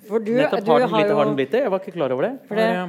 For 0.08 0.18
du, 0.24 0.32
Nettopp 0.38 0.64
du 0.64 0.70
har 0.70 0.78
den, 0.80 0.88
har 0.88 1.02
blitt, 1.02 1.14
har 1.18 1.24
den 1.28 1.36
blitt 1.36 1.50
det? 1.52 1.60
Jeg 1.66 1.70
var 1.70 1.78
ikke 1.82 1.92
klar 1.98 2.12
over 2.14 2.22
det. 2.22 2.38
For 2.48 2.54
det- 2.56 2.88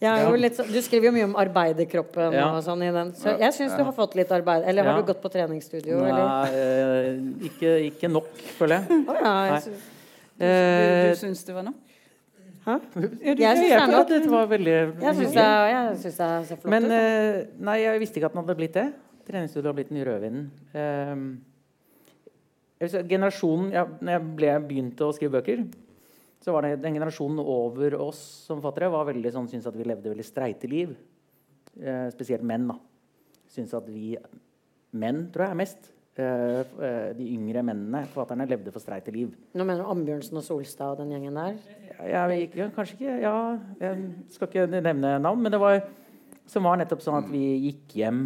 Ja. 0.00 0.28
jo 0.30 0.36
litt, 0.36 0.56
Du 0.56 0.80
skriver 0.82 1.06
jo 1.06 1.12
mye 1.12 1.24
om 1.24 1.34
arbeiderkroppen 1.34 2.32
Ja. 2.32 2.54
og 2.54 2.62
sånn 2.62 2.82
i 2.84 2.92
den. 2.92 3.12
Så 3.14 3.36
jeg 3.38 3.52
syns 3.54 3.76
du 3.76 3.82
har 3.82 3.92
fått 3.92 4.14
litt 4.14 4.28
arbeid. 4.30 4.62
Eller 4.68 4.84
har 4.84 5.02
du 5.02 5.12
gått 5.12 5.20
på 5.22 5.28
treningsstudio. 5.32 5.98
Nei, 5.98 6.48
eh, 6.52 7.18
ikke, 7.48 7.90
ikke 7.90 8.08
nok, 8.12 8.28
føler 8.58 8.86
jeg. 8.86 9.04
Oh, 9.08 9.14
ja, 9.14 9.54
jeg 9.54 9.62
syns- 9.62 9.95
Du, 10.36 10.44
Eh, 10.44 11.10
du 11.10 11.16
syns 11.16 11.44
det 11.44 11.54
var 11.56 11.64
nok? 11.64 11.82
Hæ? 12.66 12.74
Jeg 13.22 13.38
jeg 13.38 13.56
det 13.56 13.72
er 13.72 13.94
at 14.00 14.08
dette 14.10 14.30
var 14.30 14.46
veldig 14.50 14.76
Jeg 15.00 15.14
syns 15.16 15.34
synes 16.02 16.18
jeg 16.18 16.46
ser 16.48 16.56
flott 16.56 16.70
Men 16.70 16.84
ut. 16.84 16.90
eh, 16.92 17.46
nei, 17.58 17.76
jeg 17.84 18.00
visste 18.02 18.18
ikke 18.20 18.26
at 18.26 18.34
den 18.34 18.42
hadde 18.42 18.56
blitt 18.58 18.74
det. 18.74 18.86
Treningsstudioet 19.26 19.70
har 19.70 19.76
blitt 19.78 19.88
den 19.90 19.98
nye 19.98 20.08
rødvinen. 20.10 20.50
Si, 22.76 23.00
generasjonen 23.08 23.70
ja, 23.72 23.86
når 23.86 24.12
jeg 24.12 24.24
ble, 24.36 24.50
begynte 24.68 25.06
å 25.06 25.14
skrive 25.16 25.38
bøker, 25.38 25.62
så 26.44 26.52
var 26.52 26.66
det 26.66 26.82
den 26.82 26.98
generasjonen 26.98 27.40
over 27.40 27.96
oss 28.04 28.18
som 28.46 28.60
fattere 28.62 28.90
var 28.92 29.08
veldig 29.08 29.32
sånn, 29.32 29.48
syntes 29.48 29.66
at 29.70 29.78
vi 29.78 29.86
levde 29.88 30.12
veldig 30.12 30.26
streite 30.26 30.68
liv. 30.70 30.92
Uh, 31.76 32.06
spesielt 32.12 32.44
menn. 32.46 32.68
da. 32.68 32.76
Syns 33.52 33.72
at 33.76 33.88
vi 33.88 34.14
menn, 34.96 35.26
tror 35.32 35.46
jeg, 35.46 35.56
er 35.56 35.60
mest. 35.62 35.90
Eh, 36.16 36.60
eh, 36.80 37.10
de 37.12 37.24
yngre 37.34 37.60
mennene, 37.60 38.06
forfatterne, 38.08 38.46
levde 38.48 38.72
for 38.72 38.80
streite 38.80 39.12
liv. 39.12 39.34
Nå 39.52 39.64
mener 39.68 39.82
du 39.84 39.90
Ambjørnsen 39.92 40.38
og 40.40 40.44
Solstad 40.46 40.94
og 40.94 41.02
den 41.02 41.10
gjengen 41.12 41.36
der? 41.36 41.58
Jeg, 42.08 42.46
jeg, 42.56 42.70
kanskje 42.72 42.96
ikke 42.96 43.16
Ja, 43.20 43.34
jeg 43.82 44.06
skal 44.32 44.48
ikke 44.48 44.80
nevne 44.80 45.18
navn, 45.20 45.42
men 45.44 45.52
det 45.52 45.60
var 45.60 45.82
som 46.48 46.64
var 46.64 46.78
nettopp 46.80 47.02
sånn 47.04 47.18
at 47.18 47.28
vi 47.28 47.42
gikk 47.66 47.98
hjem 47.98 48.22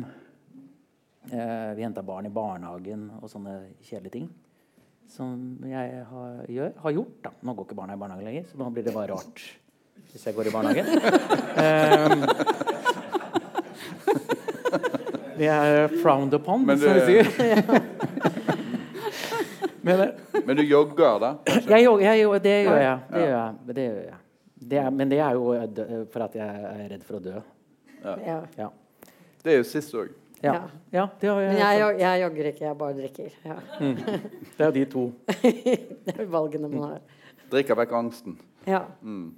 eh, 1.33 1.71
Vi 1.75 1.83
henta 1.83 2.05
barn 2.07 2.29
i 2.29 2.33
barnehagen 2.35 3.09
og 3.19 3.27
sånne 3.33 3.57
kjedelige 3.81 4.21
ting. 4.21 4.31
Som 5.11 5.59
jeg 5.67 6.05
har, 6.07 6.45
gjør, 6.47 6.73
har 6.85 6.95
gjort. 6.95 7.17
da 7.27 7.35
Nå 7.43 7.57
går 7.57 7.67
ikke 7.67 7.81
barna 7.83 7.99
i 7.99 8.03
barnehagen 8.05 8.31
lenger, 8.31 8.47
så 8.53 8.61
nå 8.61 8.71
blir 8.71 8.87
det 8.87 8.95
bare 8.95 9.17
rart 9.17 9.49
hvis 10.11 10.25
jeg 10.27 10.35
går 10.35 10.49
i 10.49 10.55
barnehagen. 10.55 10.87
um, 11.59 12.57
det 15.41 15.49
er 15.49 15.89
frowned 16.03 16.35
upon, 16.37 16.67
Men 16.69 16.79
som 16.79 16.93
du- 16.93 17.01
vi 17.07 17.25
sier. 17.25 17.61
men, 19.87 20.01
eh, 20.01 20.41
Men 20.45 20.57
du 20.57 20.63
jogger, 20.63 21.19
da? 21.23 21.31
jeg, 21.47 21.85
jogger, 21.85 22.05
jeg, 22.15 22.43
det 22.45 22.57
gjør 22.65 22.81
jeg. 22.83 22.99
Det 23.11 23.23
gjør 23.25 23.37
jeg. 23.37 23.55
Det 23.75 23.87
gjør 23.87 24.03
jeg. 24.05 24.19
Det 24.71 24.79
er, 24.79 24.91
men 24.93 25.09
det 25.11 25.19
er 25.25 25.33
jo 25.39 25.53
eh, 25.57 25.67
dø- 25.77 26.05
for 26.13 26.27
at 26.27 26.35
jeg 26.37 26.65
er 26.71 26.89
redd 26.93 27.05
for 27.09 27.17
å 27.19 27.23
dø. 27.25 27.39
Ja. 28.05 28.41
Ja. 28.59 28.69
Det 29.43 29.55
er 29.55 29.63
jo 29.63 29.65
sist 29.69 29.95
òg. 29.97 30.11
Ja. 30.41 30.53
Ja. 30.55 30.61
ja 30.93 31.07
det, 31.21 31.29
har 31.29 31.41
jeg, 31.43 31.53
Men 31.53 31.61
jeg, 31.61 31.99
jeg 32.01 32.21
jogger 32.23 32.51
ikke, 32.51 32.65
jeg 32.67 32.79
bare 32.81 32.95
drikker. 32.97 33.31
Ja. 33.45 33.57
det 34.57 34.67
er 34.67 34.71
de 34.77 34.85
to. 34.93 35.07
det 36.07 36.15
er 36.17 36.29
valgene 36.33 36.69
man 36.73 36.85
har. 36.87 37.01
Drikker 37.53 37.77
vekk 37.81 37.93
angsten. 37.99 38.37
Ja. 38.69 38.83
Mm. 39.01 39.31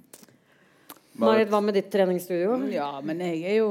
Marit, 1.21 1.49
hva 1.51 1.59
med 1.61 1.75
ditt 1.77 1.91
treningsstudio? 1.93 2.55
Ja, 2.73 2.87
men 3.05 3.19
jeg 3.21 3.43
er 3.45 3.59
jo, 3.59 3.67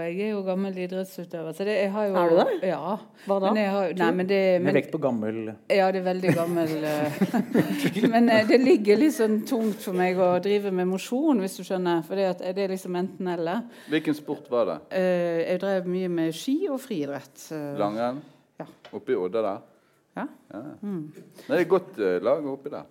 jeg 0.00 0.14
er 0.24 0.30
jo 0.32 0.38
gammel 0.46 0.78
idrettsutøver. 0.80 1.52
Så 1.52 1.66
det, 1.68 1.74
jeg 1.76 1.90
har 1.92 2.06
jo, 2.08 2.14
Er 2.16 2.30
du 2.30 2.36
det? 2.38 2.70
Ja. 2.70 2.94
Hva 3.26 3.36
da? 3.42 3.50
Men 3.52 3.60
jeg 3.60 3.72
har, 3.74 3.92
nei, 4.00 4.08
men 4.16 4.28
det, 4.30 4.40
Med 4.64 4.78
vekt 4.78 4.92
på 4.94 5.00
gammel 5.02 5.40
ja, 5.50 5.90
det 5.92 6.00
er 6.00 6.06
veldig 6.06 6.32
gammel 6.38 6.72
eh, 6.92 7.98
Men 8.08 8.30
eh, 8.32 8.46
det 8.48 8.60
ligger 8.62 9.00
litt 9.02 9.16
sånn 9.18 9.42
tungt 9.48 9.84
for 9.84 9.98
meg 9.98 10.16
å 10.16 10.30
drive 10.40 10.72
med 10.72 10.88
mosjon, 10.88 11.42
hvis 11.44 11.58
du 11.60 11.66
skjønner. 11.68 12.00
For 12.06 12.16
det 12.16 12.54
er 12.64 12.72
liksom 12.72 12.96
enten-eller. 12.96 13.66
Hvilken 13.92 14.16
sport 14.16 14.48
var 14.52 14.70
det? 14.70 14.78
Eh, 14.96 15.40
jeg 15.50 15.60
drev 15.66 15.90
mye 15.90 16.12
med 16.20 16.36
ski 16.36 16.56
og 16.72 16.80
friidrett. 16.80 17.44
Langrenn? 17.80 18.22
Ja. 18.60 18.68
i 18.96 19.20
Odda 19.20 19.44
der? 19.44 19.60
Ja. 20.16 20.26
Ja. 20.54 20.64
Det 20.80 21.52
er 21.52 21.60
et 21.60 21.68
godt 21.70 22.00
lag 22.24 22.48
oppi 22.48 22.72
der. 22.72 22.88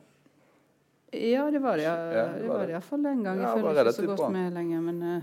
Ja, 1.12 1.50
det 1.52 1.60
var 1.64 1.78
det. 1.78 1.84
Ja, 1.84 1.96
Ja, 2.14 2.26
det 2.34 2.42
det 2.44 2.50
var 2.50 2.66
det. 2.68 2.74
iallfall 2.76 3.04
den 3.04 3.24
gang. 3.24 3.40
Ja, 3.42 3.54
Jeg 3.56 3.64
føler 3.64 3.82
ikke 3.90 3.94
så 3.96 4.06
godt 4.06 4.18
bra. 4.20 4.30
med 4.30 4.54
lenger, 4.54 4.82
men 4.82 5.02
eh, 5.04 5.22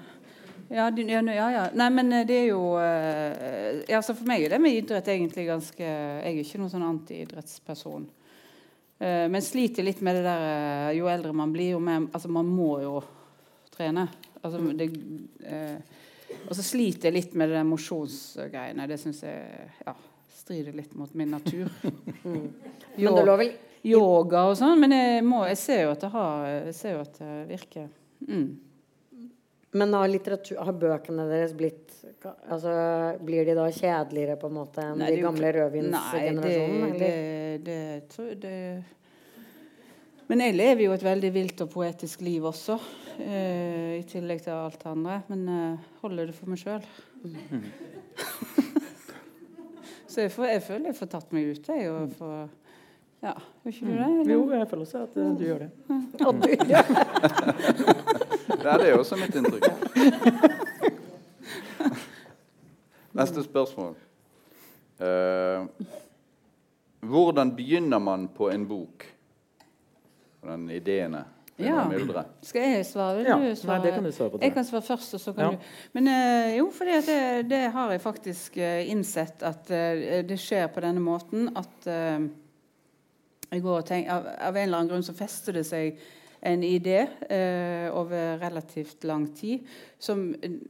ja, 0.71 0.89
ja, 0.91 1.21
ja, 1.23 1.51
ja. 1.55 1.65
Nei, 1.79 1.89
men 1.95 2.13
eh, 2.13 2.25
det 2.27 2.39
er 2.41 2.47
jo 2.49 2.63
eh, 2.83 3.97
altså 3.97 4.15
For 4.19 4.27
meg 4.27 4.43
er 4.43 4.57
det 4.57 4.61
med 4.61 4.75
idrett 4.75 5.07
egentlig 5.13 5.47
ganske 5.47 5.79
Jeg 5.85 6.33
er 6.33 6.41
ikke 6.43 6.59
noen 6.59 6.73
sånn 6.73 6.87
antiidrettsperson. 6.91 8.09
Men 8.99 9.43
sliter 9.45 9.85
litt 9.85 10.01
med 10.01 10.17
det 10.17 10.23
der 10.25 10.95
Jo 10.97 11.07
eldre 11.13 11.35
man 11.37 11.51
blir, 11.53 11.75
jo 11.75 11.81
mer 11.85 12.07
Altså, 12.17 12.31
man 12.33 12.47
må 12.49 12.81
jo 12.81 13.03
trene. 13.77 14.07
Altså, 14.43 14.59
det, 14.73 14.87
eh, 15.45 15.77
og 16.49 16.55
så 16.57 16.63
sliter 16.65 17.11
jeg 17.11 17.15
litt 17.19 17.35
med 17.37 17.51
det 17.51 17.59
der 17.59 17.67
mosjonsgreiene. 17.69 18.87
Det 18.89 18.97
syns 18.99 19.21
jeg 19.23 19.69
ja, 19.85 19.93
strider 20.33 20.73
litt 20.73 20.95
mot 20.97 21.13
min 21.15 21.29
natur. 21.37 21.69
Men 22.25 22.49
det 22.97 23.27
lå 23.29 23.37
vel 23.37 23.53
yoga 23.87 24.47
og 24.51 24.57
sånn, 24.59 24.79
men 24.83 24.95
jeg, 24.95 25.25
må, 25.27 25.45
jeg 25.51 25.59
ser 25.61 25.83
jo 25.85 25.93
at 25.95 26.05
det, 26.05 26.13
har, 26.13 26.47
jeg 26.69 26.77
ser 26.79 26.97
jo 26.97 27.03
at 27.05 27.21
det 27.21 27.35
virker. 27.51 27.91
Mm. 28.27 28.49
Men 29.77 29.95
har, 29.95 30.09
litteratur, 30.09 30.59
har 30.65 30.77
bøkene 30.81 31.27
deres 31.29 31.53
blitt 31.57 31.93
altså, 32.49 32.73
Blir 33.27 33.45
de 33.45 33.57
da 33.59 33.67
kjedeligere 33.69 34.39
på 34.41 34.49
en 34.49 34.55
måte 34.57 34.81
enn 34.81 35.03
Nei, 35.03 35.11
de 35.13 35.25
gamle 35.25 35.51
rødvinsgenerasjonen? 35.53 36.85
Nei, 36.87 36.99
det, 37.01 37.11
det, 37.67 37.81
tror 38.13 38.31
jeg 38.31 38.39
det 38.41 38.57
Men 40.31 40.45
jeg 40.47 40.57
lever 40.57 40.87
jo 40.87 40.95
et 40.97 41.05
veldig 41.05 41.33
vilt 41.35 41.65
og 41.67 41.73
poetisk 41.75 42.25
liv 42.25 42.47
også, 42.49 42.79
eh, 43.23 43.99
i 43.99 44.05
tillegg 44.09 44.41
til 44.47 44.55
alt 44.57 44.81
det 44.81 44.91
andre. 44.91 45.21
Men 45.29 45.41
eh, 45.53 45.85
holder 46.03 46.31
det 46.31 46.35
for 46.39 46.51
meg 46.51 46.59
sjøl. 46.63 46.85
Så 50.11 50.25
jeg, 50.25 50.33
får, 50.33 50.47
jeg 50.49 50.63
føler 50.65 50.89
jeg 50.89 50.97
får 50.97 51.11
tatt 51.13 51.33
meg 51.37 51.53
ut, 51.53 51.69
jeg. 51.69 51.93
Og 51.93 52.17
får, 52.17 52.49
ja, 53.23 53.33
Gjør 53.65 53.73
ikke 53.73 53.87
du 53.87 53.93
det? 53.93 54.07
eller? 54.21 54.33
Jo, 54.35 54.51
jeg 54.53 54.69
føler 54.69 54.83
også 54.85 54.99
at 55.03 55.17
eh, 55.17 55.31
du 55.39 55.45
gjør 55.45 55.59
det. 55.59 55.71
At 56.21 56.35
du, 56.43 56.49
ja. 56.75 56.83
Det 58.57 58.73
er 58.73 58.79
det 58.83 58.93
også 58.99 59.17
mitt 59.21 59.35
inntrykk. 59.35 59.65
Neste 63.17 63.43
spørsmål. 63.45 63.95
Uh, 65.01 65.67
hvordan 67.01 67.51
begynner 67.57 67.99
man 68.01 68.29
på 68.29 68.49
en 68.51 68.67
bok? 68.69 69.05
Hvordan 70.41 70.61
den 70.67 70.71
ideene 70.77 71.25
Ja. 71.59 71.85
Skal 72.43 72.61
jeg 72.63 72.87
svare? 72.87 73.17
Vil 73.17 73.27
Ja, 73.27 73.35
du 73.37 73.67
nei, 73.67 73.79
det 73.81 73.93
kan 73.95 74.05
du 74.05 74.13
svare 74.13 74.31
på, 74.31 74.39
Jeg 74.43 74.53
kan 74.53 74.65
svare 74.65 74.83
først, 74.83 75.15
og 75.15 75.21
så 75.21 75.33
kan 75.33 75.45
Ja. 75.45 75.51
du 75.51 75.57
Men 75.93 76.07
uh, 76.09 76.57
jo, 76.59 76.71
for 76.71 76.85
det, 76.85 77.51
det 77.51 77.71
har 77.73 77.91
jeg 77.91 78.01
faktisk 78.01 78.57
uh, 78.57 78.91
innsett 78.91 79.43
at 79.43 79.69
det 80.29 80.39
skjer 80.41 80.67
på 80.67 80.81
denne 80.81 81.01
måten 81.01 81.49
at 81.57 81.89
eh, 83.51 83.83
tenker, 83.87 84.13
av, 84.13 84.31
av 84.49 84.57
en 84.57 84.63
eller 84.63 84.79
annen 84.79 84.93
grunn 84.93 85.07
så 85.07 85.17
fester 85.17 85.59
det 85.59 85.67
seg 85.69 85.99
en 86.47 86.63
idé 86.63 86.99
eh, 87.31 87.89
over 87.97 88.39
relativt 88.39 89.05
lang 89.05 89.27
tid 89.35 89.67
som 89.99 90.29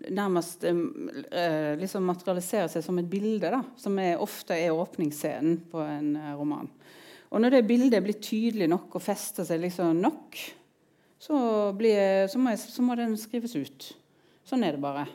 nærmest 0.09 0.64
eh, 0.64 1.74
liksom 1.81 2.07
materialiserer 2.07 2.70
seg 2.72 2.85
som 2.85 3.01
et 3.01 3.11
bilde, 3.11 3.51
da, 3.53 3.62
som 3.77 3.99
er, 4.01 4.16
ofte 4.22 4.57
er 4.57 4.77
åpningsscenen 4.77 5.59
på 5.72 5.83
en 5.83 6.14
eh, 6.16 6.33
roman. 6.39 6.70
Og 7.29 7.43
når 7.43 7.59
det 7.59 7.66
bildet 7.68 8.05
blir 8.05 8.20
tydelig 8.22 8.70
nok 8.70 8.97
og 8.97 9.05
fester 9.05 9.45
seg 9.45 9.61
liksom 9.64 9.99
nok, 10.01 10.39
så, 11.18 11.37
blir, 11.77 12.29
så, 12.31 12.41
må, 12.41 12.55
jeg, 12.55 12.62
så 12.70 12.85
må 12.87 12.97
den 12.99 13.16
skrives 13.18 13.57
ut. 13.59 13.91
Sånn 14.47 14.62
er 14.64 14.77
det 14.77 14.85
bare. 14.85 15.09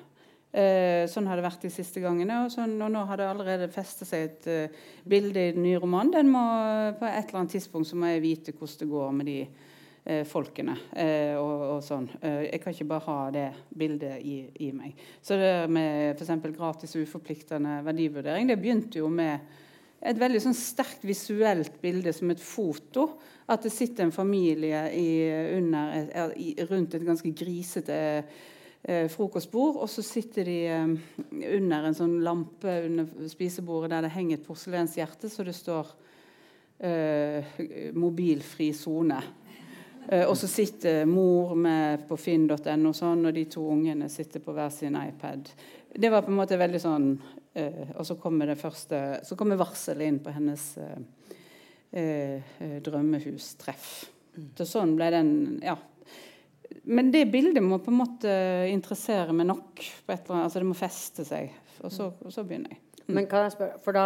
Eh, 0.51 1.07
sånn 1.07 1.29
har 1.31 1.39
det 1.39 1.45
vært 1.45 1.63
de 1.63 1.71
siste 1.71 2.03
gangene. 2.03 2.43
Og, 2.45 2.51
sånn, 2.51 2.75
og 2.83 2.91
nå 2.91 3.05
har 3.07 3.21
det 3.21 3.27
allerede 3.29 3.71
festet 3.71 4.09
seg 4.09 4.27
et 4.27 4.47
uh, 4.51 4.87
bilde 5.07 5.47
i 5.47 5.53
den 5.55 5.63
nye 5.63 5.79
romanen. 5.79 6.11
Den 6.17 6.31
må, 6.33 6.43
på 6.99 7.07
et 7.07 7.29
eller 7.29 7.43
annet 7.43 7.55
tidspunkt 7.55 7.87
så 7.87 7.99
må 7.99 8.11
jeg 8.11 8.25
vite 8.25 8.55
hvordan 8.55 8.81
det 8.81 8.89
går 8.91 9.13
med 9.15 9.31
de 9.31 9.37
eh, 10.03 10.23
folkene. 10.27 10.77
eh, 10.95 11.35
og, 11.39 11.65
og 11.77 11.81
sånn. 11.85 12.09
Eh, 12.21 12.43
jeg 12.49 12.61
kan 12.63 12.75
ikke 12.75 12.89
bare 12.91 13.07
ha 13.07 13.17
det 13.33 13.47
bildet 13.77 14.21
i, 14.27 14.37
i 14.67 14.71
meg. 14.75 14.99
Så 15.23 15.39
det 15.39 15.53
med 15.71 16.19
f.eks. 16.19 16.33
gratis 16.57 16.95
og 16.95 17.07
uforpliktende 17.07 17.79
verdivurdering, 17.87 18.49
det 18.49 18.59
begynte 18.61 19.01
jo 19.01 19.09
med 19.11 19.59
et 20.01 20.17
veldig 20.17 20.39
sånn 20.41 20.57
sterkt 20.57 21.03
visuelt 21.05 21.75
bilde 21.81 22.13
som 22.15 22.31
et 22.33 22.41
foto. 22.41 23.07
At 23.51 23.67
det 23.67 23.73
sitter 23.73 24.07
en 24.07 24.15
familie 24.15 24.87
i, 24.97 25.11
under, 25.59 26.33
i, 26.39 26.55
rundt 26.69 26.95
et 26.97 27.05
ganske 27.05 27.33
grisete 27.37 27.99
eh, 28.83 29.07
frokostbord, 29.11 29.81
og 29.81 29.89
så 29.89 30.03
sitter 30.05 30.47
de 30.47 30.57
eh, 30.67 30.95
under 31.57 31.89
en 31.89 31.97
sånn 31.97 32.17
lampe 32.25 32.77
under 32.87 33.29
spisebordet 33.31 33.91
der 33.93 34.07
det 34.07 34.15
henger 34.15 34.39
et 34.39 34.47
porselenshjerte, 34.47 35.29
så 35.29 35.45
det 35.47 35.55
står 35.57 35.93
eh, 36.79 37.91
'mobilfri 37.93 38.71
sone'. 38.73 39.21
Eh, 40.09 40.25
og 40.25 40.37
så 40.37 40.47
sitter 40.47 41.05
mor 41.05 41.53
med 41.55 42.07
på 42.09 42.17
finn.no, 42.17 42.93
sånn, 42.93 43.25
og 43.25 43.35
de 43.35 43.45
to 43.45 43.67
ungene 43.69 44.09
sitter 44.09 44.41
på 44.41 44.53
hver 44.55 44.71
sin 44.73 44.97
iPad. 44.97 45.51
Det 45.93 46.09
var 46.09 46.25
på 46.25 46.31
en 46.31 46.39
måte 46.39 46.57
veldig 46.59 46.79
sånn 46.79 47.07
eh, 47.53 47.89
Og 47.99 48.05
så 48.07 48.15
kommer 48.15 48.47
det 48.47 48.55
første 48.55 49.19
Så 49.27 49.35
kommer 49.35 49.59
varselet 49.59 50.07
inn 50.07 50.19
på 50.23 50.31
hennes 50.31 50.61
eh, 50.79 51.01
eh, 51.91 52.51
eh, 52.63 52.77
drømmehustreff. 52.83 53.89
Så 54.55 54.67
sånn 54.69 54.95
ble 54.95 55.09
den 55.11 55.33
Ja. 55.63 55.75
Men 56.83 57.11
det 57.13 57.27
bildet 57.31 57.61
må 57.63 57.77
på 57.83 57.91
en 57.91 57.99
måte 57.99 58.35
interessere 58.71 59.33
meg 59.35 59.49
nok. 59.51 59.81
Annet, 60.07 60.29
altså 60.29 60.61
Det 60.61 60.69
må 60.69 60.77
feste 60.77 61.25
seg. 61.27 61.51
Og 61.81 61.93
så, 61.93 62.09
og 62.09 62.33
så 62.33 62.45
begynner 62.45 62.73
jeg. 62.73 62.81
Men 63.11 63.27
kan 63.29 63.45
jeg 63.45 63.55
spørre, 63.55 63.81
for 63.83 63.97
da, 63.97 64.05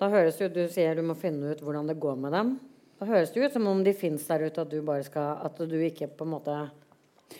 da 0.00 0.08
høres 0.12 0.38
det 0.38 0.50
ut 0.50 0.56
Du 0.56 0.62
sier 0.72 0.96
du 0.96 1.04
må 1.06 1.14
finne 1.18 1.52
ut 1.52 1.62
hvordan 1.64 1.88
det 1.90 1.98
går 2.00 2.20
med 2.20 2.34
dem. 2.36 2.52
Da 3.00 3.08
høres 3.08 3.32
det 3.32 3.44
ut 3.44 3.56
som 3.56 3.68
om 3.70 3.80
de 3.84 3.94
fins 3.96 4.26
der 4.28 4.44
ute, 4.44 4.60
at 4.60 4.72
du 4.72 4.80
skal 5.06 5.40
At 5.46 5.58
du 5.58 5.76
ikke 5.80 6.08
på 6.08 6.26
en 6.26 6.34
måte 6.36 6.56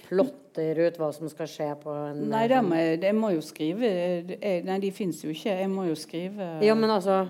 plotter 0.07 0.79
ut 0.79 0.99
hva 1.01 1.09
som 1.13 1.29
skal 1.31 1.49
skje 1.51 1.69
på 1.83 1.91
en 1.91 2.21
Nei, 2.31 2.45
det 2.51 2.61
må 2.63 2.79
jeg, 2.79 3.01
jeg 3.03 3.17
må 3.17 3.33
jo 3.35 3.43
skrive 3.43 3.89
jeg, 3.91 4.63
Nei, 4.65 4.79
de 4.83 4.91
fins 4.95 5.25
jo 5.25 5.33
ikke. 5.35 5.57
Jeg 5.59 5.71
må 5.73 5.89
jo 5.89 5.97
skrive 5.99 6.53
Ja, 6.65 6.77
men 6.79 6.93
altså 6.95 7.25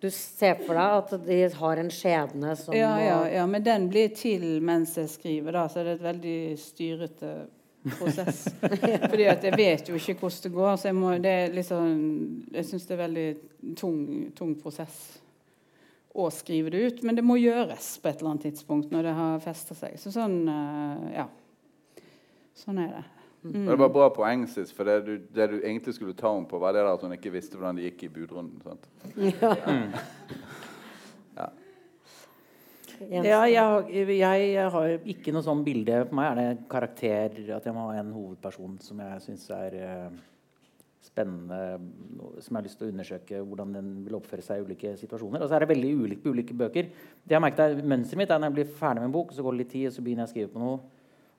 Du 0.00 0.08
ser 0.10 0.56
for 0.64 0.78
deg 0.78 0.96
at 0.96 1.10
de 1.26 1.38
har 1.60 1.80
en 1.82 1.90
skjebne 1.92 2.54
som 2.56 2.76
ja, 2.76 2.94
ja, 3.04 3.16
ja, 3.28 3.46
men 3.46 3.64
den 3.64 3.88
blir 3.92 4.12
til 4.16 4.46
mens 4.64 4.94
jeg 4.96 5.10
skriver, 5.12 5.52
da, 5.52 5.66
så 5.68 5.84
det 5.84 5.92
er 5.92 5.98
et 5.98 6.06
veldig 6.06 6.36
styrete 6.60 7.32
prosess. 7.98 8.46
Fordi 9.10 9.26
at 9.28 9.44
jeg 9.44 9.58
vet 9.60 9.90
jo 9.90 9.98
ikke 10.00 10.16
hvordan 10.22 10.44
det 10.46 10.52
går, 10.56 10.76
så 10.80 10.88
jeg 10.88 10.96
må 10.96 11.12
det 11.20 11.34
er 11.42 11.52
liksom 11.56 11.92
Jeg 12.52 12.68
syns 12.70 12.88
det 12.88 12.96
er 12.96 13.02
veldig 13.04 13.28
tung, 13.76 14.00
tung 14.36 14.56
prosess 14.60 14.96
å 16.10 16.26
skrive 16.34 16.72
det 16.72 16.80
ut. 16.80 17.04
Men 17.06 17.20
det 17.20 17.24
må 17.26 17.36
gjøres 17.38 17.92
på 18.00 18.10
et 18.10 18.20
eller 18.20 18.32
annet 18.32 18.48
tidspunkt 18.48 18.90
når 18.94 19.06
det 19.06 19.16
har 19.20 19.44
festa 19.44 19.76
seg. 19.78 20.00
Så 20.00 20.12
sånn 20.14 20.42
eh, 20.48 21.06
Ja. 21.20 21.28
Sånn 22.60 22.80
er 22.82 22.90
det. 22.92 23.04
Men 23.42 23.66
Det 23.70 23.76
var 23.80 23.88
bra 23.88 24.08
poeng, 24.12 24.44
Sis, 24.52 24.72
for 24.76 24.84
det 24.84 24.98
du, 25.06 25.14
det 25.32 25.46
du 25.48 25.58
egentlig 25.62 25.94
skulle 25.96 26.16
ta 26.16 26.32
henne 26.34 26.48
på, 26.48 26.58
var 26.60 26.74
det 26.76 26.82
der 26.82 26.92
at 26.92 27.04
hun 27.06 27.14
ikke 27.16 27.32
visste 27.32 27.56
hvordan 27.56 27.78
det 27.80 27.88
gikk 27.88 28.04
i 28.04 28.12
budrunden. 28.20 28.60
sant? 28.64 28.90
Jens, 33.00 33.24
Ja, 33.24 33.38
jeg, 33.48 34.08
jeg, 34.12 34.40
jeg 34.52 34.72
har 34.74 34.90
ikke 35.08 35.32
noe 35.32 35.44
sånn 35.44 35.62
bilde. 35.64 36.02
For 36.04 36.18
meg 36.18 36.26
er 36.28 36.40
det 36.40 36.66
karakter 36.68 37.38
at 37.56 37.64
jeg 37.64 37.72
må 37.72 37.86
ha 37.88 37.96
en 37.96 38.12
hovedperson 38.12 38.76
som 38.84 39.00
jeg 39.00 39.22
syns 39.24 39.46
er 39.56 39.76
eh, 39.78 40.18
spennende, 41.00 41.80
som 42.44 42.52
jeg 42.52 42.58
har 42.58 42.66
lyst 42.68 42.76
til 42.80 42.90
å 42.90 42.92
undersøke 42.92 43.40
hvordan 43.40 43.72
den 43.78 43.90
vil 44.04 44.18
oppføre 44.20 44.44
seg 44.44 44.60
i 44.60 44.68
ulike 44.68 44.92
situasjoner. 45.00 45.40
Og 45.40 45.48
så 45.48 45.56
er 45.56 45.64
det 45.64 45.72
veldig 45.72 45.94
ulikt 46.04 46.24
på 46.26 46.34
ulike 46.36 46.56
bøker. 46.60 46.92
Det 47.24 47.38
jeg 47.38 47.44
merket 47.46 47.64
er 47.64 47.80
Mønsteret 47.80 48.20
mitt 48.20 48.34
er 48.34 48.42
når 48.42 48.52
jeg 48.52 48.58
blir 48.60 48.74
ferdig 48.82 49.00
med 49.00 49.08
en 49.08 49.16
bok, 49.16 49.32
så 49.32 49.46
går 49.46 49.56
det 49.56 49.62
litt 49.64 49.72
tid, 49.78 49.88
og 49.88 49.96
så 49.96 50.04
begynner 50.04 50.26
jeg 50.26 50.30
å 50.30 50.34
skrive 50.34 50.52
på 50.52 50.64
noe. 50.66 50.80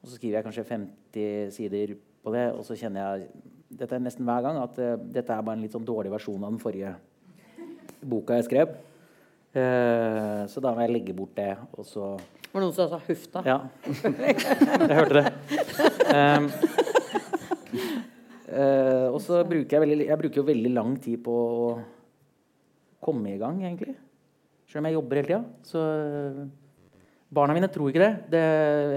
Og 0.01 0.09
så 0.09 0.17
skriver 0.17 0.39
jeg 0.39 0.45
kanskje 0.47 0.67
50 0.67 1.51
sider 1.55 1.95
på 2.21 2.33
det, 2.33 2.47
og 2.55 2.65
så 2.65 2.77
kjenner 2.77 3.05
jeg 3.05 3.29
dette 3.71 3.95
er 3.95 4.03
nesten 4.03 4.27
hver 4.27 4.43
gang 4.43 4.59
at 4.59 4.79
uh, 4.81 4.95
dette 4.99 5.31
er 5.31 5.43
bare 5.45 5.57
en 5.57 5.63
litt 5.63 5.75
sånn 5.75 5.87
dårlig 5.87 6.11
versjon 6.11 6.41
av 6.41 6.51
den 6.51 6.61
forrige 6.61 6.95
boka 8.01 8.39
jeg 8.39 8.49
skrev. 8.49 8.75
Uh, 9.51 10.43
så 10.51 10.63
da 10.63 10.73
må 10.75 10.83
jeg 10.85 10.93
legge 10.95 11.15
bort 11.15 11.35
det, 11.37 11.53
og 11.75 11.87
så 11.87 12.13
Var 12.51 12.59
det 12.59 12.65
noen 12.65 12.75
som 12.75 12.91
sa 12.91 12.99
huff 13.05 13.25
da? 13.31 13.43
ja. 13.47 13.57
Jeg 14.91 14.97
hørte 14.97 15.21
det. 15.21 15.31
Um, 16.11 16.47
uh, 18.51 19.07
og 19.11 19.19
så 19.23 19.41
bruker 19.47 19.77
jeg 19.77 19.83
veldig 19.85 20.07
Jeg 20.07 20.19
bruker 20.23 20.41
jo 20.41 20.47
veldig 20.47 20.71
lang 20.75 20.95
tid 21.03 21.21
på 21.23 21.35
å 21.35 21.67
komme 23.01 23.33
i 23.33 23.39
gang, 23.39 23.59
egentlig. 23.63 23.95
Selv 24.69 24.83
om 24.83 24.87
jeg 24.87 24.95
jobber 24.95 25.19
hele 25.19 25.27
tida. 25.27 25.43
Så 25.67 25.79
barna 27.31 27.55
mine 27.55 27.69
tror 27.71 27.91
ikke 27.91 28.03
det. 28.03 28.11
det. 28.33 28.43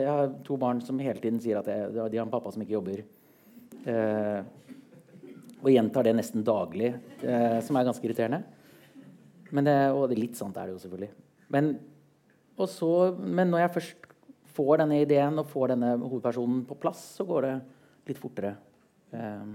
Jeg 0.03 0.11
har 0.11 0.35
to 0.47 0.59
barn 0.61 0.83
som 0.85 0.99
hele 1.03 1.23
tiden 1.23 1.41
sier 1.43 1.61
at 1.61 1.71
jeg, 1.71 1.93
de 1.95 2.19
har 2.19 2.27
en 2.27 2.33
pappa 2.33 2.53
som 2.55 2.65
ikke 2.65 2.77
jobber. 2.77 3.05
Eh, 3.85 4.41
og 5.65 5.73
gjentar 5.73 6.05
det 6.05 6.17
nesten 6.19 6.45
daglig, 6.45 6.93
eh, 7.25 7.59
som 7.65 7.79
er 7.79 7.87
ganske 7.87 8.05
irriterende. 8.05 8.43
Men 9.55 9.69
det, 9.69 9.77
og 9.95 10.09
det, 10.11 10.19
litt 10.19 10.37
sant 10.39 10.57
er 10.59 10.69
det 10.69 10.75
jo 10.75 10.83
selvfølgelig. 10.83 11.13
Men 11.55 11.77
så, 12.71 12.91
men 13.19 13.51
når 13.51 13.65
jeg 13.65 13.75
først 13.79 14.11
får 14.55 14.83
denne 14.83 15.01
ideen 15.03 15.41
og 15.41 15.49
får 15.51 15.73
denne 15.75 15.95
hovedpersonen 16.03 16.63
på 16.69 16.77
plass, 16.79 17.01
så 17.19 17.27
går 17.27 17.47
det 17.47 17.55
litt 18.11 18.21
fortere. 18.21 18.55
Eh, 19.15 19.47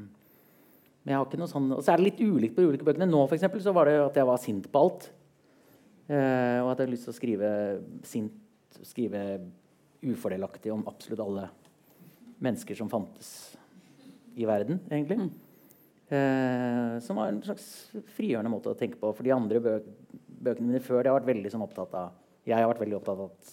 men 0.99 1.13
jeg 1.13 1.15
har 1.15 1.27
ikke 1.27 1.39
noe 1.39 1.51
sånn, 1.51 1.71
Og 1.77 1.83
så 1.83 1.93
er 1.93 2.01
det 2.01 2.09
litt 2.09 2.19
ulikt 2.21 2.55
på 2.55 2.63
de 2.63 2.73
ulike 2.73 2.85
bøkene. 2.87 3.07
Nå 3.09 3.21
for 3.25 3.37
eksempel, 3.37 3.61
så 3.63 3.73
var 3.75 3.87
det 3.87 3.95
at 4.03 4.17
jeg 4.19 4.27
var 4.27 4.41
sint 4.41 4.67
på 4.71 4.81
alt. 4.83 5.09
Eh, 6.09 6.57
og 6.63 6.71
at 6.71 6.79
jeg 6.79 6.85
hadde 6.85 6.91
lyst 6.91 7.07
til 7.07 7.13
å 7.13 7.19
skrive 7.19 7.49
sint, 8.07 8.35
skrive 8.83 9.23
ufordelaktig 10.05 10.71
om 10.73 10.85
absolutt 10.87 11.23
alle 11.23 11.47
mennesker 12.39 12.77
som 12.77 12.89
fantes 12.91 13.31
i 14.39 14.45
verden, 14.47 14.79
egentlig. 14.89 15.29
Eh, 16.09 16.99
som 17.03 17.19
var 17.19 17.29
en 17.29 17.41
slags 17.43 17.65
frigjørende 18.15 18.51
måte 18.53 18.71
å 18.71 18.77
tenke 18.77 18.97
på. 18.97 19.11
For 19.13 19.27
de 19.27 19.35
andre 19.35 19.61
bø 19.63 19.75
bøkene 20.39 20.71
mine 20.71 20.79
før 20.79 21.03
det 21.03 21.11
har 21.11 21.17
vært 21.19 21.33
veldig 21.33 21.49
sånn 21.51 21.65
opptatt 21.65 21.95
av 21.99 22.13
Jeg 22.47 22.55
har 22.55 22.69
vært 22.69 22.79
veldig 22.79 22.95
opptatt 22.95 23.19
av 23.19 23.25
at 23.27 23.49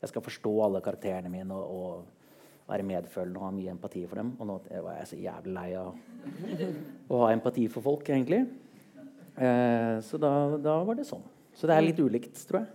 jeg 0.00 0.12
skal 0.12 0.22
forstå 0.24 0.52
alle 0.64 0.80
karakterene 0.84 1.32
mine 1.32 1.56
og, 1.56 1.72
og 1.74 2.70
være 2.70 2.86
medfølende 2.86 3.40
og 3.40 3.48
ha 3.48 3.50
mye 3.52 3.72
empati 3.74 4.04
for 4.06 4.22
dem. 4.22 4.30
Og 4.38 4.48
nå 4.48 4.56
var 4.70 5.00
jeg 5.00 5.08
så 5.10 5.18
jævlig 5.20 5.54
lei 5.56 5.68
av 5.76 7.10
å 7.10 7.22
ha 7.24 7.32
empati 7.34 7.66
for 7.72 7.84
folk, 7.84 8.08
egentlig. 8.08 8.44
Eh, 9.34 9.96
så 10.06 10.20
da, 10.22 10.32
da 10.62 10.78
var 10.86 10.96
det 10.96 11.08
sånn. 11.08 11.26
Så 11.58 11.68
det 11.68 11.76
er 11.76 11.84
litt 11.84 12.00
ulikt, 12.00 12.38
tror 12.48 12.62
jeg. 12.62 12.70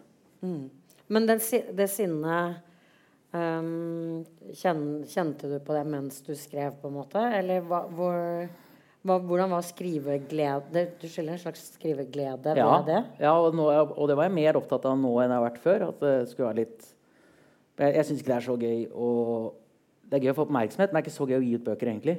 Men 1.07 1.27
den, 1.29 1.41
det 1.77 1.85
sinnet 1.93 2.61
um, 3.35 4.23
kjen- 4.57 5.03
Kjente 5.09 5.49
du 5.51 5.59
på 5.61 5.75
det 5.75 5.83
mens 5.89 6.21
du 6.25 6.31
skrev, 6.37 6.77
på 6.81 6.89
en 6.89 6.95
måte? 6.97 7.21
Eller 7.37 7.61
hva, 7.67 7.83
hvor, 7.93 8.47
hva, 9.05 9.17
hvordan 9.21 9.53
var 9.53 9.65
skriveglede 9.67 10.85
Du 11.01 11.05
skylder 11.07 11.35
en 11.35 11.43
slags 11.43 11.67
skriveglede 11.75 12.55
Ja, 12.57 12.71
det? 12.87 13.03
ja 13.21 13.35
og, 13.37 13.53
nå, 13.57 13.67
og 13.69 14.09
det 14.09 14.17
var 14.17 14.29
jeg 14.29 14.37
mer 14.39 14.57
opptatt 14.61 14.87
av 14.89 14.97
nå 14.97 15.11
enn 15.21 15.29
jeg 15.29 15.37
har 15.39 15.45
vært 15.49 15.61
før. 15.65 15.87
At 15.91 16.01
det 16.01 16.15
skulle 16.31 16.49
være 16.49 16.61
litt 16.63 16.87
Jeg, 17.77 17.91
jeg 17.99 18.07
syns 18.09 18.23
ikke 18.23 18.31
det 18.33 18.39
er 18.39 18.47
så 18.49 18.57
gøy 18.65 18.81
å 18.95 19.11
Det 20.09 20.17
er 20.17 20.25
gøy 20.25 20.33
å 20.33 20.37
få 20.39 20.47
oppmerksomhet, 20.47 20.89
men 20.89 20.97
det 20.97 21.03
er 21.03 21.07
ikke 21.09 21.19
så 21.19 21.29
gøy 21.29 21.37
å 21.39 21.45
gi 21.45 21.53
ut 21.59 21.63
bøker, 21.65 21.89
egentlig. 21.91 22.17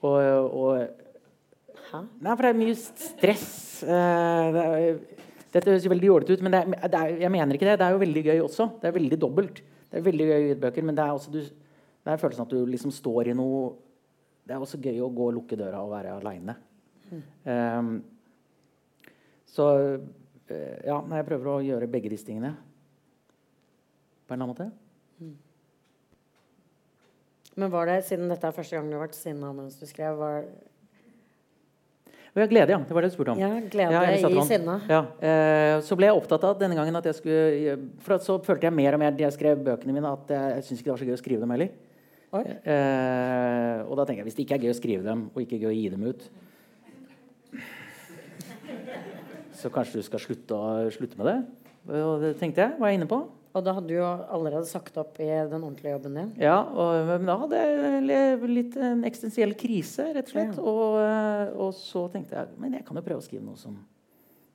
Og, 0.00 0.18
og 0.56 0.98
Hæ? 1.90 1.98
Nei, 2.22 2.34
for 2.38 2.44
det 2.46 2.50
er 2.52 2.58
mye 2.60 2.74
stress. 2.78 3.48
Uh, 3.82 4.44
det 4.54 4.62
er, 4.62 5.00
dette 5.50 5.70
høres 5.70 5.88
veldig 5.90 6.08
jålete 6.08 6.36
ut, 6.36 6.42
men 6.46 6.54
det 6.54 6.60
er, 6.62 6.88
er, 6.90 7.16
jeg 7.24 7.32
mener 7.34 7.56
ikke 7.56 7.66
det. 7.66 7.78
Det 7.80 7.86
er 7.86 7.94
jo 7.94 8.02
veldig 8.04 8.22
gøy 8.28 8.40
også. 8.44 8.68
Det 8.80 8.88
er 8.90 8.96
veldig 8.96 9.18
dobbelt. 9.20 9.62
Det 9.90 9.98
er 9.98 10.06
veldig 10.06 10.26
gøy 10.28 10.36
å 10.36 10.44
gi 10.44 10.54
ut 10.54 10.62
bøker, 10.62 10.86
men 10.86 10.98
det 10.98 11.04
er 11.04 11.16
også 11.16 11.34
du, 11.34 11.40
det 11.40 12.12
er 12.12 12.22
følelsen 12.22 12.46
at 12.46 12.54
du 12.54 12.60
liksom 12.70 12.94
står 12.94 13.32
i 13.32 13.36
noe 13.36 13.62
Det 14.46 14.54
er 14.54 14.62
også 14.62 14.80
gøy 14.82 15.00
å 15.04 15.10
gå 15.14 15.26
og 15.30 15.36
lukke 15.36 15.58
døra 15.58 15.82
og 15.84 15.92
være 15.92 16.14
aleine. 16.16 16.56
Um, 17.44 17.90
så 19.50 19.66
eh, 19.74 20.78
ja, 20.86 20.96
jeg 20.96 21.26
prøver 21.26 21.50
å 21.50 21.62
gjøre 21.66 21.90
begge 21.90 22.10
disse 22.12 22.26
tingene 22.28 22.54
på 24.26 24.34
en 24.34 24.38
eller 24.38 24.46
annen 24.46 24.54
måte. 24.54 24.68
Men 27.58 27.72
var 27.74 27.90
det, 27.90 28.04
siden 28.06 28.30
dette 28.30 28.46
er 28.46 28.54
første 28.54 28.78
gang 28.78 28.86
du 28.88 28.94
har 28.94 29.04
vært 29.04 29.18
sinna 29.18 29.50
mens 29.54 29.78
du 29.80 29.86
skrev, 29.90 30.16
var 30.20 30.46
ja, 32.38 32.46
glede, 32.46 32.70
ja. 32.70 32.78
Det 32.86 32.94
var 32.94 33.02
det 33.02 33.10
du 33.10 33.14
spurte 33.16 33.32
om. 33.34 33.40
Ja, 33.40 33.50
glede 33.72 33.92
Ja, 33.92 34.02
i 34.14 34.46
sinne. 34.46 34.76
Ja, 34.86 35.00
eh, 35.18 35.76
så 35.82 35.96
ble 35.98 36.06
jeg 36.06 36.18
opptatt 36.18 36.44
av 36.46 36.58
denne 36.60 36.78
gangen 36.78 36.94
at 37.00 37.08
jeg 37.10 37.18
skulle 37.18 37.76
For 38.06 38.22
så 38.22 38.36
følte 38.46 38.68
jeg 38.68 38.76
mer 38.76 38.94
og 38.94 39.02
mer 39.02 39.16
da 39.16 39.26
jeg 39.26 39.34
skrev 39.34 39.64
bøkene 39.66 39.96
mine, 39.96 40.12
at 40.14 40.30
jeg, 40.30 40.52
jeg 40.54 40.66
syntes 40.68 40.82
ikke 40.82 40.90
det 40.90 40.94
var 40.94 41.02
så 41.02 41.08
gøy 41.08 41.16
å 41.16 41.22
skrive 41.24 41.42
dem 41.42 41.54
heller. 41.56 41.72
Eh, 42.30 43.80
og 43.88 43.96
da 43.98 44.04
tenker 44.06 44.22
jeg 44.22 44.28
hvis 44.28 44.38
det 44.38 44.44
ikke 44.46 44.60
er 44.60 44.64
gøy 44.68 44.70
å 44.70 44.78
skrive 44.78 45.06
dem, 45.06 45.26
og 45.34 45.42
ikke 45.42 45.58
gøy 45.58 45.72
å 45.72 45.74
gi 45.74 45.88
dem 45.90 46.04
ut 46.06 46.28
Så 49.58 49.72
kanskje 49.74 49.98
du 49.98 50.06
skal 50.06 50.22
slutte, 50.22 50.54
å, 50.54 50.86
slutte 50.94 51.18
med 51.18 51.26
det? 51.26 51.38
Og 51.98 52.22
det 52.22 52.36
tenkte 52.38 52.62
jeg. 52.62 52.78
Var 52.78 52.92
jeg 52.92 53.00
inne 53.00 53.10
på. 53.10 53.18
Og 53.50 53.64
da 53.66 53.72
hadde 53.74 53.90
du 53.90 53.96
jo 53.96 54.06
allerede 54.06 54.68
sagt 54.70 54.98
opp 55.00 55.16
i 55.18 55.26
den 55.26 55.64
ordentlige 55.64 55.96
jobben 55.96 56.18
din. 56.20 56.28
Ja, 56.38 56.60
og, 56.70 57.08
men 57.08 57.26
da 57.26 57.34
hadde 57.40 57.62
jeg 57.62 58.50
litt 58.50 58.76
en 58.78 59.02
eksistensiell 59.08 59.56
krise, 59.58 60.06
rett 60.14 60.30
og 60.30 60.34
slett. 60.36 60.60
Og, 60.62 60.84
eh, 61.02 61.50
og 61.58 61.72
så 61.74 62.04
tenkte 62.12 62.38
jeg 62.38 62.60
men 62.62 62.78
jeg 62.78 62.86
kan 62.86 63.00
jo 63.00 63.04
prøve 63.08 63.22
å 63.22 63.26
skrive 63.26 63.42
noe 63.42 63.58
som 63.58 63.74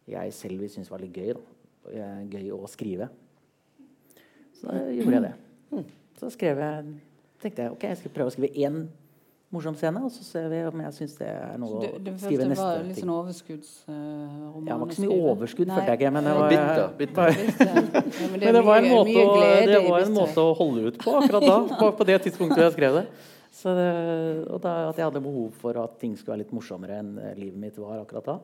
jeg 0.07 0.35
selv 0.37 0.63
vil 0.63 0.71
synes 0.71 0.91
var 0.93 1.03
litt 1.03 1.17
gøy. 1.17 1.33
Da. 1.35 2.07
Gøy 2.31 2.47
å 2.55 2.61
skrive. 2.71 3.09
Så 4.55 4.69
da 4.69 4.85
gjorde 4.95 5.19
jeg 5.19 5.25
det. 5.27 5.85
Så 6.15 6.31
skrev 6.31 6.61
jeg, 6.63 6.93
tenkte 7.43 7.65
jeg 7.65 7.75
ok, 7.75 7.89
jeg 7.91 7.99
skal 7.99 8.15
prøve 8.15 8.31
å 8.31 8.35
skrive 8.37 8.63
én 8.63 8.85
morsom 9.53 9.75
scene, 9.77 10.01
og 10.03 10.11
så 10.11 10.23
ser 10.25 10.47
vi 10.51 10.61
om 10.67 10.81
jeg 10.83 10.93
syns 10.95 11.13
det 11.19 11.27
er 11.29 11.59
noe 11.61 11.81
Det, 11.83 11.91
å 12.11 12.15
skrive 12.19 12.47
neste 12.49 12.55
følte 12.55 12.55
Det 12.55 12.63
var 12.63 12.87
litt 12.87 12.99
sånn 13.01 13.13
overskuddsroman. 13.13 14.65
Ja, 14.65 14.73
det 14.73 14.79
var 14.81 14.89
ikke 14.89 14.97
så 14.97 15.05
mye 15.05 15.29
overskudd, 15.29 15.71
følte 15.71 15.85
jeg 15.93 15.99
ikke. 15.99 16.11
Men 16.15 16.27
det 16.27 16.33
var, 16.39 16.55
Bitter, 16.55 16.89
bitter. 16.99 17.29
Ja, 17.29 18.25
men 18.33 18.35
men 18.45 18.57
det 18.57 18.65
var 18.65 18.81
en, 18.81 18.89
måte, 18.91 19.15
å, 19.21 19.37
det 19.69 19.79
var 19.85 20.07
en 20.07 20.17
måte 20.17 20.43
å 20.43 20.57
holde 20.57 20.89
ut 20.89 20.99
på 21.01 21.15
akkurat 21.21 21.47
da. 21.47 21.61
På, 21.79 21.91
på 21.99 22.09
det 22.09 22.19
tidspunktet 22.25 22.65
jeg 22.65 22.75
skrev 22.75 22.99
det. 22.99 23.05
Så 23.55 23.71
det 23.77 23.87
og 24.51 24.59
da, 24.63 24.73
at 24.89 24.99
jeg 24.99 25.07
hadde 25.07 25.23
behov 25.23 25.55
for 25.61 25.77
at 25.79 25.95
ting 26.01 26.17
skulle 26.19 26.35
være 26.35 26.43
litt 26.43 26.53
morsommere 26.55 26.99
enn 26.99 27.15
eh, 27.21 27.37
livet 27.39 27.61
mitt 27.61 27.79
var 27.79 28.01
akkurat 28.01 28.27
da. 28.33 28.37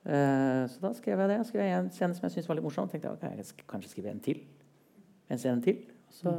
Uh, 0.00 0.64
så 0.70 0.80
da 0.80 0.92
skrev 0.96 1.18
jeg 1.20 1.28
det. 1.32 1.40
Jeg 1.40 1.48
skrev 1.50 1.66
en 1.66 1.90
scene 1.92 2.16
som 2.16 2.24
jeg 2.24 2.36
syntes 2.36 2.48
var 2.48 2.60
litt 2.60 2.64
morsom. 2.64 2.88
tenkte 2.88 3.10
jeg, 3.10 3.18
okay, 3.18 3.40
jeg 3.40 3.66
kanskje 3.68 3.92
skrive 3.96 4.14
en 4.14 4.22
til. 4.24 4.44
En 5.30 5.40
scene 5.42 5.64
til. 5.64 5.82
Så 6.14 6.32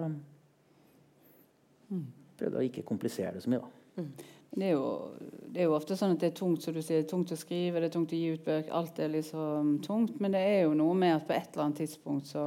prøvde 2.42 2.60
å 2.60 2.66
ikke 2.66 2.86
komplisere 2.88 3.38
det 3.38 3.46
så 3.46 3.54
mye, 3.54 3.62
da. 3.62 4.06
Det 4.52 4.66
er, 4.68 4.74
jo, 4.74 4.88
det 5.48 5.62
er 5.62 5.70
jo 5.70 5.76
ofte 5.78 5.96
sånn 5.96 6.18
at 6.18 6.20
det 6.20 6.34
er 6.34 6.36
tungt 6.36 6.66
som 6.66 6.76
du 6.76 6.82
sier, 6.82 7.00
det 7.00 7.06
er 7.06 7.12
tungt 7.14 7.32
å 7.32 7.38
skrive, 7.40 7.80
det 7.80 7.88
er 7.88 7.94
tungt 7.94 8.12
å 8.12 8.18
gi 8.20 8.34
ut 8.36 8.44
bøker. 8.44 8.74
Alt 8.76 8.98
er 9.00 9.14
liksom 9.14 9.78
tungt. 9.86 10.18
Men 10.20 10.36
det 10.36 10.42
er 10.44 10.58
jo 10.66 10.74
noe 10.76 10.98
med 10.98 11.16
at 11.16 11.28
på 11.30 11.38
et 11.38 11.54
eller 11.54 11.70
annet 11.70 11.80
tidspunkt 11.80 12.28
så, 12.28 12.44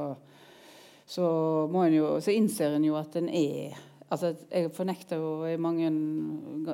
så, 1.09 1.25
jo, 1.95 2.11
så 2.21 2.35
innser 2.35 2.77
en 2.77 2.85
jo 2.85 2.99
at 2.99 3.17
en 3.17 3.31
er 3.33 3.73
Altså, 4.13 4.35
jeg 4.51 4.69
fornekta 4.71 5.15
jo 5.17 5.29
i 5.49 5.55
mange 5.57 5.87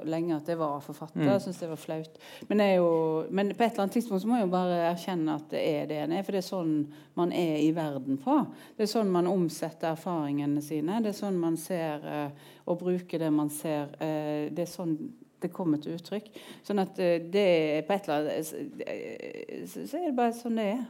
lenge 0.03 0.35
at 0.35 0.49
jeg 0.51 0.57
var 0.59 0.81
forfatter. 0.83 1.21
Jeg 1.23 1.41
Syns 1.45 1.59
det 1.61 1.69
var 1.69 1.79
flaut. 1.79 2.17
Men, 2.49 2.59
er 2.59 2.73
jo, 2.75 2.89
men 3.31 3.53
på 3.55 3.63
et 3.63 3.71
eller 3.71 3.85
annet 3.85 3.93
tidspunkt 3.95 4.21
så 4.21 4.27
må 4.27 4.35
jeg 4.35 4.45
jo 4.49 4.51
bare 4.51 4.81
erkjenne 4.91 5.35
at 5.39 5.45
det 5.53 5.61
er 5.69 5.85
det 5.87 5.97
en 6.03 6.11
er. 6.11 6.23
For 6.27 6.35
det 6.35 6.41
er 6.43 6.49
sånn 6.49 6.73
man 7.15 7.31
er 7.31 7.55
i 7.63 7.71
verden 7.71 8.17
på. 8.19 8.35
Det 8.75 8.83
er 8.83 8.91
sånn 8.91 9.09
man 9.15 9.27
omsetter 9.31 9.93
erfaringene 9.93 10.61
sine. 10.61 10.99
Det 11.01 11.13
er 11.13 11.19
sånn 11.21 11.39
man 11.39 11.55
ser 11.57 12.03
eh, 12.03 12.29
og 12.67 12.79
bruker 12.83 13.23
det 13.23 13.31
man 13.31 13.49
ser. 13.49 13.95
Eh, 14.03 14.49
det 14.51 14.67
er 14.67 14.71
sånn 14.75 14.97
det 15.41 15.49
kommer 15.55 15.79
til 15.81 15.95
uttrykk. 15.97 16.27
Sånn 16.67 16.83
at 16.83 16.99
eh, 17.01 17.15
det 17.31 17.47
er 17.79 17.87
på 17.87 17.95
et 17.95 18.05
eller 18.11 18.27
annet 18.27 18.85
eh, 18.85 19.63
Så 19.71 19.87
så 19.89 19.97
er 20.03 20.09
det 20.11 20.15
bare 20.19 20.35
sånn 20.37 20.59
det 20.59 20.67
er. 20.75 20.83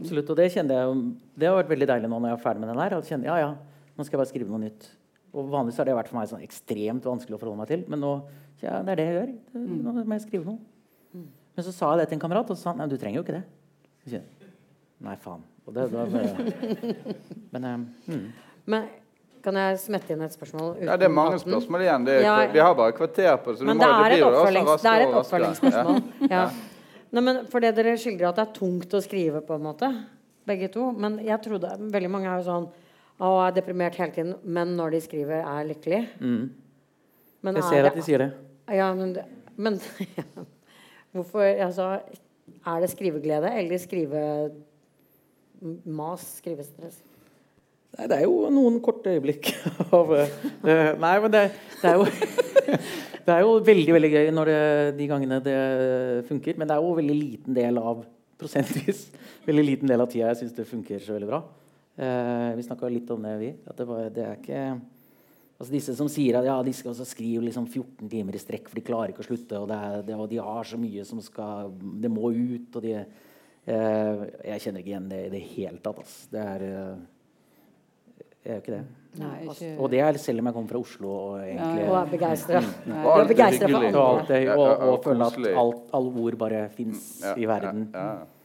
Absolutt. 0.00 0.30
Og 0.32 0.36
det 0.40 0.48
kjenner 0.56 0.74
jeg 0.74 0.88
jo- 0.88 1.14
Det 1.38 1.46
har 1.46 1.62
vært 1.62 1.68
veldig 1.76 1.86
deilig 1.86 2.08
nå 2.10 2.18
når 2.18 2.30
jeg 2.32 2.38
er 2.40 2.42
ferdig 2.48 2.60
med 2.64 2.68
den 2.72 2.78
her. 2.82 2.96
At 2.96 3.04
jeg 3.04 3.12
kjenner, 3.12 3.28
ja, 3.30 3.36
ja, 3.44 3.54
nå 3.98 4.06
skal 4.06 4.16
jeg 4.16 4.22
bare 4.22 4.30
skrive 4.30 4.52
noe 4.52 4.62
nytt. 4.62 4.88
Og 5.34 5.50
Vanligvis 5.52 5.80
har 5.82 5.88
det 5.88 5.96
vært 5.98 6.08
for 6.08 6.20
meg 6.20 6.30
sånn 6.30 6.44
ekstremt 6.46 7.04
vanskelig 7.04 7.36
å 7.36 7.40
forholde 7.42 7.60
meg 7.60 7.70
til. 7.72 7.84
Men 7.90 8.00
nå 8.00 8.12
ja, 8.62 8.78
det 8.82 8.94
er 8.94 9.00
det 9.00 9.06
jeg 9.06 9.16
gjør. 9.18 9.32
Nå 9.58 9.94
må 9.98 10.16
jeg 10.16 10.24
skrive 10.24 10.54
noe. 10.54 11.24
Men 11.58 11.66
så 11.66 11.74
sa 11.74 11.90
jeg 11.92 12.04
det 12.04 12.08
til 12.12 12.18
en 12.18 12.22
kamerat, 12.22 12.50
og 12.50 12.58
så 12.58 12.68
sa 12.68 12.72
han 12.72 12.80
nei, 12.82 12.88
du 12.90 12.96
trenger 12.98 13.18
jo 13.18 13.24
ikke 13.26 13.34
det. 13.34 13.44
Jeg 14.06 14.14
sier, 14.14 14.48
Nei, 15.02 15.14
faen. 15.22 15.42
Og 15.68 15.74
det, 15.74 15.84
da 15.92 16.04
bare, 16.10 16.94
men 17.54 17.66
um, 17.68 17.82
mm. 18.08 18.22
Men 18.72 18.86
kan 19.44 19.58
jeg 19.60 19.76
smette 19.82 20.14
inn 20.14 20.24
et 20.24 20.34
spørsmål? 20.34 20.72
Ja, 20.82 20.96
det 20.98 21.06
er 21.06 21.12
mange 21.14 21.38
spørsmål 21.42 21.84
igjen. 21.84 22.06
Det 22.08 22.16
Ja. 22.24 22.38
Vi 22.52 22.62
har 22.62 22.74
bare 22.78 22.94
et 22.94 22.98
kvarter 22.98 23.36
på 23.42 23.52
det. 23.52 23.60
Så 23.60 23.66
du 23.66 23.68
Men 23.68 23.78
må, 23.78 23.84
det 23.84 23.90
er 23.90 24.14
det, 24.14 24.22
også 24.24 24.82
det 24.82 24.92
er 24.92 25.04
et 25.04 25.18
oppfølgingsspørsmål. 25.20 26.02
Ja. 26.34 26.48
Nei, 27.08 27.22
men 27.24 27.44
for 27.48 27.64
det 27.64 27.70
dere 27.76 27.94
skildrer 27.96 28.28
at 28.30 28.40
det 28.40 28.44
er 28.44 28.56
tungt 28.58 28.94
å 28.94 29.00
skrive, 29.00 29.40
på 29.44 29.56
en 29.56 29.64
måte, 29.64 29.88
begge 30.48 30.68
to. 30.72 30.90
Men 30.92 31.20
jeg 31.24 31.40
trodde 31.44 31.70
veldig 31.94 32.10
mange 32.12 32.28
er 32.28 32.42
jo 32.42 32.48
sånn 32.48 32.66
å, 33.18 33.28
er 33.46 33.50
deprimert 33.56 33.96
hele 33.98 34.12
tiden, 34.14 34.34
men 34.44 34.76
når 34.78 34.88
de 34.94 35.00
skriver, 35.04 35.38
er 35.42 35.68
lykkelig. 35.72 36.02
Mm. 36.22 36.44
Jeg 37.48 37.56
er 37.56 37.62
ser 37.68 37.82
det- 37.82 37.90
at 37.92 37.96
de 37.98 38.02
sier 38.06 38.18
det. 38.24 38.30
Ja, 38.74 38.88
men, 38.94 39.08
men 39.56 39.74
Hvorfor 41.14 41.40
altså, 41.40 41.84
Er 42.66 42.80
det 42.82 42.90
skriveglede 42.92 43.48
eller 43.58 43.78
skrivemas? 43.80 44.52
Skrivestress? 46.42 46.96
Nei, 47.96 48.06
det 48.10 48.16
er 48.18 48.24
jo 48.26 48.34
noen 48.52 48.76
korte 48.84 49.08
øyeblikk 49.16 49.44
av 49.96 50.06
eh, 50.18 50.28
Nei, 51.00 51.14
men 51.24 51.30
det, 51.32 51.44
det 51.80 51.88
er 51.88 51.96
jo 51.96 52.04
Det 53.28 53.34
er 53.34 53.40
jo 53.44 53.52
veldig 53.64 53.92
veldig 53.96 54.10
gøy 54.12 54.26
når 54.32 54.46
det, 54.48 54.60
de 54.96 55.06
gangene 55.10 55.36
det 55.44 55.56
funker. 56.28 56.54
Men 56.56 56.64
det 56.68 56.74
er 56.76 56.80
jo 56.80 56.94
veldig 56.96 57.16
liten 57.18 57.52
del 57.56 57.76
av 57.80 57.96
prosentvis 58.40 59.00
veldig 59.48 59.64
liten 59.66 59.88
del 59.90 60.00
av 60.00 60.08
tida 60.12 60.26
jeg 60.30 60.38
syns 60.42 60.54
det 60.56 60.64
funker 60.68 60.98
så 61.02 61.12
veldig 61.16 61.28
bra. 61.28 61.40
Eh, 61.98 62.54
vi 62.54 62.62
snakka 62.62 62.88
litt 62.92 63.10
om 63.10 63.24
det, 63.26 63.34
vi. 63.40 63.50
At 63.66 63.80
det, 63.80 63.86
var, 63.88 64.06
det 64.14 64.24
er 64.24 64.38
ikke 64.38 64.62
Altså 65.58 65.72
Disse 65.74 65.94
som 65.98 66.06
sier 66.06 66.36
at 66.38 66.46
ja, 66.46 66.54
de 66.62 66.70
skal 66.76 66.92
også 66.92 67.02
skrive 67.10 67.42
liksom 67.48 67.64
14 67.66 68.06
timer 68.12 68.36
i 68.38 68.38
strekk, 68.38 68.68
for 68.70 68.78
de 68.78 68.84
klarer 68.86 69.10
ikke 69.10 69.24
å 69.24 69.26
slutte. 69.26 69.58
Og, 69.58 69.66
det 69.66 69.78
er, 69.88 70.04
det, 70.06 70.14
og 70.14 70.28
de 70.30 70.38
har 70.38 70.68
så 70.68 70.78
mye 70.78 71.06
som 71.08 71.18
skal 71.24 71.72
Det 71.98 72.10
må 72.14 72.30
ut. 72.30 72.78
Og 72.78 72.84
de 72.84 72.94
eh, 73.00 74.22
Jeg 74.52 74.62
kjenner 74.62 74.84
ikke 74.84 74.92
igjen 74.92 75.10
det 75.10 75.24
i 75.26 75.32
det 75.34 75.42
hele 75.56 75.82
tatt. 75.82 75.98
ass. 76.04 76.14
Det 76.30 76.44
er 76.44 76.66
eh, 76.68 77.02
Jeg 78.44 78.52
gjør 78.52 78.62
ikke 78.62 78.76
det. 78.76 78.84
Nei, 79.18 79.34
ikke 79.48 79.74
Og 79.82 79.90
det 79.90 80.00
er 80.04 80.22
selv 80.22 80.44
om 80.44 80.52
jeg 80.52 80.54
kommer 80.60 80.70
fra 80.70 80.84
Oslo 80.84 81.10
og 81.10 81.36
egentlig 81.42 81.82
ja. 81.82 81.90
Og 81.90 81.96
er 83.18 83.30
begeistra 83.32 83.70
for 83.72 83.86
og, 83.88 84.02
alt 84.04 84.28
det, 84.30 84.42
og, 84.52 84.62
ja, 84.62 84.74
og 84.76 84.88
og 84.92 84.98
føler 85.08 85.24
at 85.26 85.60
alt, 85.64 85.86
alle 85.98 86.26
ord 86.28 86.36
bare 86.38 86.66
fins 86.76 87.06
Ja, 87.24 87.32
i 87.34 87.48
verden. 87.50 87.88
Ja, 87.90 88.10
ja. 88.20 88.37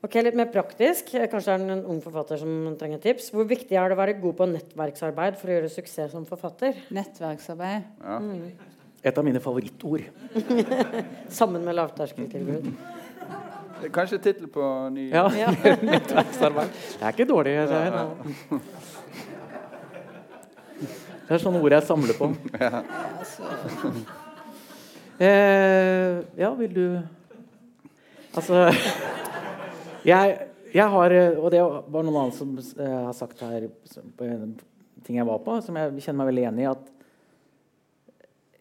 Ok, 0.00 0.14
Litt 0.24 0.36
mer 0.38 0.48
praktisk. 0.48 1.10
Kanskje 1.28 1.52
er 1.52 1.60
det 1.60 1.74
en 1.74 1.82
ung 1.92 1.98
forfatter 2.00 2.38
som 2.40 2.70
trenger 2.80 3.02
tips. 3.02 3.26
Hvor 3.34 3.44
viktig 3.44 3.76
er 3.76 3.90
det 3.92 3.96
å 3.98 4.00
være 4.00 4.14
god 4.22 4.38
på 4.38 4.46
nettverksarbeid 4.48 5.36
for 5.36 5.50
å 5.50 5.58
gjøre 5.58 5.68
suksess 5.72 6.14
som 6.14 6.24
forfatter? 6.28 6.78
nettverksarbeid. 6.88 7.82
Et 9.04 9.18
av 9.20 9.24
mine 9.26 9.42
favorittord. 9.44 10.06
Sammen 11.40 11.64
med 11.68 11.76
lavterskeltilbud. 11.76 12.70
Er 13.80 13.92
Kanskje 13.92 14.18
tittel 14.24 14.48
på 14.52 14.64
ny 14.92 15.06
Ja, 15.12 15.26
Nettverksarbeid. 15.90 16.72
Det 16.96 17.04
er 17.04 17.14
ikke 17.14 17.28
dårlig. 17.28 17.54
Det 17.68 17.82
er, 17.84 18.00
det 21.28 21.36
er 21.36 21.44
sånne 21.44 21.60
ord 21.60 21.76
jeg 21.76 21.88
samler 21.92 22.16
på. 22.16 22.32
Eh, 25.20 26.14
ja, 26.40 26.48
vil 26.56 26.70
du 26.72 26.84
Altså 28.32 28.70
jeg, 30.06 30.48
jeg 30.74 30.86
har 30.94 31.14
Og 31.40 31.50
det 31.52 31.60
var 31.62 32.06
noen 32.06 32.22
andre 32.24 32.36
som 32.36 32.56
eh, 32.58 32.96
har 33.08 33.16
sagt 33.16 33.42
her 33.44 33.68
på 34.16 34.28
en 34.28 34.56
ting 35.04 35.16
jeg 35.16 35.26
var 35.26 35.40
på, 35.44 35.58
som 35.64 35.76
jeg 35.78 36.02
kjenner 36.04 36.22
meg 36.22 36.30
veldig 36.32 36.48
enig 36.50 36.64
i. 36.64 36.70
at 36.70 36.90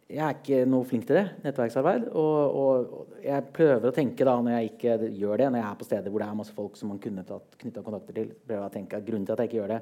jeg 0.09 0.23
er 0.25 0.37
ikke 0.39 0.59
noe 0.65 0.87
flink 0.89 1.05
til 1.05 1.19
det, 1.19 1.25
nettverksarbeid. 1.43 2.07
Og, 2.17 2.55
og, 2.57 3.11
jeg 3.21 3.45
prøver 3.53 3.91
å 3.91 3.93
tenke 3.93 4.25
da, 4.25 4.33
når 4.41 4.55
jeg 4.55 4.71
ikke 4.71 4.95
gjør 5.19 5.41
det, 5.41 5.49
når 5.51 5.61
jeg 5.61 5.67
er 5.67 5.77
på 5.77 5.85
steder 5.85 6.09
hvor 6.13 6.23
det 6.23 6.29
er 6.29 6.39
masse 6.39 6.55
folk 6.55 6.79
som 6.79 6.89
man 6.89 7.01
kunne 7.03 7.25
tatt 7.27 7.59
knytta 7.61 7.83
kontakter 7.85 8.17
til, 8.17 8.31
prøver 8.41 8.63
jeg 8.63 8.71
å 8.71 8.73
tenke 8.73 8.97
at 8.97 9.05
grunnen 9.05 9.27
til 9.27 9.35
at 9.35 9.43
jeg 9.43 9.51
ikke 9.51 9.59
gjør 9.59 9.73
det, 9.75 9.79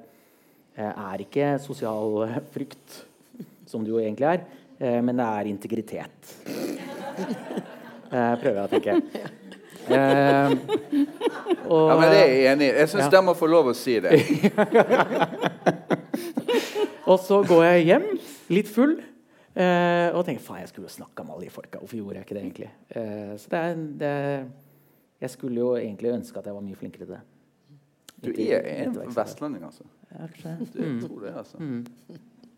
eh, 0.75 0.91
er 0.91 1.23
ikke 1.23 1.53
sosial 1.63 2.17
eh, 2.25 2.37
frykt, 2.57 2.99
som 3.69 3.85
det 3.85 3.93
jo 3.93 4.03
egentlig 4.03 4.27
er, 4.33 4.43
eh, 4.81 4.99
men 4.99 5.21
det 5.21 5.31
er 5.31 5.51
integritet. 5.55 6.35
Eh, 8.07 8.33
prøver 8.39 8.55
jeg 8.55 8.63
å 8.63 8.69
tenke. 8.71 9.31
Eh, 9.87 10.51
og, 11.67 11.89
Ja, 11.89 11.95
men 11.99 12.09
det 12.11 12.17
er 12.19 12.27
jeg 12.33 12.45
enig 12.53 12.65
i. 12.67 12.71
Jeg 12.81 12.89
syns 12.91 13.03
Ja. 13.05 13.09
de 13.13 13.21
må 13.27 13.33
få 13.37 13.47
lov 13.49 13.69
å 13.71 13.75
si 13.75 13.99
det. 14.03 14.11
Og 17.07 17.19
så 17.23 17.39
går 17.47 17.63
jeg 17.63 17.85
hjem, 17.87 18.07
litt 18.51 18.67
full, 18.67 18.97
eh, 19.55 20.09
og 20.11 20.25
tenker 20.27 20.43
faen, 20.43 20.59
jeg 20.65 20.69
skulle 20.73 20.89
jo 20.89 20.95
snakka 20.97 21.23
med 21.23 21.37
alle 21.37 21.45
de 21.47 21.53
folka. 21.53 21.79
Hvorfor 21.79 21.95
gjorde 22.01 22.19
jeg 22.19 22.25
ikke 22.27 22.35
det, 22.35 22.43
egentlig? 22.43 22.69
Eh, 22.91 23.33
så 23.39 23.51
det 23.53 23.59
er, 23.63 23.75
det 24.01 24.13
Jeg 25.23 25.29
skulle 25.33 25.55
jo 25.63 25.69
egentlig 25.79 26.11
ønske 26.13 26.37
at 26.37 26.45
jeg 26.45 26.53
var 26.53 26.61
mye 26.61 26.75
flinkere 26.77 27.05
til 27.05 27.13
det. 27.15 27.21
Du 28.25 28.29
er 28.37 28.59
en 28.83 28.97
vestlending, 29.15 29.63
altså. 29.63 29.83
Du, 30.11 30.83
jeg 30.83 31.01
tror 31.01 31.19
det, 31.23 31.31
altså. 31.37 31.57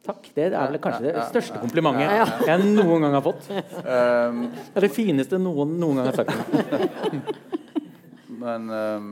Takk. 0.06 0.30
Det 0.34 0.46
er 0.48 0.56
vel 0.56 0.80
kanskje 0.82 1.12
det 1.12 1.26
største 1.30 1.60
komplimentet 1.62 2.46
jeg 2.48 2.68
noen 2.72 3.04
gang 3.06 3.18
har 3.18 3.24
fått. 3.26 3.50
Um, 3.52 4.46
Det 4.54 4.80
er 4.80 4.86
det 4.88 4.94
fineste 4.96 5.40
noen 5.42 5.76
noen 5.82 6.00
gang 6.00 6.12
har 6.12 6.22
sagt. 6.22 7.34
men 8.44 8.70
um, 8.70 9.10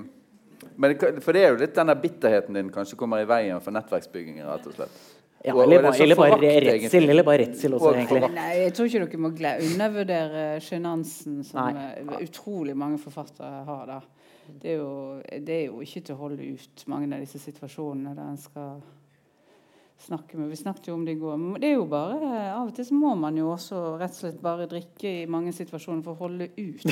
men 0.77 0.93
det, 0.93 1.21
For 1.25 1.33
det 1.33 1.43
er 1.43 1.53
jo 1.53 1.61
litt 1.61 1.75
denne 1.75 1.95
bitterheten 1.97 2.57
din 2.57 2.73
kanskje 2.73 2.97
kommer 2.99 3.23
i 3.23 3.27
veien 3.29 3.61
for 3.63 3.73
nettverksbygging, 3.73 4.43
rett 4.45 4.67
og 4.69 4.75
slett. 4.77 4.99
Ja, 5.45 5.53
eller, 5.53 5.77
er 5.79 5.85
bare, 5.85 6.03
eller 6.03 6.17
bare 6.17 6.51
redsel. 6.65 7.09
Eller 7.09 7.25
bare 7.25 7.41
redsel 7.43 7.75
også, 7.77 7.93
egentlig. 7.95 8.29
Nei, 8.35 8.47
jeg 8.63 8.73
tror 8.75 8.89
ikke 8.89 9.01
dere 9.03 9.21
må 9.21 9.31
undervurdere 9.31 10.45
sjenansen 10.65 11.39
som 11.47 11.61
Nei. 11.61 11.87
eh, 12.01 12.23
utrolig 12.25 12.75
mange 12.77 12.97
forfattere 13.01 13.63
har. 13.67 13.83
da. 13.89 13.99
Det 14.47 14.73
er, 14.73 14.77
jo, 14.81 14.91
det 15.47 15.55
er 15.55 15.65
jo 15.67 15.81
ikke 15.83 16.01
til 16.07 16.15
å 16.15 16.19
holde 16.21 16.49
ut 16.55 16.85
mange 16.91 17.09
av 17.15 17.23
disse 17.23 17.41
situasjonene 17.43 18.15
der 18.17 18.31
en 18.31 18.39
skal 18.41 18.77
snakke 20.05 20.37
med 20.37 20.49
Vi 20.49 20.55
snakket 20.55 20.87
jo 20.87 20.93
om 20.93 21.05
det 21.05 21.11
i 21.11 21.19
går. 21.19 21.37
men 21.37 21.61
Det 21.61 21.69
er 21.69 21.73
jo 21.73 21.85
bare, 21.89 22.53
Av 22.53 22.67
og 22.67 22.73
til 22.75 22.85
så 22.85 22.93
må 22.93 23.15
man 23.15 23.37
jo 23.37 23.49
også 23.51 23.97
rett 23.99 24.13
og 24.13 24.19
slett 24.21 24.41
bare 24.41 24.67
drikke 24.69 25.09
i 25.23 25.25
mange 25.29 25.53
situasjoner 25.55 26.03
for 26.05 26.13
å 26.13 26.27
holde 26.27 26.49
ut. 26.57 26.85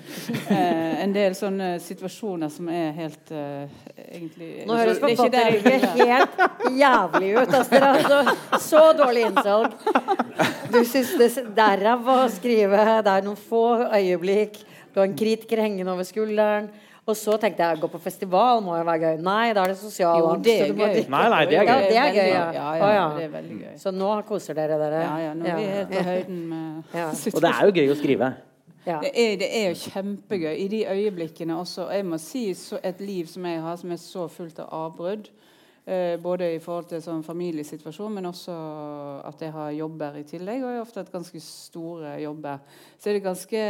eh, 0.54 1.00
en 1.04 1.14
del 1.14 1.34
sånne 1.38 1.72
situasjoner 1.82 2.52
som 2.52 2.68
er 2.68 2.92
helt 2.98 3.32
eh, 3.32 3.72
egentlig 4.10 4.50
Nå 4.68 4.76
høres 4.76 5.00
er 5.00 5.56
vil. 5.64 5.88
helt 6.04 6.44
jævlig 6.82 7.32
ut. 7.38 7.54
Altså, 7.54 7.70
dere 7.72 7.94
har 7.94 8.04
så, 8.12 8.60
så 8.68 8.84
dårlig 8.98 9.24
innsalg. 9.30 9.78
Du 10.70 10.82
syns 10.84 11.16
det, 11.18 11.30
derav 11.56 12.12
er 12.14 12.26
å 12.26 12.28
skrive. 12.32 12.84
Det 13.06 13.16
er 13.16 13.26
noen 13.26 13.40
få 13.40 13.64
øyeblikk. 13.88 14.60
Du 14.92 15.00
har 15.00 15.08
en 15.08 15.18
kritiker 15.18 15.62
hengende 15.62 15.92
over 15.92 16.06
skulderen. 16.06 16.70
Og 17.08 17.16
så 17.16 17.36
tenkte 17.40 17.64
jeg 17.64 17.78
å 17.78 17.80
gå 17.80 17.88
på 17.90 18.00
festival 18.02 18.60
må 18.64 18.76
jo 18.76 18.84
være 18.86 19.00
gøy. 19.14 19.22
Nei, 19.24 19.54
da 19.56 19.64
er 19.64 19.72
det 19.72 19.78
sosial 19.80 20.20
Jo, 20.20 20.28
angst, 20.34 20.44
det 20.46 20.56
er 20.56 20.68
så 20.68 20.76
gøy. 20.76 21.00
Nei, 21.14 21.24
nei, 21.32 21.40
det 21.48 21.56
er 21.56 21.64
gøy. 21.64 21.70
Ja, 21.70 21.78
det 21.80 21.96
er 22.02 22.12
gøy, 22.12 22.28
ja. 22.28 22.44
ja, 22.54 22.68
ja, 22.76 22.90
ja. 22.96 23.08
det 23.16 23.24
er 23.24 23.32
veldig 23.34 23.56
gøy. 23.62 23.72
Så 23.80 23.94
nå 23.96 24.12
koser 24.28 24.58
dere 24.58 24.78
dere. 24.82 25.00
Ja, 25.06 25.16
ja, 25.24 25.32
nå 25.38 25.48
er 25.48 25.58
vi 25.58 25.66
helt 25.72 25.90
på 25.96 26.06
høyden 26.10 26.44
med 26.52 26.68
Ja. 27.00 27.08
Og 27.10 27.42
det 27.44 27.50
er 27.50 27.66
jo 27.66 27.74
gøy 27.80 27.92
å 27.94 27.98
skrive. 27.98 28.30
Ja. 28.86 29.00
Det 29.02 29.10
er, 29.12 29.34
det 29.40 29.48
er 29.58 29.66
jo 29.68 29.80
kjempegøy 29.82 30.54
i 30.56 30.68
de 30.72 30.84
øyeblikkene 30.88 31.58
også. 31.60 31.90
Jeg 31.92 32.06
må 32.08 32.20
si 32.20 32.46
så 32.56 32.80
et 32.84 33.00
liv 33.04 33.28
som 33.28 33.44
jeg 33.48 33.60
har, 33.64 33.76
som 33.80 33.92
er 33.92 34.00
så 34.00 34.28
fullt 34.32 34.62
av 34.64 34.72
avbrudd. 34.86 35.28
Eh, 35.90 36.14
både 36.22 36.52
i 36.54 36.60
forhold 36.62 36.90
til 36.90 37.00
sånn 37.02 37.22
familiesituasjon, 37.24 38.12
men 38.14 38.28
også 38.28 38.54
at 39.26 39.40
jeg 39.42 39.52
har 39.56 39.70
jobber 39.74 40.18
i 40.20 40.26
tillegg. 40.28 40.62
Og 40.62 40.68
jeg 40.68 40.78
har 40.78 40.84
ofte 40.84 41.02
hatt 41.02 41.12
ganske 41.12 41.40
store 41.44 42.16
jobber. 42.22 42.60
Så 43.00 43.10
er 43.10 43.18
det 43.18 43.24
ganske 43.24 43.62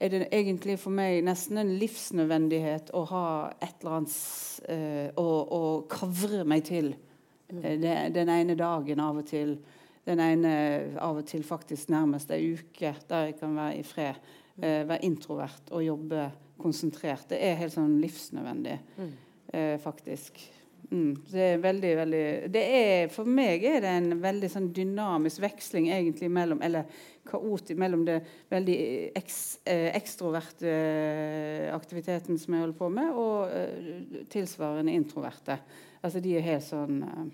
er 0.00 0.12
det 0.12 0.26
egentlig 0.34 0.76
for 0.80 0.92
meg 0.94 1.22
nesten 1.24 1.60
en 1.60 1.72
livsnødvendighet 1.80 2.92
å 2.96 3.04
ha 3.10 3.26
et 3.56 3.80
eller 3.80 3.98
annet 3.98 4.16
eh, 4.68 5.08
å, 5.16 5.26
å 5.26 5.60
kavre 5.90 6.44
meg 6.48 6.66
til 6.68 6.90
eh, 6.92 7.76
det, 7.80 7.94
den 8.16 8.32
ene 8.32 8.56
dagen 8.58 9.00
av 9.00 9.22
og 9.22 9.28
til. 9.30 9.56
Den 10.06 10.20
ene 10.22 10.50
av 11.02 11.18
og 11.18 11.26
til 11.26 11.42
faktisk 11.46 11.90
nærmest 11.90 12.30
ei 12.34 12.52
uke 12.54 12.92
der 13.08 13.30
jeg 13.30 13.38
kan 13.40 13.56
være 13.56 13.78
i 13.80 13.86
fred. 13.86 14.20
Eh, 14.56 14.82
være 14.88 15.04
introvert 15.04 15.72
og 15.72 15.84
jobbe 15.84 16.28
konsentrert. 16.60 17.26
Det 17.32 17.40
er 17.42 17.58
helt 17.60 17.74
sånn 17.74 17.98
livsnødvendig, 18.00 18.78
eh, 19.52 19.74
faktisk. 19.80 20.38
Mm. 20.90 21.16
Det 21.32 21.42
er 21.42 21.58
veldig, 21.58 21.96
veldig 21.98 22.24
det 22.54 22.62
er, 22.62 23.08
For 23.10 23.26
meg 23.26 23.64
er 23.66 23.80
det 23.82 23.90
en 23.90 24.20
veldig 24.22 24.50
sånn 24.52 24.68
dynamisk 24.70 25.40
veksling 25.42 25.88
egentlig 25.90 26.28
mellom 26.30 26.60
Eller 26.62 26.84
kaotisk 27.28 27.78
mellom 27.80 28.04
det 28.06 28.20
veldig 28.50 28.76
eks, 29.18 29.40
eh, 29.64 29.88
ekstroverte 29.96 30.70
eh, 30.70 31.74
aktiviteten 31.74 32.38
som 32.38 32.54
jeg 32.54 32.64
holder 32.64 32.78
på 32.78 32.88
med, 32.92 33.10
og 33.12 33.50
eh, 33.52 34.22
tilsvarende 34.32 34.94
introverte. 34.94 35.58
Altså 36.02 36.22
de 36.22 36.36
er 36.38 36.46
helt 36.46 36.66
sånn 36.66 37.02
eh, 37.06 37.26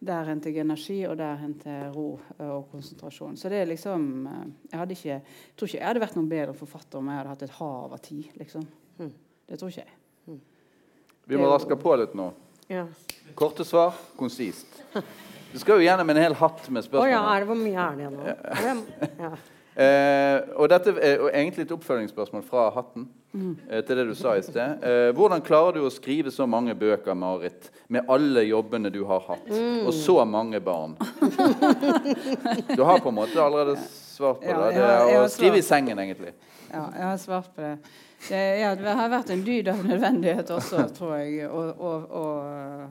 Der 0.00 0.26
henter 0.26 0.50
jeg 0.50 0.64
energi, 0.64 0.98
og 1.06 1.16
der 1.20 1.36
henter 1.42 1.70
jeg 1.70 1.94
ro 1.94 2.06
eh, 2.38 2.48
og 2.48 2.70
konsentrasjon. 2.72 3.36
Så 3.38 3.52
det 3.52 3.62
er 3.62 3.70
liksom 3.70 4.26
eh, 4.26 4.44
Jeg 4.72 4.82
hadde 4.82 4.96
ikke 4.98 5.10
jeg 5.12 5.24
tror 5.54 5.70
ikke 5.70 5.80
jeg 5.80 5.88
hadde 5.88 6.04
vært 6.06 6.18
noen 6.18 6.30
bedre 6.30 6.58
forfatter 6.58 7.00
om 7.00 7.10
jeg 7.10 7.20
hadde 7.20 7.34
hatt 7.34 7.48
et 7.48 7.58
hav 7.60 7.96
av 7.96 8.04
tid, 8.04 8.30
liksom. 8.40 8.68
Det 9.00 9.58
tror 9.58 9.72
ikke 9.72 9.82
jeg. 9.82 9.96
Vi 11.30 11.38
må 11.38 11.48
raske 11.50 11.76
på 11.78 11.92
litt 11.98 12.14
nå. 12.18 12.28
Ja. 12.70 12.84
Korte 13.38 13.64
svar, 13.66 13.96
konsist. 14.18 14.66
Du 15.52 15.58
skal 15.58 15.80
jo 15.80 15.86
gjennom 15.86 16.10
en 16.12 16.20
hel 16.22 16.36
hatt 16.38 16.68
med 16.70 16.84
spørsmål. 16.86 17.08
spørsmål. 17.08 17.10
ja, 17.10 17.22
er 17.34 17.40
det 17.42 17.48
hvor 17.50 17.58
mye 17.58 17.86
er 17.86 17.96
det 17.96 18.04
igjen 18.04 18.20
nå? 18.20 19.24
Ja. 19.24 19.32
Eh, 19.80 20.40
og 20.58 20.66
dette 20.68 20.92
er 20.98 21.22
egentlig 21.30 21.62
et 21.62 21.70
oppfølgingsspørsmål 21.72 22.42
fra 22.44 22.64
hatten 22.74 23.04
eh, 23.70 23.78
til 23.86 23.96
det 23.96 24.02
du 24.08 24.16
sa 24.18 24.34
i 24.36 24.42
sted. 24.44 24.82
Eh, 24.84 25.12
hvordan 25.16 25.40
klarer 25.46 25.78
du 25.78 25.84
å 25.86 25.92
skrive 25.94 26.32
så 26.34 26.44
mange 26.50 26.74
bøker, 26.76 27.14
Marit, 27.16 27.70
med 27.88 28.10
alle 28.10 28.42
jobbene 28.48 28.90
du 28.92 28.98
har 29.08 29.22
hatt, 29.28 29.46
og 29.86 29.92
så 29.96 30.18
mange 30.28 30.60
barn? 30.60 30.98
Du 32.76 32.82
har 32.84 33.00
på 33.00 33.08
en 33.08 33.18
måte 33.22 33.40
allerede 33.40 33.78
svart 33.86 34.42
på 34.42 34.50
Ja, 34.50 34.58
det. 34.66 34.76
Det 34.76 35.14
er 35.14 35.22
å 35.22 35.32
skrive 35.32 35.62
i 35.62 35.64
sengen, 35.64 36.02
egentlig. 36.02 36.34
Ja, 36.66 36.84
jeg 36.98 37.06
har 37.06 37.18
svart 37.22 37.54
på 37.54 37.64
det. 37.64 37.76
Det, 38.28 38.58
ja, 38.60 38.74
det 38.76 38.94
har 38.96 39.08
vært 39.08 39.30
en 39.32 39.42
dyd 39.44 39.68
av 39.72 39.80
nødvendighet 39.86 40.50
også, 40.52 40.84
tror 40.96 41.16
jeg, 41.18 41.48
å, 41.48 41.62
å, 41.72 41.92
å 42.20 42.24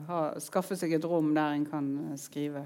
ha, 0.08 0.20
skaffe 0.42 0.76
seg 0.76 0.96
et 0.98 1.06
rom 1.06 1.30
der 1.36 1.54
en 1.54 1.66
kan 1.70 1.90
eh, 2.10 2.16
skrive. 2.18 2.64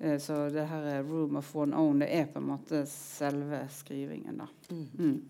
Eh, 0.00 0.16
Så 0.22 0.48
det 0.54 0.64
her 0.70 0.86
er 0.98 1.02
'room 1.02 1.36
of 1.36 1.50
one 1.56 1.76
own'. 1.76 2.00
Det 2.00 2.08
er 2.08 2.30
på 2.32 2.38
en 2.40 2.48
måte 2.54 2.86
selve 2.88 3.66
skrivingen, 3.68 4.38
da. 4.38 4.46
Mm. 4.70 5.20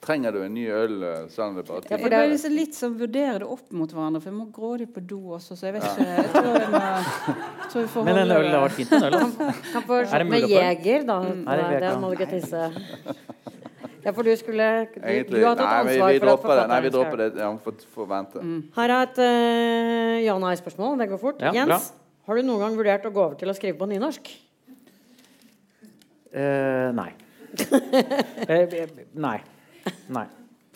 Trenger 0.00 0.32
du 0.32 0.42
en 0.42 0.54
ny 0.54 0.64
øl, 0.72 1.02
Sånn 1.28 1.28
selv 1.30 1.56
det 1.56 1.64
bare 1.68 1.78
er 1.84 1.90
Ja, 1.90 1.96
det- 2.08 2.18
må 2.18 2.32
liksom 2.32 2.54
litt 2.56 2.74
som 2.74 2.94
vurdere 2.98 3.38
det 3.40 3.46
opp 3.46 3.70
mot 3.72 3.90
hverandre, 3.92 4.20
for 4.22 4.30
jeg 4.30 4.38
må 4.38 4.46
grådig 4.52 4.88
på 4.94 5.06
do 5.06 5.18
også, 5.36 5.56
så 5.56 5.66
jeg 5.68 5.74
vet 5.74 5.82
ikke 5.84 6.06
Jeg 6.06 6.30
tror 6.32 6.58
jeg 6.60 6.70
må 6.70 6.80
jeg 6.80 7.70
tror 7.70 7.82
jeg 7.82 8.04
Men 8.04 8.16
en 8.16 8.30
øl 8.30 8.48
har 8.48 8.68
vært 8.68 8.78
fint. 8.78 8.92
En 8.92 9.04
øl. 9.04 9.12
Kan 9.72 9.82
få 9.82 10.00
Er 10.00 10.24
med 10.24 10.48
jeger, 10.48 11.04
da. 11.06 11.20
Mm. 11.20 11.44
det 11.44 11.44
Nei, 11.44 11.80
det 11.80 12.00
må 12.00 12.08
du 12.08 12.16
ikke 12.16 12.40
tisse. 12.40 12.72
Ja, 14.04 14.12
for 14.16 14.26
du 14.26 14.30
skulle 14.38 14.66
Du, 14.94 15.00
Egentlig, 15.00 15.40
du 15.40 15.46
har 15.46 15.56
tatt 15.58 15.66
nei, 15.66 15.80
vi, 15.84 15.96
ansvar 15.96 16.12
vi 16.12 16.20
for 16.20 16.30
at 16.32 16.42
forfatteren 16.42 16.62
det. 16.62 16.72
Nei, 16.72 16.80
vi 16.84 16.92
dropper 16.94 17.20
det. 17.20 17.28
Ja, 17.40 17.50
for, 17.64 17.86
for 17.94 18.10
vente. 18.10 18.44
Her 18.76 18.94
er 18.94 19.08
et 19.08 19.20
uh, 19.22 20.14
ja-nei-spørsmål. 20.24 20.96
Det 21.02 21.08
går 21.12 21.20
fort. 21.20 21.42
Ja, 21.44 21.52
Jens, 21.56 21.90
har 22.28 22.38
du 22.38 22.46
noen 22.46 22.64
gang 22.64 22.78
vurdert 22.78 23.08
å 23.08 23.12
gå 23.14 23.24
over 23.24 23.36
til 23.40 23.52
å 23.52 23.56
skrive 23.56 23.78
på 23.80 23.88
nynorsk? 23.90 24.32
Uh, 26.30 26.90
nei. 26.96 27.10
Eh, 28.50 28.90
nei. 29.18 29.38
Nei. 30.10 30.22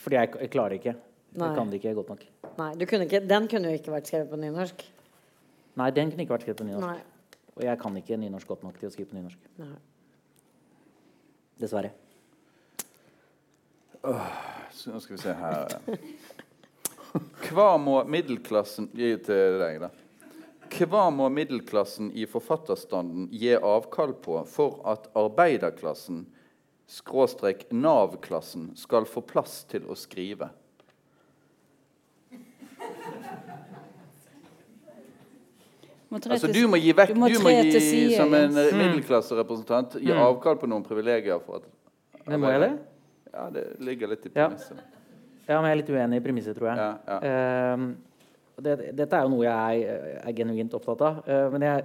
Fordi 0.02 0.16
jeg, 0.18 0.30
jeg 0.42 0.50
klarer 0.50 0.74
ikke. 0.76 0.94
Nei. 1.34 1.48
Jeg 1.48 1.58
kan 1.58 1.70
det 1.70 1.78
ikke 1.80 1.94
godt 1.96 2.12
nok. 2.12 2.24
Nei, 2.58 2.68
du 2.78 2.84
kunne 2.86 3.06
ikke, 3.08 3.20
Den 3.30 3.48
kunne 3.50 3.70
jo 3.70 3.78
ikke 3.78 3.94
vært 3.94 4.10
skrevet 4.10 4.30
på 4.30 4.38
nynorsk. 4.42 4.84
Nei, 5.80 5.88
den 5.94 6.12
kunne 6.12 6.26
ikke 6.26 6.36
vært 6.36 6.46
skrevet 6.46 6.60
på 6.62 6.66
nynorsk. 6.68 6.86
Nei. 6.86 7.42
Og 7.54 7.66
jeg 7.66 7.80
kan 7.82 7.98
ikke 7.98 8.18
nynorsk 8.18 8.50
godt 8.50 8.64
nok 8.66 8.78
til 8.80 8.90
å 8.90 8.94
skrive 8.94 9.10
på 9.10 9.18
nynorsk. 9.18 9.50
Nei. 9.62 9.74
Dessverre. 11.62 11.94
Så 14.04 14.90
nå 14.90 15.00
skal 15.00 15.16
vi 15.16 15.22
se 15.22 15.32
her 15.32 15.76
Hva 17.48 17.68
må 17.80 18.00
middelklassen 18.10 18.90
gi 18.92 19.14
til 19.24 19.58
deg, 19.62 19.78
da? 19.86 19.90
Hva 20.74 21.06
må 21.14 21.28
middelklassen 21.32 22.10
i 22.12 22.26
forfatterstanden 22.28 23.28
gi 23.32 23.54
avkall 23.54 24.12
på 24.24 24.40
for 24.50 24.80
at 24.90 25.06
arbeiderklassen, 25.16 26.24
skråstrek 26.90 27.68
Nav-klassen, 27.70 28.72
skal 28.76 29.06
få 29.08 29.22
plass 29.24 29.62
til 29.70 29.86
å 29.88 29.96
skrive? 29.96 30.50
Altså, 36.14 36.50
du 36.52 36.66
må 36.70 36.78
gi 36.78 36.92
vekk 36.94 37.14
du 37.14 37.20
må 37.22 37.28
Du 37.30 37.40
må 37.42 37.50
gi, 37.54 37.78
side, 37.78 38.18
som 38.18 38.34
en 38.36 38.58
eh, 38.60 38.74
middelklasserepresentant 38.78 39.96
gi 39.98 40.12
avkall 40.14 40.60
på 40.60 40.68
noen 40.70 40.84
privilegier 40.86 41.40
for 41.42 41.62
at 41.62 42.28
Men 42.28 42.42
må 42.42 42.52
jeg 42.52 42.60
det? 42.62 42.74
Ja, 43.34 43.48
det 43.50 43.64
ligger 43.82 44.08
litt 44.12 44.26
i 44.26 44.30
Ja. 44.34 44.48
premisset. 44.48 44.78
Ja, 45.48 45.60
men 45.60 45.68
jeg 45.68 45.72
er 45.74 45.80
litt 45.82 45.90
uenig 45.92 46.16
i 46.20 46.24
premisset, 46.24 46.56
tror 46.56 46.70
jeg. 46.70 46.78
Ja, 46.78 46.98
ja. 47.08 47.18
Ehm, 47.74 47.96
det, 48.62 48.76
dette 48.96 49.18
er 49.18 49.26
jo 49.26 49.32
noe 49.34 49.44
jeg 49.44 49.82
er 50.22 50.32
genuint 50.38 50.74
opptatt 50.78 51.02
av. 51.02 51.18
Uh, 51.26 51.50
men 51.52 51.66
jeg, 51.66 51.84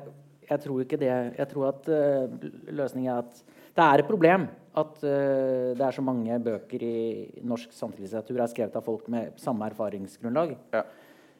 jeg 0.49 0.61
tror 0.63 0.83
ikke 0.83 0.99
det 1.01 1.09
Jeg 1.09 1.47
tror 1.49 1.67
at 1.71 1.89
uh, 1.89 2.29
løsningen 2.69 3.09
er 3.11 3.23
at 3.23 3.41
det 3.75 3.83
er 3.85 4.03
et 4.03 4.07
problem 4.07 4.47
at 4.77 5.01
uh, 5.03 5.73
det 5.75 5.81
er 5.81 5.91
så 5.97 6.03
mange 6.05 6.37
bøker 6.45 6.83
i 6.85 7.41
norsk 7.43 7.73
samtidslitteratur 7.73 8.39
er 8.39 8.51
skrevet 8.53 8.77
av 8.77 8.85
folk 8.85 9.09
med 9.09 9.33
samme 9.41 9.65
erfaringsgrunnlag. 9.71 10.55
Ja. 10.77 10.85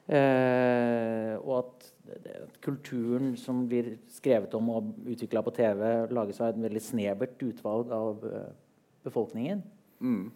Uh, 0.10 1.36
og 1.45 1.55
at 1.60 1.91
det- 2.26 2.38
kulturen 2.66 3.36
som 3.38 3.68
blir 3.70 3.97
skrevet 4.10 4.53
om 4.57 4.70
og 4.74 4.93
utvikla 5.05 5.43
på 5.45 5.53
TV, 5.53 6.07
lages 6.10 6.41
av 6.41 6.49
et 6.49 6.64
veldig 6.64 6.82
snevert 6.82 7.38
utvalg 7.45 7.91
av 7.93 8.24
eh, 8.26 8.49
befolkningen. 9.05 9.62
Mm. 10.00 10.32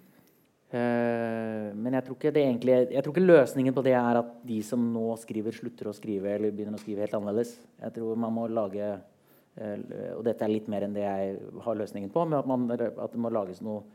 Eh, 0.73 1.67
men 1.77 1.93
jeg 1.99 2.05
tror, 2.07 2.17
ikke 2.17 2.33
det 2.33 2.43
egentlig, 2.47 2.75
jeg 2.95 3.05
tror 3.05 3.13
ikke 3.13 3.25
løsningen 3.27 3.75
på 3.75 3.83
det 3.85 3.93
er 3.93 4.19
at 4.23 4.29
de 4.47 4.59
som 4.65 4.85
nå 4.93 5.05
skriver, 5.21 5.53
slutter 5.53 5.89
å 5.91 5.93
skrive 5.93 6.31
eller 6.33 6.53
begynner 6.55 6.79
å 6.79 6.81
skrive 6.81 7.05
helt 7.05 7.13
annerledes. 7.19 7.51
Jeg 7.83 7.93
tror 7.97 8.17
man 8.17 8.33
må 8.33 8.47
lage 8.49 8.87
eh, 8.89 9.83
Og 10.15 10.23
dette 10.25 10.45
er 10.45 10.53
litt 10.53 10.71
mer 10.71 10.87
enn 10.87 10.95
det 10.95 11.05
jeg 11.05 11.35
har 11.67 11.77
løsningen 11.77 12.09
på, 12.13 12.25
men 12.25 12.39
at, 12.39 12.49
man, 12.49 12.65
at 12.73 13.13
det 13.13 13.21
må 13.21 13.29
lages 13.33 13.61
noen 13.61 13.85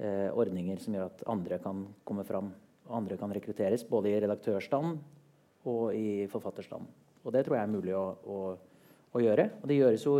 eh, 0.00 0.30
ordninger 0.32 0.80
som 0.80 0.96
gjør 0.96 1.10
at 1.10 1.26
andre 1.34 1.60
kan 1.60 1.84
komme 2.08 2.24
fram. 2.24 2.48
Og 2.88 2.96
andre 3.02 3.20
kan 3.20 3.34
rekrutteres, 3.36 3.84
både 3.84 4.10
i 4.10 4.16
redaktørstand 4.24 4.96
og 5.68 5.82
i 5.94 6.24
forfatterstand. 6.32 6.88
Og 7.22 7.36
det 7.36 7.44
tror 7.44 7.58
jeg 7.58 7.68
er 7.68 7.76
mulig 7.76 7.92
å, 7.94 8.06
å, 8.24 8.40
å 9.12 9.22
gjøre. 9.22 9.50
Og 9.60 9.68
det 9.68 9.78
gjøres 9.78 10.08
jo 10.08 10.16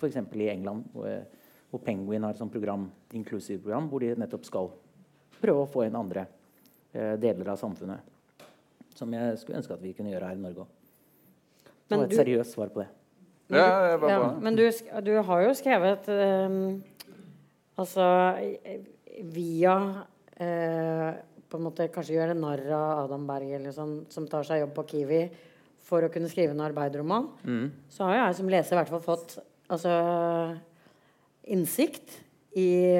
f.eks. 0.00 0.16
i 0.16 0.48
England, 0.50 0.88
hvor, 0.96 1.12
hvor 1.72 1.80
Penguin 1.80 2.22
har 2.26 2.34
et 2.34 2.38
sånt 2.38 2.52
program, 2.52 2.86
program, 3.08 3.88
hvor 3.88 4.00
de 4.04 4.10
nettopp 4.20 4.44
skal 4.44 4.68
prøve 5.40 5.64
å 5.64 5.70
få 5.72 5.86
inn 5.86 5.96
andre 5.96 6.26
eh, 6.92 7.14
deler 7.16 7.48
av 7.54 7.56
samfunnet. 7.60 8.04
Som 8.94 9.12
jeg 9.16 9.38
skulle 9.40 9.58
ønske 9.62 9.72
at 9.74 9.80
vi 9.82 9.94
kunne 9.96 10.12
gjøre 10.12 10.28
her 10.28 10.36
i 10.36 10.42
Norge 10.44 10.66
òg. 10.66 10.78
Det 11.88 11.96
var 11.98 12.04
et 12.04 12.10
du- 12.12 12.16
seriøst 12.20 12.52
svar 12.54 12.68
på 12.74 12.82
det. 12.84 12.88
Ja, 13.52 13.64
det 13.92 14.00
var 14.00 14.08
Ja, 14.10 14.18
bra. 14.20 14.28
men 14.40 14.54
du, 14.56 14.62
du 15.04 15.12
har 15.22 15.42
jo 15.42 15.54
skrevet 15.56 16.08
eh, 16.08 16.78
Altså 17.80 18.04
via 19.32 19.74
eh, 20.36 21.10
på 21.48 21.58
en 21.58 21.64
måte 21.66 21.88
kanskje 21.92 22.14
gjøre 22.16 22.36
narr 22.36 22.62
av 22.72 23.04
Adam 23.06 23.26
Berg 23.28 23.50
eller 23.58 23.72
sånn, 23.76 24.04
som 24.12 24.26
tar 24.28 24.44
seg 24.48 24.60
jobb 24.62 24.74
på 24.76 24.84
Kiwi 24.92 25.22
for 25.84 26.04
å 26.06 26.10
kunne 26.12 26.28
skrive 26.32 26.54
en 26.54 26.62
arbeiderroman, 26.64 27.26
så 27.92 28.06
har 28.08 28.14
jeg 28.28 28.36
som 28.38 28.48
leser 28.52 28.76
i 28.76 28.78
hvert 28.78 28.92
fall 28.92 29.02
fått 29.04 29.34
altså, 29.68 29.92
innsikt 31.46 32.18
i 32.56 32.98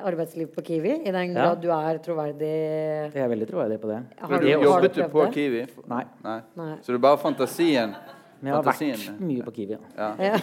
arbeidslivet 0.00 0.54
på 0.56 0.62
Kiwi, 0.64 1.02
i 1.06 1.10
den 1.12 1.32
Ja. 1.34 1.52
grad 1.52 1.60
du 1.62 1.68
er 1.70 1.98
troverdig 1.98 3.12
Jeg 3.12 3.22
er 3.22 3.28
veldig 3.28 3.48
troverdig 3.50 3.80
på 3.80 3.88
det. 3.88 4.02
Har 4.20 4.38
du- 4.38 4.46
du, 4.46 4.50
jobbet 4.64 4.94
du 4.94 5.02
på 5.08 5.24
det? 5.26 5.34
Kiwi? 5.34 5.66
Nei. 5.88 6.04
Nei. 6.24 6.40
Nei. 6.56 6.76
Så 6.80 6.86
det 6.86 6.94
er 6.94 6.98
bare 6.98 7.18
fantasien? 7.18 7.94
Men 8.40 8.52
jeg 8.52 8.54
har 8.54 8.62
vært 8.62 9.20
mye 9.20 9.42
på 9.42 9.50
Kiwi. 9.54 9.76
Ja. 9.96 10.14
Ja. 10.18 10.36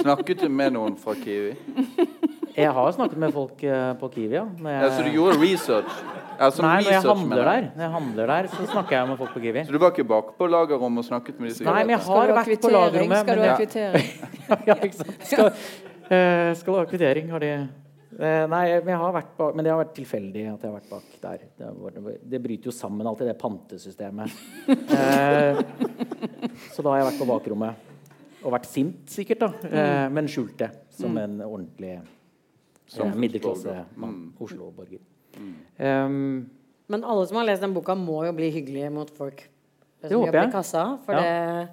Snakket 0.00 0.40
du 0.40 0.48
med 0.48 0.72
noen 0.76 0.96
fra 1.00 1.14
Kiwi? 1.18 1.54
Jeg 2.56 2.72
har 2.74 2.92
snakket 2.92 3.18
med 3.18 3.32
folk 3.34 3.62
eh, 3.64 3.92
på 4.00 4.08
Kiwi, 4.14 4.34
ja. 4.36 4.44
Jeg, 4.58 4.82
Ja, 4.82 4.90
så 4.90 5.02
du 5.06 5.10
gjorde 5.14 5.38
research? 5.40 5.92
Ja, 6.40 6.46
som 6.56 6.64
Nei, 6.64 6.78
når 6.80 6.94
jeg 6.94 7.04
handler 7.04 7.42
der, 7.44 7.64
når 7.74 7.82
jeg 7.84 7.92
handler 7.92 8.30
der, 8.30 8.46
så 8.48 8.66
snakker 8.70 8.96
jeg 8.96 9.08
med 9.10 9.18
folk 9.20 9.34
på 9.34 9.42
Kiwi. 9.42 9.64
Så 9.68 9.74
du 9.74 9.78
var 9.82 9.90
ikke 9.92 10.06
bak 10.08 10.30
på 10.38 10.46
lagerrommet 10.48 11.02
og 11.02 11.08
snakket 11.10 11.42
med 11.42 11.50
disse 11.50 11.66
Nei, 11.66 11.82
men 11.84 11.92
jeg 11.92 12.00
har 12.06 12.32
vært 12.38 12.62
på 12.62 12.70
lagerrommet. 12.72 13.20
Skal 13.26 13.36
du 13.36 13.44
ha 13.44 13.56
kvittering? 13.58 14.06
ja, 14.70 14.76
ikke 14.78 14.96
sant? 15.02 15.26
Skal, 15.28 15.50
uh, 15.50 16.48
skal 16.56 16.70
du 16.70 16.78
ha 16.78 16.86
kvittering? 16.88 17.28
Har 17.34 17.44
de 17.44 17.50
eh, 17.58 18.46
Nei, 18.54 18.62
men 18.78 18.88
jeg 18.94 19.02
har 19.02 19.12
vært 19.18 19.36
bak, 19.36 19.52
men 19.58 19.68
det 19.68 19.74
har 19.74 19.82
vært 19.82 19.92
tilfeldig 19.98 20.46
at 20.54 20.64
jeg 20.64 20.72
har 20.72 20.78
vært 20.78 20.88
bak 20.94 21.20
der. 21.26 21.44
Det, 21.60 22.16
det 22.32 22.42
bryter 22.48 22.72
jo 22.72 22.76
sammen 22.78 23.12
alltid, 23.12 23.28
det 23.28 23.36
pantesystemet. 23.44 24.40
Eh, 24.96 25.60
så 26.72 26.80
da 26.80 26.94
har 26.94 27.02
jeg 27.02 27.10
vært 27.10 27.20
på 27.20 27.28
bakrommet. 27.34 27.86
Og 28.40 28.56
vært 28.56 28.72
sint, 28.72 29.04
sikkert, 29.12 29.44
da. 29.44 29.52
Eh, 29.68 30.08
men 30.08 30.32
skjult 30.32 30.56
det 30.64 30.72
som 30.96 31.20
en 31.20 31.36
ordentlig 31.44 31.98
eh, 32.00 33.16
middelklassemann. 33.28 34.16
Mm. 34.16 34.28
Oslo-borger. 34.40 35.04
Um, 35.36 36.50
Men 36.90 37.04
alle 37.04 37.26
som 37.26 37.36
har 37.38 37.46
lest 37.46 37.62
den 37.62 37.74
boka, 37.74 37.94
må 37.94 38.24
jo 38.26 38.32
bli 38.34 38.50
hyggelige 38.50 38.90
mot 38.92 39.10
folk 39.14 39.40
som 40.00 40.08
Det 40.08 40.16
håper 40.16 40.26
jobber 40.26 40.40
jeg. 40.40 40.48
i 40.48 40.52
kassa. 40.52 40.84
For 41.06 41.14
Ja. 41.14 41.66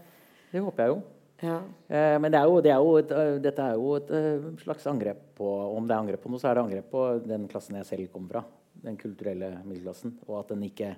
det 0.51 0.61
håper 0.61 0.83
jeg 0.83 0.89
jo. 0.93 1.01
ja. 1.41 1.57
Eh, 1.89 2.17
men 2.19 2.31
det 2.31 2.39
er 2.39 2.45
jo, 2.45 2.61
det 2.61 2.71
er 2.71 2.77
jo 2.83 2.97
et, 2.97 3.11
øh, 3.11 3.41
dette 3.41 3.59
er 3.61 3.73
jo 3.73 3.95
et 3.95 4.09
uh, 4.11 4.57
slags 4.61 4.85
angrep 4.87 5.17
på 5.35 5.47
Om 5.77 5.87
det 5.87 5.93
er 5.95 5.99
angrep 6.01 6.21
på 6.23 6.29
noe, 6.29 6.39
så 6.39 6.49
er 6.49 6.55
det 6.55 6.63
angrep 6.63 6.89
på 6.91 7.03
den 7.27 7.47
klassen 7.47 7.75
jeg 7.75 7.85
selv 7.85 8.07
kommer 8.11 8.29
fra. 8.29 8.43
Den 8.83 8.97
kulturelle 8.97 9.51
middelklassen. 9.65 10.17
Og 10.27 10.39
at 10.39 10.49
den 10.49 10.63
ikke 10.63 10.95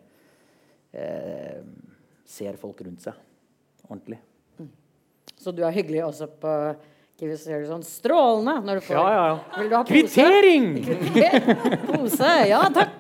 eh, 0.93 1.61
ser 2.25 2.57
folk 2.59 2.81
rundt 2.85 3.01
seg 3.01 3.13
ordentlig. 3.89 4.19
Så 5.39 5.51
du 5.55 5.61
er 5.63 5.71
hyggelig 5.71 6.03
også 6.03 6.27
på 6.41 6.53
Kiwi, 7.19 7.33
du 7.35 7.39
ser 7.41 7.59
det 7.59 7.67
sånn 7.67 7.81
strålende 7.83 8.53
når 8.63 8.77
du 8.79 8.83
får 8.85 8.95
Ja, 8.95 9.07
ja, 9.11 9.23
ja. 9.27 9.39
Vil 9.59 9.71
du? 9.73 9.75
Kvittering! 9.89 10.67
Pose? 11.89 12.29
Ja 12.47 12.61
takk. 12.71 12.93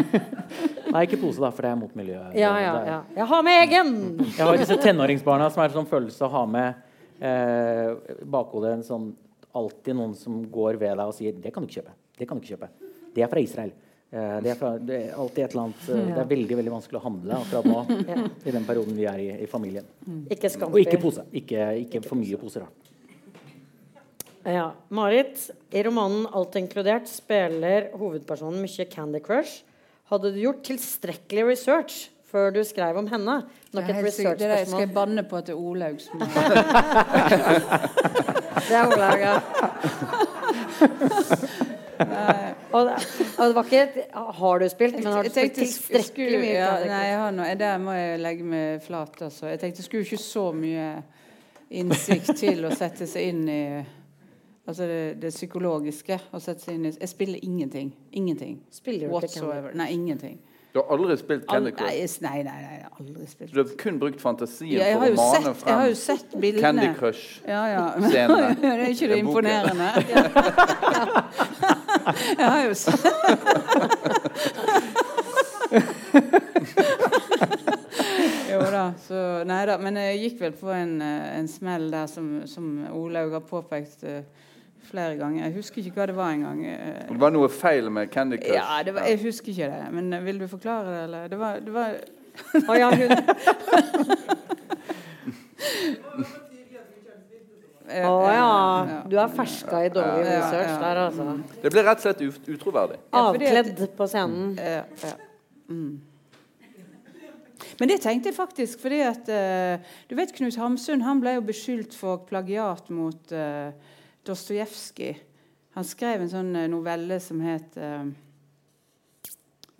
Nei, 0.94 1.02
ikke 1.04 1.18
pose, 1.18 1.42
da, 1.42 1.50
for 1.52 1.66
det 1.66 1.72
er 1.74 1.76
mot 1.76 1.92
miljøet. 1.98 2.36
Ja, 2.38 2.54
ja, 2.62 2.72
ja. 2.86 2.98
Jeg 3.18 3.26
har 3.34 3.44
med 3.44 3.60
egen! 3.66 3.90
Jeg 4.22 4.46
har 4.46 4.56
disse 4.56 4.78
tenåringsbarna 4.80 5.50
som 5.52 5.60
er 5.60 5.68
en 5.72 5.76
sånn 5.80 5.90
følelse 5.90 6.24
å 6.24 6.30
ha 6.32 6.44
med 6.48 6.78
eh, 7.20 8.14
bakhodet 8.32 8.78
en 8.78 8.86
sånn 8.86 9.08
alltid 9.54 9.98
noen 9.98 10.14
som 10.16 10.38
går 10.54 10.78
ved 10.80 10.96
deg 10.96 11.04
og 11.04 11.12
sier 11.18 11.36
'Det 11.36 11.52
kan 11.52 11.66
du 11.66 11.68
ikke 11.68 11.82
kjøpe'. 11.82 11.96
Det 12.16 12.28
kan 12.30 12.38
du 12.40 12.46
ikke 12.46 12.54
kjøpe. 12.54 12.70
Det 13.12 13.26
er 13.26 13.32
fra 13.34 13.44
Israel. 13.44 13.74
Eh, 14.08 14.40
det, 14.40 14.54
er 14.54 14.58
fra, 14.62 14.72
det 14.78 15.02
er 15.02 15.20
alltid 15.20 15.44
et 15.44 15.50
eller 15.52 15.66
annet 15.66 15.84
eh, 15.90 16.08
Det 16.14 16.24
er 16.24 16.32
veldig 16.32 16.60
veldig 16.62 16.74
vanskelig 16.78 17.02
å 17.02 17.04
handle 17.10 17.42
akkurat 17.42 17.68
nå. 17.68 18.26
I 18.46 18.56
den 18.56 18.64
perioden 18.64 18.96
vi 18.96 19.04
er 19.10 19.20
i, 19.20 19.30
i 19.44 19.50
familien. 19.50 19.84
Ikke 20.30 20.48
Og 20.70 20.80
ikke 20.80 21.02
pose. 21.02 21.28
Ikke, 21.34 21.72
ikke 21.84 22.06
for 22.08 22.16
mye 22.16 22.40
poser, 22.40 22.64
da. 22.64 22.93
Ja. 24.44 24.72
Marit, 24.88 25.50
i 25.70 25.82
romanen 25.82 26.26
'Alt 26.26 26.56
inkludert' 26.60 27.08
spiller 27.08 27.88
hovedpersonen 27.96 28.60
mye 28.60 28.84
Candy 28.90 29.20
Crush. 29.24 29.62
Hadde 30.12 30.32
du 30.34 30.40
gjort 30.42 30.62
tilstrekkelig 30.66 31.46
research 31.48 32.10
før 32.28 32.50
du 32.52 32.64
skrev 32.64 32.96
om 33.00 33.06
henne? 33.08 33.42
Nok 33.72 33.88
et 33.88 34.12
sykt. 34.12 34.40
Skal 34.40 34.80
jeg 34.84 34.92
banne 34.92 35.22
på 35.24 35.36
at 35.40 35.46
det 35.48 35.54
er 35.54 35.60
Olaug 35.60 36.00
som 36.02 36.18
Det 38.64 38.74
er 38.74 38.86
Olaug, 38.86 39.20
ja. 39.20 39.40
Og, 42.74 42.90
og 43.38 43.46
det 43.46 43.54
var 43.54 43.64
ikke 43.64 43.82
et, 43.82 43.98
Har 44.14 44.58
du 44.58 44.68
spilt, 44.68 44.94
men 44.98 45.12
har 45.12 45.22
du 45.22 45.30
spilt 45.30 45.54
tilstrekkelig 45.54 46.38
mye 46.42 46.54
ja, 46.56 46.72
Nei, 46.90 47.02
jeg 47.06 47.18
har 47.20 47.30
noe, 47.36 47.54
der 47.58 47.78
må 47.78 47.92
jeg 47.94 48.18
legge 48.18 48.44
meg 48.50 48.82
flat. 48.82 49.22
Altså. 49.22 49.46
Jeg 49.52 49.60
tenkte 49.62 49.78
det 49.78 49.84
skulle 49.86 50.02
ikke 50.08 50.22
så 50.22 50.52
mye 50.56 51.02
innsikt 51.70 52.34
til 52.38 52.64
å 52.66 52.70
sette 52.74 53.06
seg 53.08 53.22
inn 53.30 53.48
i 53.48 53.84
Altså 54.66 54.82
det, 54.88 55.22
det 55.22 55.30
psykologiske. 55.34 56.18
Å 56.32 56.38
sette 56.40 56.60
seg 56.64 56.74
inn 56.78 56.86
i 56.88 56.90
Jeg 56.94 57.08
spiller 57.12 57.38
ingenting. 57.44 57.92
Ingenting. 58.12 58.62
Spiller 58.72 59.08
du 59.08 59.12
ikke 59.12 59.18
Whatsoever. 59.18 59.70
Nei, 59.76 59.90
ingenting. 59.92 60.38
Du 60.74 60.80
har 60.80 60.86
aldri 60.90 61.16
spilt 61.16 61.46
Candy 61.46 61.70
Crush? 61.70 62.20
nei, 62.20 62.42
nei, 62.42 62.62
nei, 62.62 62.78
har 62.82 62.90
aldri 62.98 63.26
spilt. 63.30 63.52
Du 63.54 63.58
har 63.60 63.68
kun 63.78 63.98
brukt 64.02 64.20
fantasien 64.20 64.72
Ja, 64.74 64.98
for 64.98 65.06
å 65.06 65.14
mane 65.20 65.42
sett, 65.44 65.60
jeg 65.68 65.74
har 65.78 65.86
jo 65.86 65.94
frem 65.94 66.00
sett 66.00 66.34
bildene. 66.34 66.62
Candy 66.64 66.88
Crush? 66.98 67.40
Ja, 67.46 67.62
ja. 67.70 67.94
Det 68.02 68.18
er 68.72 68.82
ikke 68.88 69.08
det 69.12 69.18
imponerende? 69.22 69.88
jeg 72.40 72.48
har 72.48 72.62
jo 72.66 72.74
sett 72.74 73.06
Jo 78.50 78.58
da. 78.74 78.98
Så, 79.06 79.46
nei 79.46 79.62
da. 79.70 79.78
Men 79.78 79.94
jeg 80.02 80.18
gikk 80.24 80.42
vel 80.42 80.54
på 80.58 80.74
en, 80.74 80.98
eh, 81.02 81.38
en 81.38 81.48
smell 81.50 81.90
der 81.94 82.06
som, 82.10 82.42
som 82.50 82.82
Olaug 82.90 83.30
har 83.38 83.46
påpekt 83.46 84.02
eh, 84.10 84.26
flere 84.94 85.16
ganger. 85.18 85.40
Jeg 85.44 85.54
husker 85.58 85.82
ikke 85.82 85.98
hva 85.98 86.06
det 86.10 86.16
var 86.16 86.30
engang. 86.36 86.62
eh. 86.70 87.08
Det 87.10 87.20
var 87.20 87.34
noe 87.34 87.48
feil 87.50 87.90
med 87.90 88.10
Candy 88.14 88.38
Crush? 88.38 88.54
Ja, 88.54 88.82
det 88.86 88.94
var, 88.94 89.08
jeg 89.10 89.18
husker 89.24 89.52
ikke 89.52 89.70
det. 89.72 89.82
Men 89.96 90.12
eh, 90.12 90.24
vil 90.24 90.40
du 90.40 90.46
forklare 90.50 90.86
det, 90.92 91.02
eller? 91.08 91.28
Det 91.32 91.38
var, 91.40 91.60
det 91.64 91.74
var 91.74 91.88
Å, 92.70 92.74
ja, 92.74 92.88
hun, 92.90 93.10
å 97.94 98.14
ja. 98.26 98.46
ja. 98.88 98.96
Du 99.06 99.14
er 99.20 99.28
ferska 99.36 99.84
i 99.86 99.90
dårlig 99.92 100.24
Ja, 100.24 100.32
ja, 100.32 100.40
research 100.40 100.80
der, 100.82 101.00
altså. 101.04 101.26
Det 101.62 101.70
ble 101.74 101.84
rett 101.86 102.00
og 102.00 102.06
slett 102.08 102.50
utroverdig. 102.56 102.98
Avkledd 103.20 103.70
på 103.98 104.08
scenen. 104.10 104.56
Ja, 104.58 104.82
ja. 105.04 105.14
Mm. 105.70 105.94
Men 107.78 107.90
det 107.90 108.00
tenkte 108.04 108.28
jeg 108.30 108.36
faktisk 108.36 108.82
fordi 108.82 108.98
at 109.06 109.28
eh, 109.32 109.94
Du 110.10 110.14
vet 110.18 110.32
Knut 110.36 110.56
Hamsun 110.60 111.04
han 111.06 111.22
ble 111.22 111.36
jo 111.38 111.44
beskyldt 111.46 111.94
for 111.96 112.24
plagiat 112.28 112.90
mot 112.92 113.32
uh, 113.32 113.70
Dostojevskij. 114.26 115.16
Han 115.74 115.86
skrev 115.86 116.24
en 116.24 116.30
sånn 116.32 116.52
eh, 116.56 116.68
novelle 116.70 117.18
som 117.22 117.40
het 117.44 117.76
eh, 117.80 118.06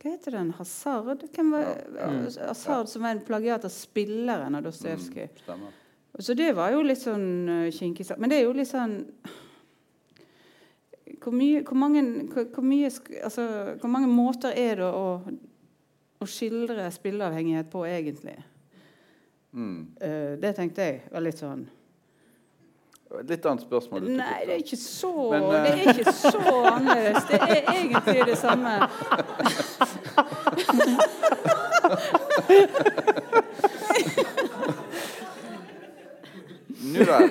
Hva 0.03 0.11
heter 0.11 0.37
den? 0.37 0.51
Hasard? 0.59 1.25
Hvem 1.33 1.55
var, 1.55 1.71
Hasard 2.49 2.91
som 2.93 3.07
var 3.07 3.15
en 3.15 3.25
plagiat 3.25 3.65
av 3.65 3.73
spilleren 3.73 4.59
av 4.59 4.67
Dostojevskij. 4.67 5.31
Mm, 5.49 5.65
Så 6.19 6.37
det 6.39 6.53
var 6.55 6.75
jo 6.75 6.83
litt 6.85 7.01
sånn 7.01 7.71
kinkig. 7.73 8.07
Men 8.19 8.31
det 8.31 8.39
er 8.39 8.45
jo 8.45 8.53
litt 8.55 8.71
sånn 8.71 9.01
hvor, 11.25 11.33
mye, 11.33 11.63
hvor, 11.65 11.79
mange, 11.79 12.03
hvor, 12.33 12.65
mye, 12.65 12.91
altså, 13.23 13.47
hvor 13.81 13.91
mange 13.91 14.09
måter 14.11 14.53
er 14.57 14.81
det 14.81 14.89
å, 14.89 15.07
å 16.21 16.29
skildre 16.29 16.91
spilleavhengighet 16.93 17.71
på, 17.73 17.85
egentlig? 17.89 18.37
Mm. 19.55 19.81
Eh, 20.01 20.35
det 20.43 20.55
tenkte 20.57 20.89
jeg 20.89 21.03
var 21.13 21.25
litt 21.25 21.41
sånn 21.41 21.65
Et 23.21 23.31
litt 23.31 23.47
annet 23.47 23.63
spørsmål. 23.65 24.01
du 24.05 24.09
Nei, 24.19 24.41
det 24.47 24.53
er 24.55 24.61
ikke 24.63 24.77
så 24.81 25.31
Men, 25.31 25.43
Det 25.51 25.59
eh, 25.59 25.67
er 25.73 25.79
ikke 25.95 26.13
så 26.13 26.39
annerledes. 26.73 27.25
Det 27.31 27.39
er 27.41 27.63
egentlig 27.75 28.21
det 28.31 28.39
samme. 28.39 28.73
Nå 36.95 37.05
vel. 37.09 37.31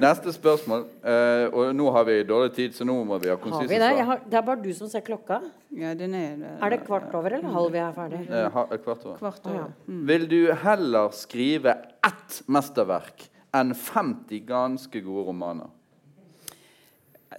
Neste 0.00 0.32
spørsmål. 0.32 0.84
Eh, 1.02 1.46
og 1.52 1.72
nå 1.76 1.88
har 1.94 2.06
vi 2.08 2.20
dårlig 2.26 2.52
tid, 2.56 2.76
så 2.76 2.86
nå 2.88 2.94
må 3.06 3.18
vi 3.20 3.30
ha 3.32 3.36
konsise 3.40 3.68
vi 3.70 3.80
det? 3.82 3.90
Har, 4.06 4.22
det 4.24 4.38
er 4.38 4.46
bare 4.46 4.62
du 4.62 4.70
som 4.76 4.88
ser 4.90 5.04
klokka. 5.06 5.40
Ja, 5.76 5.92
den 5.98 6.14
er, 6.16 6.38
Er 6.60 6.72
det 6.72 6.82
kvart 6.86 7.12
over 7.16 7.36
eller 7.38 7.52
halv 7.56 7.74
vi 7.74 7.82
er 7.82 7.92
ferdig? 7.96 8.22
Eh, 8.28 8.60
kvart 8.84 9.04
over. 9.08 9.18
Kvart 9.18 9.44
Å, 9.44 9.56
ja. 9.56 9.66
over. 9.66 9.74
Mm. 9.90 10.00
Vil 10.12 10.28
du 10.30 10.40
heller 10.64 11.12
skrive 11.16 11.76
ett 12.06 12.40
mesterverk 12.48 13.28
enn 13.56 13.74
50 13.74 14.44
ganske 14.48 15.02
gode 15.04 15.26
romaner? 15.28 15.70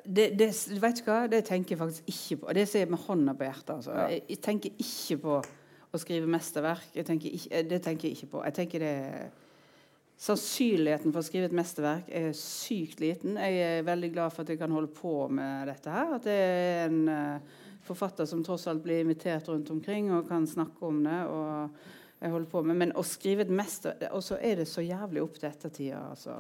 Det, 0.05 0.32
det, 0.39 0.49
vet 0.82 1.01
du 1.01 1.07
hva? 1.07 1.26
det 1.30 1.43
tenker 1.45 1.76
jeg 1.76 1.82
faktisk 1.82 2.12
ikke 2.14 2.38
på. 2.41 2.53
Det 2.55 2.68
sier 2.70 2.86
jeg 2.86 2.93
med 2.93 3.03
hånda 3.05 3.36
på 3.38 3.47
hjertet. 3.47 3.74
Altså. 3.76 3.95
Ja. 3.95 4.07
Jeg, 4.14 4.24
jeg 4.30 4.41
tenker 4.45 4.84
ikke 4.86 5.18
på 5.26 5.38
å 5.91 5.99
skrive 5.99 6.32
mesterverk. 6.32 6.91
Jeg 6.95 7.07
tenker 7.07 7.38
ikke, 7.38 7.64
det 7.68 7.82
tenker 7.84 8.07
jeg 8.07 8.18
ikke 8.18 8.32
på. 8.36 8.43
Jeg 8.47 8.57
tenker 8.62 8.86
det 8.86 8.97
Sannsynligheten 10.22 11.09
for 11.09 11.24
å 11.24 11.26
skrive 11.26 11.47
et 11.49 11.55
mesterverk 11.57 12.09
er 12.14 12.28
sykt 12.38 12.99
liten. 13.01 13.39
Jeg 13.41 13.80
er 13.80 13.88
veldig 13.88 14.12
glad 14.14 14.34
for 14.34 14.43
at 14.43 14.51
jeg 14.53 14.59
kan 14.59 14.74
holde 14.76 14.91
på 14.93 15.16
med 15.34 15.66
dette 15.72 15.89
her. 15.89 16.12
At 16.14 16.28
det 16.28 16.36
er 16.38 16.84
en 16.84 16.99
eh, 17.09 17.55
forfatter 17.88 18.30
som 18.30 18.43
tross 18.45 18.68
alt 18.70 18.84
blir 18.86 19.01
invitert 19.01 19.49
rundt 19.49 19.72
omkring 19.74 20.12
og 20.14 20.28
kan 20.30 20.45
snakke 20.45 20.86
om 20.86 20.99
det. 21.07 21.18
og 21.26 22.01
jeg 22.22 22.32
holder 22.32 22.50
på 22.52 22.62
med. 22.64 22.78
Men 22.78 22.92
å 22.98 23.04
skrive 23.06 23.46
et 23.48 23.54
mester 23.54 23.96
Og 24.14 24.22
så 24.26 24.38
er 24.38 24.62
det 24.62 24.68
så 24.70 24.84
jævlig 24.86 25.24
opp 25.24 25.40
til 25.40 25.50
ettertida. 25.50 26.04
Altså. 26.12 26.38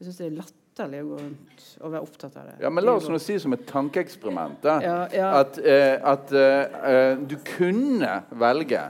Jeg 0.00 0.08
syns 0.08 0.18
det 0.18 0.26
er 0.26 0.38
latterlig 0.38 1.02
å 1.04 1.08
gå 1.10 1.18
rundt 1.20 1.66
og 1.80 1.92
være 1.92 2.06
opptatt 2.06 2.38
av 2.40 2.48
det. 2.48 2.54
Ja, 2.64 2.70
men 2.72 2.86
La 2.86 2.96
oss 2.98 3.08
nå 3.12 3.20
si 3.22 3.36
som 3.42 3.54
et 3.54 3.66
tankeeksperiment 3.68 4.64
Ja, 4.64 4.96
ja. 5.12 5.32
at, 5.42 5.58
eh, 5.60 5.96
at 6.00 6.32
eh, 6.32 6.78
eh, 6.92 7.10
du 7.20 7.36
kunne 7.44 8.14
velge 8.40 8.86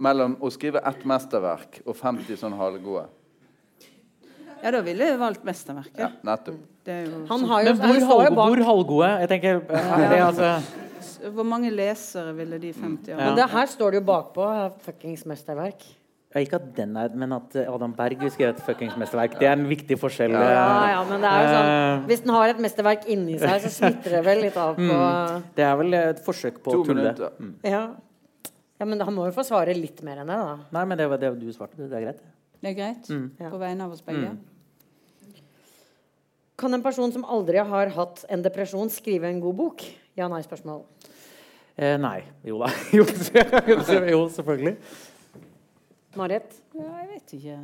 mellom 0.00 0.38
å 0.42 0.50
skrive 0.50 0.82
ett 0.82 1.04
mesterverk 1.06 1.82
og 1.84 1.94
50 1.98 2.40
sånn 2.40 2.56
halvgode. 2.58 3.04
Ja, 4.64 4.72
da 4.72 4.80
ville 4.80 5.10
jeg 5.10 5.20
valgt 5.20 5.44
mesterverket. 5.44 6.00
Ja, 6.00 6.08
nettopp. 6.24 6.62
Det 6.84 6.92
er 6.92 7.04
jo 7.04 7.20
Han 7.28 7.44
har 7.50 7.66
jo, 7.66 7.74
Men 7.80 8.00
hvor, 8.08 8.64
halvgode? 8.64 9.10
Jeg 9.22 9.28
tenker 9.28 9.60
er 9.68 10.08
det, 10.08 10.22
altså, 10.24 10.50
Hvor 11.32 11.46
mange 11.48 11.70
lesere 11.72 12.32
ville 12.36 12.58
de 12.60 12.72
50 12.76 13.14
ha? 13.14 13.18
Men 13.20 13.36
det 13.38 13.46
her 13.52 13.68
står 13.70 13.94
det 13.94 14.02
jo 14.02 14.06
bakpå. 14.08 14.48
Fuckings 14.84 15.24
mesterverk. 15.28 15.84
Ja, 16.34 16.42
ikke 16.42 16.58
at 16.58 16.70
den 16.74 16.96
er, 16.98 17.12
men 17.14 17.30
at 17.36 17.52
eh, 17.54 17.68
Adam 17.70 17.92
Berg 17.94 18.18
vil 18.24 18.30
skrive 18.34 18.56
et 18.56 18.62
fuckings 18.66 18.96
mesterverk. 18.98 19.36
Det 19.38 19.46
er 19.46 19.52
en 19.54 19.68
viktig 19.70 19.94
forskjell. 20.02 20.32
Ja, 20.34 20.46
eh, 20.48 20.86
ja, 20.90 21.02
men 21.06 21.22
det 21.22 21.30
er 21.30 21.44
jo 21.44 21.52
sånn 21.52 21.68
eh, 21.70 22.00
Hvis 22.08 22.24
den 22.24 22.32
har 22.34 22.50
et 22.50 22.62
mesterverk 22.64 23.06
inni 23.14 23.36
seg, 23.38 23.54
så 23.62 23.70
smitter 23.70 24.16
det 24.16 24.22
vel 24.26 24.42
litt 24.42 24.58
av 24.58 24.74
på 24.80 24.96
Det 25.54 25.66
er 25.68 25.76
vel 25.78 25.98
et 26.00 26.24
forsøk 26.26 26.58
på 26.64 26.74
å 26.74 26.80
tulle. 26.88 27.12
Mm. 27.38 27.52
Ja. 27.70 27.84
ja, 28.50 28.88
men 28.90 29.04
han 29.06 29.14
må 29.14 29.28
jo 29.28 29.36
få 29.36 29.46
svare 29.46 29.78
litt 29.78 30.02
mer 30.02 30.24
enn 30.24 30.34
det, 30.34 30.40
da. 30.42 30.56
Nei, 30.74 30.84
men 30.90 30.98
det 30.98 31.06
var 31.14 31.22
det 31.22 31.30
du 31.38 31.46
svarte. 31.54 31.78
Det 31.78 32.00
er 32.00 32.08
greit. 32.08 32.26
Det 32.58 32.72
er 32.72 32.76
greit? 32.80 33.14
Mm. 33.14 33.30
På 33.44 33.62
vegne 33.62 33.86
av 33.86 33.94
oss 33.94 34.02
begge? 34.02 34.34
Kan 36.58 36.74
en 36.74 36.82
person 36.82 37.14
som 37.14 37.22
aldri 37.30 37.62
har 37.62 37.94
hatt 37.94 38.26
en 38.26 38.42
depresjon, 38.42 38.90
skrive 38.90 39.30
en 39.30 39.38
god 39.42 39.58
bok? 39.62 39.86
Ja-nei-spørsmål. 40.18 40.82
Eh, 41.76 41.96
nei. 41.98 42.20
Jo 42.46 42.60
da. 42.62 42.68
jo, 42.98 43.04
jo, 44.10 44.20
selvfølgelig. 44.30 44.76
Marit? 46.14 46.54
Ja, 46.78 46.90
jeg 47.02 47.08
vet 47.10 47.32
ikke. 47.38 47.58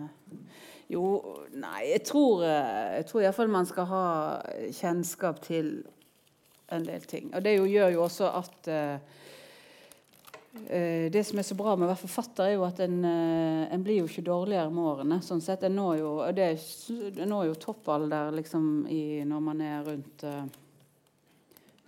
Jo, 0.90 1.04
nei, 1.54 1.84
jeg 1.92 2.02
tror, 2.08 2.42
eh, 2.42 2.96
jeg 2.98 3.06
tror 3.06 3.22
iallfall 3.22 3.50
man 3.52 3.68
skal 3.68 3.86
ha 3.86 4.04
kjennskap 4.74 5.38
til 5.44 5.68
en 6.74 6.86
del 6.86 7.04
ting. 7.06 7.30
Og 7.34 7.44
det 7.44 7.56
jo, 7.60 7.68
gjør 7.70 7.92
jo 7.94 8.02
også 8.08 8.30
at 8.40 8.70
eh, 8.70 8.96
eh, 10.66 11.06
Det 11.14 11.22
som 11.26 11.38
er 11.38 11.46
så 11.46 11.54
bra 11.58 11.76
med 11.76 11.86
å 11.86 11.92
være 11.92 12.02
forfatter, 12.02 12.48
er 12.48 12.56
jo 12.56 12.66
at 12.66 12.82
en, 12.82 12.98
uh, 13.06 13.70
en 13.70 13.84
blir 13.86 14.00
jo 14.00 14.08
ikke 14.10 14.26
dårligere 14.26 14.70
med 14.74 14.90
årene. 14.92 15.20
sånn 15.22 15.42
sett. 15.42 15.62
En 15.66 15.78
når 15.78 16.00
jo, 16.02 16.10
det, 16.34 16.48
er- 16.56 17.22
en 17.22 17.30
når 17.30 17.52
jo 17.52 17.60
toppalder 17.68 18.34
liksom, 18.34 18.66
i, 18.90 19.22
når 19.26 19.46
man 19.46 19.62
er 19.66 19.86
rundt 19.86 20.26
eh, 20.26 20.42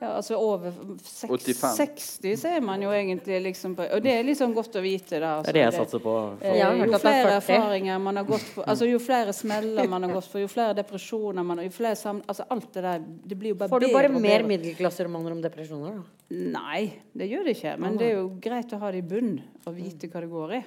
ja, 0.03 0.09
altså 0.19 0.35
over 0.35 0.73
seks- 0.99 1.31
85. 1.31 1.77
60 1.77 2.37
så 2.41 2.51
er 2.57 2.65
man 2.65 2.83
jo 2.83 2.91
egentlig 2.91 3.39
liksom 3.45 3.77
på 3.79 3.87
Og 3.95 4.03
det 4.03 4.17
er 4.17 4.25
liksom 4.27 4.55
godt 4.55 4.75
å 4.75 4.83
vite. 4.83 5.21
da. 5.23 5.37
Det 5.43 5.53
er 5.53 5.59
det 5.59 5.63
jeg 5.63 5.69
altså, 5.71 5.85
satser 5.85 6.03
på. 6.03 6.15
Eh, 6.43 6.57
hørt 6.59 6.89
jo 6.89 6.97
er 6.97 7.05
flere 7.05 7.37
erfaringer 7.37 8.01
man 8.03 8.19
har 8.19 8.27
gått 8.27 8.49
på, 8.55 8.65
altså 8.67 8.89
jo 8.91 8.99
flere 8.99 9.33
smeller 9.37 9.89
man 9.89 10.03
har 10.03 10.15
gått 10.17 10.33
på, 10.33 10.43
jo 10.43 10.51
flere 10.51 10.75
depresjoner 10.75 11.47
man 11.47 11.63
har 11.63 11.69
jo 11.69 11.75
flere 11.77 11.95
sammen, 11.97 12.25
altså 12.27 12.49
Alt 12.53 12.73
det 12.75 12.83
der 12.83 12.99
det 13.31 13.39
blir 13.39 13.55
jo 13.55 13.61
bare 13.61 13.71
Får 13.71 13.81
du 13.81 13.93
bare 13.93 14.09
mer 14.09 14.43
middelklasseromaner 14.43 15.33
om 15.33 15.41
depresjoner, 15.45 16.01
da? 16.01 16.03
Nei, 16.33 16.93
det 17.15 17.29
gjør 17.31 17.45
det 17.47 17.57
ikke. 17.59 17.79
Men 17.79 17.97
det 18.01 18.11
er 18.11 18.19
jo 18.19 18.29
greit 18.43 18.73
å 18.75 18.79
ha 18.83 18.91
det 18.91 19.05
i 19.05 19.07
bunn 19.07 19.37
og 19.67 19.75
vite 19.77 20.09
hva 20.11 20.25
det 20.25 20.31
går 20.33 20.55
i. 20.59 20.63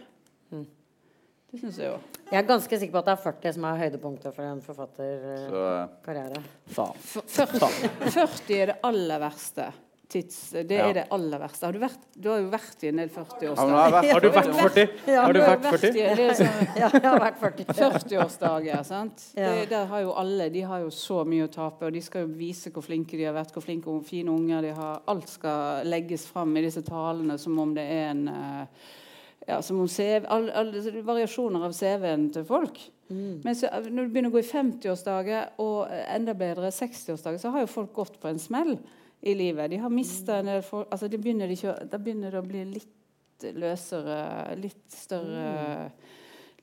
Det 1.52 1.60
syns 1.62 1.78
jeg 1.80 1.88
jo. 1.91 1.98
Jeg 2.32 2.39
er 2.41 2.48
ganske 2.50 2.80
sikker 2.82 2.91
på 2.91 3.00
at 3.04 3.06
det 3.06 3.14
er 3.16 3.24
40 3.24 3.54
som 3.56 3.66
er 3.70 3.78
høydepunktet 3.84 4.34
for 4.36 4.43
en 4.50 4.62
forfatterkarriere. 4.66 6.41
Eh, 6.41 6.74
Faen. 6.76 6.96
40, 7.00 7.70
40 8.12 8.62
er 8.62 8.72
det 8.74 8.78
aller 8.84 9.20
verste. 9.22 9.68
Tids, 10.10 10.52
det 10.54 10.70
Ja. 10.72 10.88
er 10.89 10.93
det 10.93 11.04
aller 11.12 11.39
verste. 11.41 11.66
Har 11.66 11.74
du, 11.74 11.80
vært, 11.82 11.98
du 12.16 12.28
har 12.30 12.39
jo 12.39 12.50
vært 12.52 12.84
i 12.84 12.88
en 12.91 12.98
del 13.02 13.10
40-årsdager. 13.10 13.72
Ja, 13.72 13.89
har 13.89 14.12
Har 14.14 14.20
du 14.22 14.30
vært 14.30 14.52
40? 14.56 14.89
Ja, 15.08 15.22
Har 15.26 15.34
du 15.34 15.39
vært 15.39 15.62
40? 15.66 15.89
i- 15.89 15.91
det 15.93 16.20
er 16.20 16.34
sånn, 16.34 16.68
Ja, 16.82 16.89
jeg 16.93 17.02
har 17.02 17.20
vært 17.20 17.39
40. 17.39 17.66
40-årsdager. 17.74 18.84
sant? 18.86 19.24
Ja. 19.36 19.50
Det, 19.56 19.70
der 19.70 19.86
har 19.86 20.02
jo 20.02 20.14
alle 20.14 20.50
de 20.54 20.62
har 20.62 20.80
jo 20.82 20.89
så 20.89 21.26
mye 21.26 21.48
å 21.48 21.52
tape. 21.52 21.86
Og 21.88 21.93
de 21.93 22.02
skal 22.02 22.22
jo 22.28 22.34
vise 22.38 22.70
hvor 22.72 22.84
flinke 22.84 23.18
de 23.18 23.24
har 23.26 23.34
vært, 23.34 23.52
hvor 23.52 23.64
flinke 23.66 23.88
og 23.88 24.06
fine 24.06 24.30
unger 24.30 24.62
de 24.62 24.74
har. 24.78 25.02
Alt 25.08 25.28
skal 25.30 25.84
legges 25.86 26.28
fram 26.28 26.56
i 26.58 26.62
disse 26.62 26.84
talene 26.86 27.38
som 27.39 27.58
om 27.60 27.74
det 27.74 27.84
er 27.89 28.10
en 28.12 28.28
eh, 28.28 28.66
ja, 29.46 29.62
CV, 29.62 30.26
all, 30.28 30.50
all, 30.50 30.74
Variasjoner 31.06 31.68
av 31.68 31.74
CV-en 31.78 32.30
til 32.34 32.46
folk. 32.48 32.80
Men 33.08 33.54
så, 33.54 33.70
når 33.86 34.08
du 34.08 34.14
begynner 34.14 34.32
å 34.32 34.34
gå 34.34 34.41
i 34.41 34.50
50-årsdager 34.50 35.60
og 35.62 35.91
eh, 35.93 36.06
enda 36.16 36.34
bedre 36.38 36.72
60-årsdager, 36.74 37.38
så 37.41 37.52
har 37.54 37.62
jo 37.62 37.70
folk 37.70 37.93
gått 37.93 38.18
på 38.22 38.32
en 38.32 38.41
smell 38.41 38.74
i 39.22 39.36
livet. 39.38 39.70
De 39.70 39.78
har 39.84 39.93
mista 39.93 40.39
en 40.39 40.50
del 40.50 40.64
folk 40.66 40.89
altså 40.93 41.10
de 41.12 41.20
begynner 41.22 41.50
de 41.50 41.58
ikke, 41.58 41.76
Da 41.91 42.00
begynner 42.02 42.34
det 42.34 42.41
å 42.41 42.48
bli 42.48 42.64
litt 42.74 43.46
løsere, 43.56 44.20
litt 44.62 44.86
større 44.93 45.91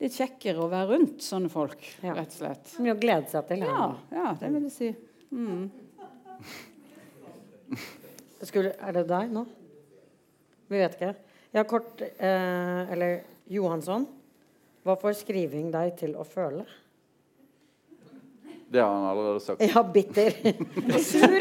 Litt 0.03 0.17
kjekkere 0.19 0.65
å 0.65 0.67
være 0.67 0.97
rundt 0.97 1.23
sånne 1.23 1.47
folk, 1.53 1.79
Ja. 2.03 2.17
rett 2.17 2.33
og 2.33 2.39
slett. 2.41 2.73
Mye 2.83 2.97
å 2.97 2.99
glede 2.99 3.29
seg 3.31 3.45
til. 3.47 3.61
Ja, 3.63 3.85
ja 4.11 4.33
det 4.41 4.49
vil 4.51 4.65
jeg 4.67 4.73
si. 4.75 4.89
Mm. 5.31 5.71
Skulle, 8.43 8.73
er 8.83 8.97
det 8.97 9.05
deg 9.13 9.31
nå? 9.31 9.45
Vi 10.67 10.81
vet 10.81 10.97
ikke. 10.99 11.13
Ja, 11.53 11.65
kort 11.69 12.01
eh, 12.01 12.93
Eller 12.93 13.21
Johansson. 13.53 14.07
Hva 14.83 14.97
får 14.99 15.15
skriving 15.21 15.69
deg 15.75 15.93
til 16.01 16.15
å 16.19 16.25
føle? 16.27 16.65
Det 18.73 18.81
har 18.81 18.89
han 18.89 19.05
allerede 19.11 19.41
sagt. 19.45 19.61
Ja, 19.69 19.83
bitter. 19.85 20.33
Sur. 21.11 21.35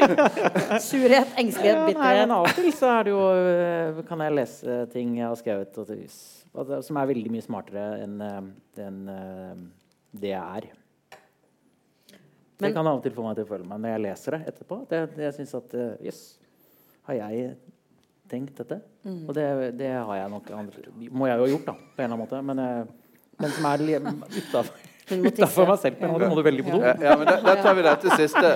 Surhet, 0.84 1.32
engstelighet, 1.40 1.78
Ja, 1.80 1.86
nei, 1.96 2.10
men 2.20 2.34
av 2.36 2.44
og 2.50 2.58
til 2.58 2.68
så 2.76 2.90
er 2.92 3.08
det 3.08 3.14
jo 3.14 3.22
øh, 3.32 4.02
Kan 4.10 4.20
jeg 4.26 4.36
lese 4.36 4.76
ting 4.92 5.14
jeg 5.16 5.30
har 5.30 5.40
skrevet 5.40 5.80
og 5.80 5.88
til- 5.88 6.84
som 6.84 6.98
er 7.00 7.08
veldig 7.08 7.32
mye 7.32 7.46
smartere 7.46 7.86
enn 8.04 8.18
øh, 8.28 8.50
enn, 8.84 8.98
øh, 9.16 9.62
det 10.20 10.34
jeg 10.34 10.44
er. 10.60 10.68
Men- 12.60 12.68
det 12.68 12.74
kan 12.76 12.86
av 12.92 13.00
og 13.00 13.04
til 13.08 13.16
få 13.16 13.24
meg 13.30 13.40
til 13.40 13.48
å 13.48 13.52
føle 13.56 13.66
meg 13.72 13.80
når 13.80 13.94
jeg 13.96 14.04
leser 14.10 14.36
det 14.38 14.42
etterpå. 14.52 14.82
Det, 14.92 15.00
det 15.16 15.24
jeg 15.30 15.38
synes 15.40 15.56
at 15.64 15.78
yes, 16.04 16.20
har 17.08 17.16
jeg 17.24 17.56
tenkt 18.32 18.62
dette? 18.62 18.80
Mm. 19.06 19.20
Og 19.28 19.36
det, 19.38 19.48
det 19.80 19.92
har 19.94 20.16
jeg 20.18 20.32
nok 20.32 20.54
andre, 20.56 20.88
Må 21.10 21.28
jeg 21.30 21.38
jo 21.42 21.46
ha 21.46 21.52
gjort, 21.56 21.68
da, 21.68 21.76
på 21.76 22.02
en 22.02 22.08
eller 22.08 22.16
annen 22.16 22.24
måte. 22.24 22.42
Men, 22.48 22.64
øh, 22.64 23.28
men 23.42 23.54
som 23.58 23.70
er 23.72 23.86
utafor 25.20 25.68
meg 25.68 25.80
selv. 25.82 26.00
Men 26.00 26.14
nå 26.14 26.30
må 26.32 26.38
du 26.38 26.44
veldig 26.46 26.66
på 26.66 26.76
do. 26.76 26.80
Ja, 26.84 26.94
ja, 27.04 27.18
men 27.20 27.28
da, 27.28 27.36
da 27.44 27.56
tar 27.60 27.76
vi 27.78 27.86
dette 27.86 28.18
siste. 28.20 28.52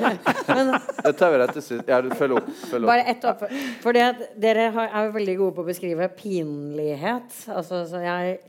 Da 1.05 1.11
tar 1.13 1.33
vi 1.33 1.39
dette 1.41 1.61
siste. 1.61 1.85
Ja, 1.89 1.99
følg 2.17 2.39
opp. 2.39 2.47
Følg 2.69 2.85
opp. 2.85 2.89
Bare 2.89 3.05
ett 3.11 3.27
opp. 3.27 3.43
For 3.83 3.95
det, 3.95 4.29
dere 4.41 4.69
er 4.71 4.95
jo 5.07 5.13
veldig 5.15 5.35
gode 5.41 5.57
på 5.57 5.65
å 5.65 5.67
beskrive 5.67 6.07
pinlighet. 6.17 7.35
Altså, 7.53 7.83
så 7.89 8.01
jeg, 8.03 8.39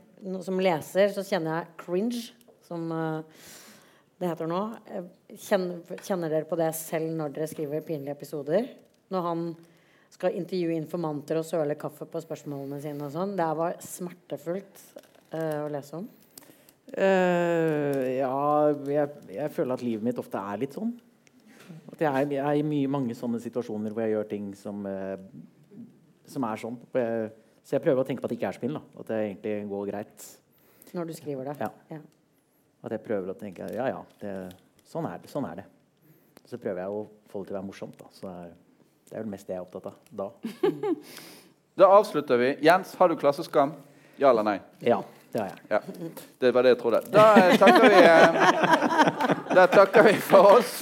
som 0.45 0.61
leser 0.63 1.13
så 1.13 1.25
kjenner 1.27 1.59
jeg 1.59 1.71
cringe, 1.83 2.23
som 2.67 2.87
eh, 2.93 3.45
det 4.21 4.31
heter 4.31 4.49
nå. 4.49 4.63
Eh, 4.93 5.07
Kjenner, 5.37 5.97
kjenner 6.07 6.31
dere 6.31 6.47
på 6.47 6.55
det 6.55 6.69
selv 6.79 7.11
når 7.17 7.33
dere 7.35 7.49
skriver 7.51 7.81
pinlige 7.85 8.15
episoder? 8.15 8.69
Når 9.11 9.25
han 9.25 9.41
skal 10.17 10.37
intervjue 10.37 10.77
informanter 10.79 11.37
og 11.37 11.45
søle 11.45 11.75
kaffe 11.77 12.07
på 12.09 12.21
spørsmålene 12.23 12.79
sine 12.81 13.05
og 13.05 13.13
sånn. 13.13 13.35
Det 13.37 13.49
var 13.59 13.75
smertefullt 13.85 14.81
uh, 15.35 15.67
å 15.67 15.67
lese 15.69 15.99
om. 15.99 16.07
Uh, 16.87 18.01
ja, 18.15 18.31
jeg, 18.89 19.11
jeg 19.35 19.53
føler 19.53 19.75
at 19.75 19.85
livet 19.85 20.07
mitt 20.07 20.21
ofte 20.21 20.41
er 20.41 20.63
litt 20.63 20.77
sånn. 20.77 20.95
At 21.91 22.01
jeg 22.01 22.09
er, 22.09 22.33
jeg 22.33 22.41
er 22.41 22.63
i 22.63 22.65
mye, 22.65 22.89
mange 22.89 23.17
sånne 23.17 23.41
situasjoner 23.43 23.93
hvor 23.93 24.05
jeg 24.07 24.15
gjør 24.15 24.29
ting 24.33 24.49
som, 24.57 24.81
uh, 24.89 25.85
som 26.25 26.49
er 26.49 26.65
sånn. 26.65 26.81
Så 26.87 27.75
jeg 27.75 27.83
prøver 27.85 28.01
å 28.01 28.07
tenke 28.07 28.23
på 28.23 28.29
at 28.29 28.33
det 28.33 28.39
ikke 28.39 28.49
er 28.49 28.57
spill. 28.57 28.77
Da. 28.79 28.85
At 29.03 29.09
det 29.11 29.23
egentlig 29.27 29.57
går 29.69 29.89
greit. 29.91 30.29
Når 30.97 31.09
du 31.11 31.17
skriver 31.17 31.51
det. 31.51 31.59
Ja. 31.61 31.73
Ja. 31.93 32.03
At 32.87 32.93
jeg 32.95 33.05
prøver 33.05 33.33
å 33.33 33.37
tenke 33.37 33.67
ja, 33.75 33.89
ja, 33.91 34.01
det, 34.21 34.37
sånn, 34.87 35.05
er 35.09 35.21
det, 35.21 35.29
sånn 35.29 35.45
er 35.49 35.61
det. 35.61 35.71
Så 36.47 36.57
prøver 36.61 36.85
jeg 36.85 36.93
å 36.95 37.03
få 37.27 37.43
det 37.43 37.49
til 37.49 37.57
å 37.57 37.59
være 37.59 37.67
morsomt. 37.67 37.99
Da. 37.99 38.09
Så 38.15 38.25
det 38.25 38.33
er, 38.47 38.55
det 39.09 39.15
er 39.15 39.23
vel 39.23 39.31
mest 39.31 39.47
det 39.47 39.55
jeg 39.55 39.61
er 39.61 39.65
opptatt 39.65 39.85
av 39.87 39.93
da. 40.11 40.27
Da 41.77 41.85
avslutter 41.93 42.37
vi. 42.41 42.47
Jens, 42.65 42.95
har 42.97 43.09
du 43.09 43.15
klasseskam? 43.15 43.71
Ja 44.17 44.31
eller 44.33 44.43
nei? 44.43 44.57
Ja, 44.81 45.03
det 45.31 45.39
har 45.43 45.47
jeg. 45.51 45.57
Ja. 45.69 45.79
Det 46.41 46.51
var 46.55 46.65
det 46.65 46.69
jeg 46.73 46.79
trodde. 46.81 47.01
Da 47.13 47.25
eh, 47.37 47.53
takker 47.61 47.83
vi 47.85 47.95
eh, 48.01 48.29
Da 49.53 49.67
takker 49.69 50.07
vi 50.09 50.15
for 50.25 50.57
oss. 50.57 50.73